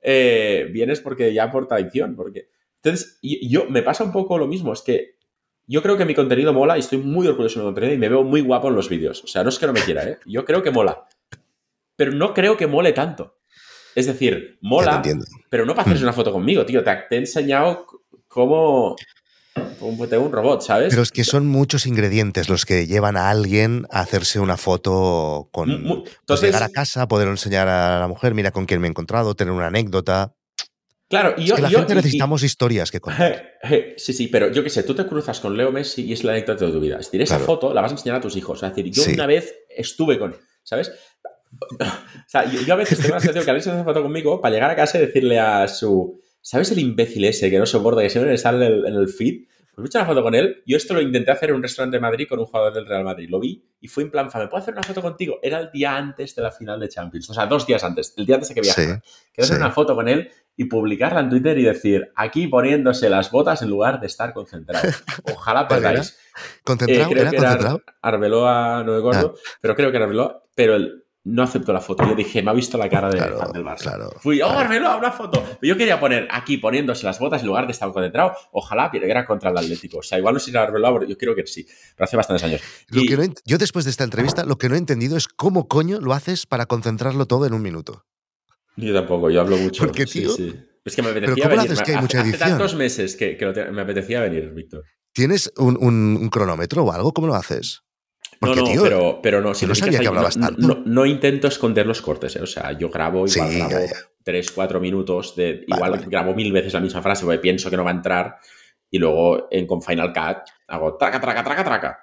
Eh, 0.02 0.68
vienes 0.72 1.00
porque 1.00 1.32
ya 1.32 1.50
por 1.50 1.66
tradición. 1.66 2.14
Porque... 2.14 2.50
Entonces, 2.82 3.18
yo 3.22 3.64
me 3.70 3.82
pasa 3.82 4.04
un 4.04 4.12
poco 4.12 4.36
lo 4.38 4.46
mismo. 4.46 4.72
Es 4.72 4.82
que 4.82 5.16
yo 5.66 5.82
creo 5.82 5.96
que 5.96 6.04
mi 6.04 6.14
contenido 6.14 6.52
mola 6.52 6.76
y 6.76 6.80
estoy 6.80 6.98
muy 6.98 7.26
orgulloso 7.26 7.58
de 7.58 7.64
mi 7.64 7.68
contenido 7.68 7.94
y 7.94 7.98
me 7.98 8.08
veo 8.08 8.22
muy 8.22 8.40
guapo 8.42 8.68
en 8.68 8.74
los 8.76 8.88
vídeos. 8.88 9.24
O 9.24 9.26
sea, 9.26 9.42
no 9.42 9.48
es 9.48 9.58
que 9.58 9.66
no 9.66 9.72
me 9.72 9.80
quiera, 9.80 10.04
¿eh? 10.04 10.18
Yo 10.26 10.44
creo 10.44 10.62
que 10.62 10.70
mola. 10.70 11.04
Pero 11.96 12.12
no 12.12 12.34
creo 12.34 12.56
que 12.56 12.66
mole 12.66 12.92
tanto. 12.92 13.38
Es 13.94 14.06
decir, 14.06 14.58
mola, 14.60 15.02
pero 15.48 15.64
no 15.64 15.72
para 15.74 15.86
hacerse 15.86 16.02
Mm. 16.02 16.06
una 16.08 16.12
foto 16.12 16.30
conmigo, 16.30 16.66
tío. 16.66 16.84
Te, 16.84 16.94
te 17.08 17.14
he 17.16 17.18
enseñado 17.18 17.86
c- 18.36 18.40
cómo, 18.40 18.96
cómo 19.80 20.06
tengo 20.08 20.24
un 20.26 20.32
robot, 20.32 20.62
¿sabes? 20.62 20.90
Pero 20.90 21.02
es 21.02 21.10
que 21.10 21.24
son 21.24 21.46
muchos 21.46 21.86
ingredientes 21.86 22.48
los 22.48 22.64
que 22.66 22.86
llevan 22.86 23.16
a 23.16 23.30
alguien 23.30 23.86
a 23.90 24.00
hacerse 24.00 24.38
una 24.40 24.56
foto 24.56 25.48
con... 25.52 25.68
Pues 25.82 26.14
Entonces, 26.20 26.48
llegar 26.48 26.62
a 26.62 26.68
casa, 26.68 27.08
poder 27.08 27.28
enseñar 27.28 27.68
a 27.68 27.98
la 28.00 28.08
mujer, 28.08 28.34
mira 28.34 28.50
con 28.50 28.66
quién 28.66 28.80
me 28.80 28.86
he 28.86 28.90
encontrado, 28.90 29.34
tener 29.34 29.52
una 29.52 29.66
anécdota. 29.68 30.34
claro, 31.08 31.34
y 31.36 31.42
Es 31.44 31.48
yo... 31.48 31.56
que 31.56 31.62
la 31.62 31.68
yo- 31.70 31.78
gente 31.78 31.92
y- 31.94 31.96
necesitamos 31.96 32.42
historias 32.42 32.90
que 32.90 33.00
contar. 33.00 33.52
sí, 33.96 34.12
sí, 34.12 34.28
pero 34.28 34.50
yo 34.52 34.62
qué 34.62 34.70
sé, 34.70 34.82
tú 34.82 34.94
te 34.94 35.06
cruzas 35.06 35.40
con 35.40 35.56
Leo 35.56 35.72
Messi 35.72 36.04
y 36.04 36.12
es 36.12 36.22
la 36.24 36.32
anécdota 36.32 36.66
de 36.66 36.72
tu 36.72 36.80
vida. 36.80 36.98
Es 37.00 37.06
decir, 37.06 37.22
esa 37.22 37.36
Claro. 37.36 37.46
foto 37.46 37.74
la 37.74 37.80
vas 37.80 37.92
a 37.92 37.94
enseñar 37.94 38.16
a 38.18 38.20
tus 38.20 38.36
hijos. 38.36 38.62
Es 38.62 38.68
decir, 38.68 38.90
yo 38.92 39.02
Sí. 39.02 39.12
una 39.14 39.26
vez 39.26 39.54
estuve 39.70 40.18
con 40.18 40.36
¿sabes? 40.62 40.92
O 41.80 42.28
sea, 42.28 42.44
yo, 42.50 42.60
yo 42.60 42.74
a 42.74 42.76
veces 42.76 42.98
tengo 42.98 43.14
la 43.14 43.20
sensación 43.20 43.44
que 43.44 43.50
alguien 43.50 43.62
se 43.64 43.70
hace 43.70 43.84
foto 43.84 44.02
conmigo 44.02 44.40
para 44.40 44.52
llegar 44.54 44.70
a 44.70 44.76
casa 44.76 44.98
y 44.98 45.02
decirle 45.06 45.38
a 45.38 45.66
su... 45.68 46.20
¿Sabes 46.48 46.70
el 46.70 46.78
imbécil 46.78 47.24
ese 47.24 47.50
que 47.50 47.58
no 47.58 47.66
soporta, 47.66 48.02
que 48.02 48.10
siempre 48.10 48.30
le 48.30 48.38
sale 48.38 48.64
en 48.66 48.72
el, 48.72 48.86
en 48.86 48.94
el 48.94 49.08
feed? 49.08 49.46
Pues 49.74 49.78
me 49.78 49.84
he 49.84 49.86
hecho 49.88 49.98
una 49.98 50.06
foto 50.06 50.22
con 50.22 50.34
él. 50.36 50.62
Yo 50.64 50.76
esto 50.76 50.94
lo 50.94 51.00
intenté 51.00 51.32
hacer 51.32 51.50
en 51.50 51.56
un 51.56 51.62
restaurante 51.62 51.96
de 51.96 52.00
Madrid 52.00 52.26
con 52.28 52.38
un 52.38 52.46
jugador 52.46 52.72
del 52.72 52.86
Real 52.86 53.02
Madrid. 53.02 53.28
Lo 53.28 53.40
vi 53.40 53.62
y 53.80 53.88
fui 53.88 54.04
en 54.04 54.12
plan, 54.12 54.30
"Fa, 54.30 54.38
¿me 54.38 54.46
puedo 54.46 54.62
hacer 54.62 54.72
una 54.72 54.84
foto 54.84 55.02
contigo? 55.02 55.38
Era 55.42 55.58
el 55.58 55.70
día 55.72 55.96
antes 55.96 56.36
de 56.36 56.42
la 56.42 56.52
final 56.52 56.78
de 56.78 56.88
Champions. 56.88 57.28
O 57.30 57.34
sea, 57.34 57.46
dos 57.46 57.66
días 57.66 57.82
antes. 57.82 58.14
El 58.16 58.24
día 58.26 58.36
antes 58.36 58.48
de 58.50 58.54
que 58.54 58.60
viajara. 58.60 58.86
Sí, 59.04 59.10
Quiero 59.34 59.44
hacer 59.44 59.56
sí. 59.56 59.62
una 59.62 59.72
foto 59.72 59.96
con 59.96 60.08
él 60.08 60.30
y 60.56 60.64
publicarla 60.66 61.18
en 61.20 61.28
Twitter 61.30 61.58
y 61.58 61.64
decir, 61.64 62.10
aquí 62.14 62.46
poniéndose 62.46 63.10
las 63.10 63.30
botas 63.32 63.60
en 63.62 63.68
lugar 63.68 64.00
de 64.00 64.06
estar 64.06 64.32
concentrado. 64.32 64.88
Ojalá 65.34 65.66
perdáis. 65.66 66.10
Eh, 66.10 66.60
¿Concentrado? 66.64 67.10
creo 67.10 67.20
¿Era 67.22 67.30
que 67.30 67.36
era 67.36 67.48
concentrado? 67.48 67.82
Arbeloa, 68.02 68.84
no 68.84 68.92
me 68.92 68.98
acuerdo, 68.98 69.34
Ah. 69.36 69.40
pero 69.60 69.74
creo 69.74 69.90
que 69.90 69.96
era 69.96 70.04
Arbeloa, 70.06 70.44
pero 70.54 70.76
él 70.76 71.02
no 71.28 71.42
aceptó 71.42 71.72
la 71.72 71.80
foto. 71.80 72.06
Yo 72.06 72.14
dije, 72.14 72.40
me 72.42 72.50
ha 72.50 72.54
visto 72.54 72.78
la 72.78 72.88
cara 72.88 73.08
de 73.10 73.18
Claro, 73.18 73.38
fan 73.38 73.52
del 73.52 73.64
Barça. 73.64 73.82
claro, 73.82 74.10
Fui, 74.20 74.40
oh, 74.40 74.46
claro. 74.46 74.60
Arbeloa, 74.60 74.96
una 74.96 75.10
foto. 75.10 75.42
Pero 75.60 75.74
yo 75.74 75.76
quería 75.76 75.98
poner 75.98 76.28
aquí 76.30 76.56
poniéndose 76.58 77.04
las 77.04 77.18
botas 77.18 77.40
en 77.40 77.48
lugar 77.48 77.66
de 77.66 77.72
estar 77.72 77.90
concentrado. 77.92 78.32
Ojalá 78.52 78.90
era 78.94 79.26
contra 79.26 79.50
el 79.50 79.58
Atlético. 79.58 79.98
O 79.98 80.02
sea, 80.02 80.18
igual 80.18 80.34
no 80.34 80.40
sé 80.40 80.46
si 80.46 80.52
pero 80.52 81.04
yo 81.04 81.18
creo 81.18 81.34
que 81.34 81.46
sí. 81.46 81.66
Pero 81.96 82.04
hace 82.04 82.16
bastantes 82.16 82.44
años. 82.44 82.60
Lo 82.88 83.02
Y- 83.02 83.06
que 83.06 83.16
no 83.16 83.24
ent- 83.24 83.40
yo 83.44 83.58
después 83.58 83.84
de 83.84 83.90
esta 83.90 84.04
entrevista 84.04 84.44
lo 84.44 84.56
que 84.56 84.68
no 84.68 84.76
he 84.76 84.78
entendido 84.78 85.16
es 85.16 85.26
cómo 85.26 85.66
coño 85.66 86.00
lo 86.00 86.12
haces 86.12 86.46
para 86.46 86.66
concentrarlo 86.66 87.26
todo 87.26 87.44
en 87.46 87.54
un 87.54 87.62
minuto. 87.62 88.04
Yo 88.76 88.94
tampoco, 88.94 89.28
yo 89.30 89.40
hablo 89.40 89.56
mucho. 89.56 89.84
¿Por 89.84 89.94
qué, 89.94 90.06
Sí, 90.06 90.20
tío? 90.20 90.30
sí. 90.30 90.54
Es 90.84 90.94
que 90.94 91.02
me 91.02 91.08
apetecía 91.10 91.42
¿cómo 91.42 91.56
lo 91.56 91.62
venir. 91.62 91.72
haces 91.72 91.78
Me- 91.80 91.84
que 91.84 91.90
hay 91.90 91.96
hace- 91.96 92.02
mucha 92.02 92.20
hace 92.20 92.28
edición? 92.30 92.48
tantos 92.50 92.74
meses 92.76 93.16
que, 93.16 93.36
que 93.36 93.44
lo 93.44 93.52
te- 93.52 93.70
me 93.72 93.82
apetecía 93.82 94.20
venir, 94.20 94.52
Víctor. 94.54 94.84
¿Tienes 95.12 95.50
un, 95.56 95.76
un- 95.80 96.16
un 96.20 96.28
cronómetro 96.28 96.84
o 96.84 96.92
algo? 96.92 97.12
¿Cómo 97.12 97.26
lo 97.26 97.34
haces? 97.34 97.80
Porque, 98.38 98.56
no, 98.56 98.62
no, 98.62 98.72
tío, 98.72 98.82
pero, 98.82 99.20
pero 99.22 99.40
no. 99.40 99.54
si 99.54 99.66
no 99.66 99.74
sabía 99.74 100.00
que 100.00 100.08
hablabas 100.08 100.36
no, 100.36 100.46
tanto. 100.46 100.66
No, 100.66 100.82
no 100.84 101.06
intento 101.06 101.48
esconder 101.48 101.86
los 101.86 102.02
cortes, 102.02 102.36
¿eh? 102.36 102.42
O 102.42 102.46
sea, 102.46 102.72
yo 102.72 102.90
grabo, 102.90 103.26
igual 103.26 103.50
Sí, 103.50 103.58
ya, 103.58 103.68
grabo 103.68 103.86
ya. 103.86 103.96
3, 104.22 104.50
4 104.52 104.80
minutos, 104.80 105.36
de, 105.36 105.64
igual 105.66 105.92
vale. 105.92 106.06
grabo 106.06 106.34
mil 106.34 106.52
veces 106.52 106.72
la 106.72 106.80
misma 106.80 107.02
frase 107.02 107.24
porque 107.24 107.38
pienso 107.38 107.70
que 107.70 107.76
no 107.76 107.84
va 107.84 107.90
a 107.90 107.94
entrar 107.94 108.36
y 108.90 108.98
luego 108.98 109.48
en, 109.50 109.66
con 109.66 109.82
Final 109.82 110.12
Cut 110.12 110.38
hago 110.68 110.96
traca, 110.96 111.20
traca, 111.20 111.44
traca, 111.44 111.64
traca 111.64 111.98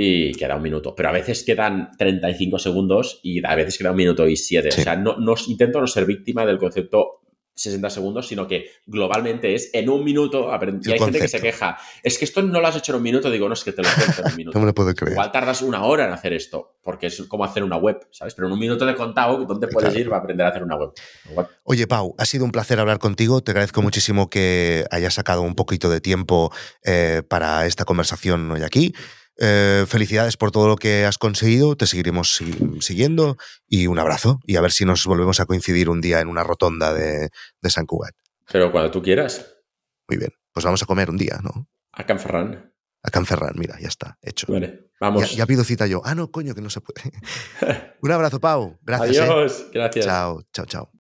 y 0.00 0.32
queda 0.34 0.54
un 0.54 0.62
minuto. 0.62 0.94
Pero 0.94 1.08
a 1.08 1.12
veces 1.12 1.42
quedan 1.44 1.90
35 1.98 2.60
segundos 2.60 3.18
y 3.24 3.44
a 3.44 3.54
veces 3.56 3.76
queda 3.76 3.90
un 3.90 3.96
minuto 3.96 4.28
y 4.28 4.36
7. 4.36 4.70
Sí. 4.70 4.80
O 4.80 4.84
sea, 4.84 4.94
no, 4.94 5.16
no 5.16 5.34
intento 5.48 5.80
no 5.80 5.88
ser 5.88 6.06
víctima 6.06 6.46
del 6.46 6.58
concepto 6.58 7.22
60 7.58 7.90
segundos, 7.90 8.28
sino 8.28 8.46
que 8.46 8.70
globalmente 8.86 9.54
es 9.54 9.70
en 9.72 9.88
un 9.90 10.04
minuto. 10.04 10.50
Y 10.82 10.92
hay 10.92 10.98
gente 10.98 11.18
que 11.18 11.28
se 11.28 11.40
queja. 11.40 11.76
Es 12.02 12.16
que 12.18 12.24
esto 12.24 12.40
no 12.42 12.60
lo 12.60 12.66
has 12.66 12.76
hecho 12.76 12.92
en 12.92 12.96
un 12.96 13.02
minuto. 13.02 13.30
Digo, 13.30 13.48
no, 13.48 13.54
es 13.54 13.64
que 13.64 13.72
te 13.72 13.82
lo 13.82 13.88
cuento 13.94 14.22
en 14.22 14.30
un 14.30 14.36
minuto. 14.36 14.58
no 14.58 14.60
me 14.62 14.66
lo 14.66 14.74
puedo 14.74 14.94
creer. 14.94 15.12
Igual 15.12 15.32
tardas 15.32 15.60
una 15.62 15.82
hora 15.84 16.06
en 16.06 16.12
hacer 16.12 16.32
esto, 16.32 16.76
porque 16.82 17.08
es 17.08 17.20
como 17.28 17.44
hacer 17.44 17.64
una 17.64 17.76
web, 17.76 17.98
¿sabes? 18.10 18.34
Pero 18.34 18.46
en 18.46 18.52
un 18.54 18.58
minuto 18.58 18.86
de 18.86 18.94
contado, 18.94 19.44
¿dónde 19.44 19.68
puedes 19.68 19.90
Claro. 19.90 20.00
ir 20.00 20.08
para 20.08 20.20
aprender 20.22 20.46
a 20.46 20.50
hacer 20.50 20.62
una 20.62 20.76
web? 20.76 20.90
Igual- 21.30 21.48
Oye, 21.64 21.86
Pau, 21.86 22.14
ha 22.18 22.24
sido 22.24 22.44
un 22.44 22.52
placer 22.52 22.78
hablar 22.80 22.98
contigo. 22.98 23.40
Te 23.42 23.50
agradezco 23.50 23.82
muchísimo 23.82 24.30
que 24.30 24.84
hayas 24.90 25.14
sacado 25.14 25.42
un 25.42 25.54
poquito 25.54 25.90
de 25.90 26.00
tiempo 26.00 26.52
eh, 26.84 27.22
para 27.28 27.66
esta 27.66 27.84
conversación 27.84 28.50
hoy 28.52 28.62
aquí. 28.62 28.94
Eh, 29.38 29.84
felicidades 29.88 30.36
por 30.36 30.50
todo 30.50 30.66
lo 30.68 30.76
que 30.76 31.04
has 31.04 31.16
conseguido. 31.18 31.76
Te 31.76 31.86
seguiremos 31.86 32.34
si- 32.34 32.80
siguiendo 32.80 33.36
y 33.66 33.86
un 33.86 33.98
abrazo. 33.98 34.40
Y 34.44 34.56
a 34.56 34.60
ver 34.60 34.72
si 34.72 34.84
nos 34.84 35.04
volvemos 35.06 35.38
a 35.40 35.46
coincidir 35.46 35.88
un 35.88 36.00
día 36.00 36.20
en 36.20 36.28
una 36.28 36.42
rotonda 36.42 36.92
de, 36.92 37.30
de 37.62 37.70
San 37.70 37.86
Cugat. 37.86 38.14
Pero 38.50 38.72
cuando 38.72 38.90
tú 38.90 39.02
quieras, 39.02 39.46
Muy 40.08 40.16
bien. 40.18 40.32
Pues 40.52 40.64
vamos 40.64 40.82
a 40.82 40.86
comer 40.86 41.08
un 41.10 41.16
día, 41.18 41.38
¿no? 41.42 41.68
a 41.92 42.04
Canferran. 42.04 42.72
A 43.02 43.10
Canferran, 43.10 43.54
mira, 43.56 43.78
ya 43.80 43.86
está, 43.88 44.18
hecho. 44.22 44.46
Vale, 44.52 44.90
vamos. 45.00 45.34
ya 45.36 45.46
pido 45.46 45.62
cita 45.62 45.86
yo. 45.86 46.00
Ah, 46.04 46.14
no, 46.16 46.30
coño, 46.32 46.54
que 46.54 46.60
no 46.60 46.70
se 46.70 46.80
puede. 46.80 47.12
Un 48.02 48.10
abrazo, 48.10 48.40
Pau. 48.40 48.76
Gracias. 48.82 49.16
¿eh? 49.16 49.20
Adiós, 49.22 49.66
gracias. 49.72 50.04
Chao, 50.04 50.42
chao, 50.52 50.66
chao. 50.66 50.90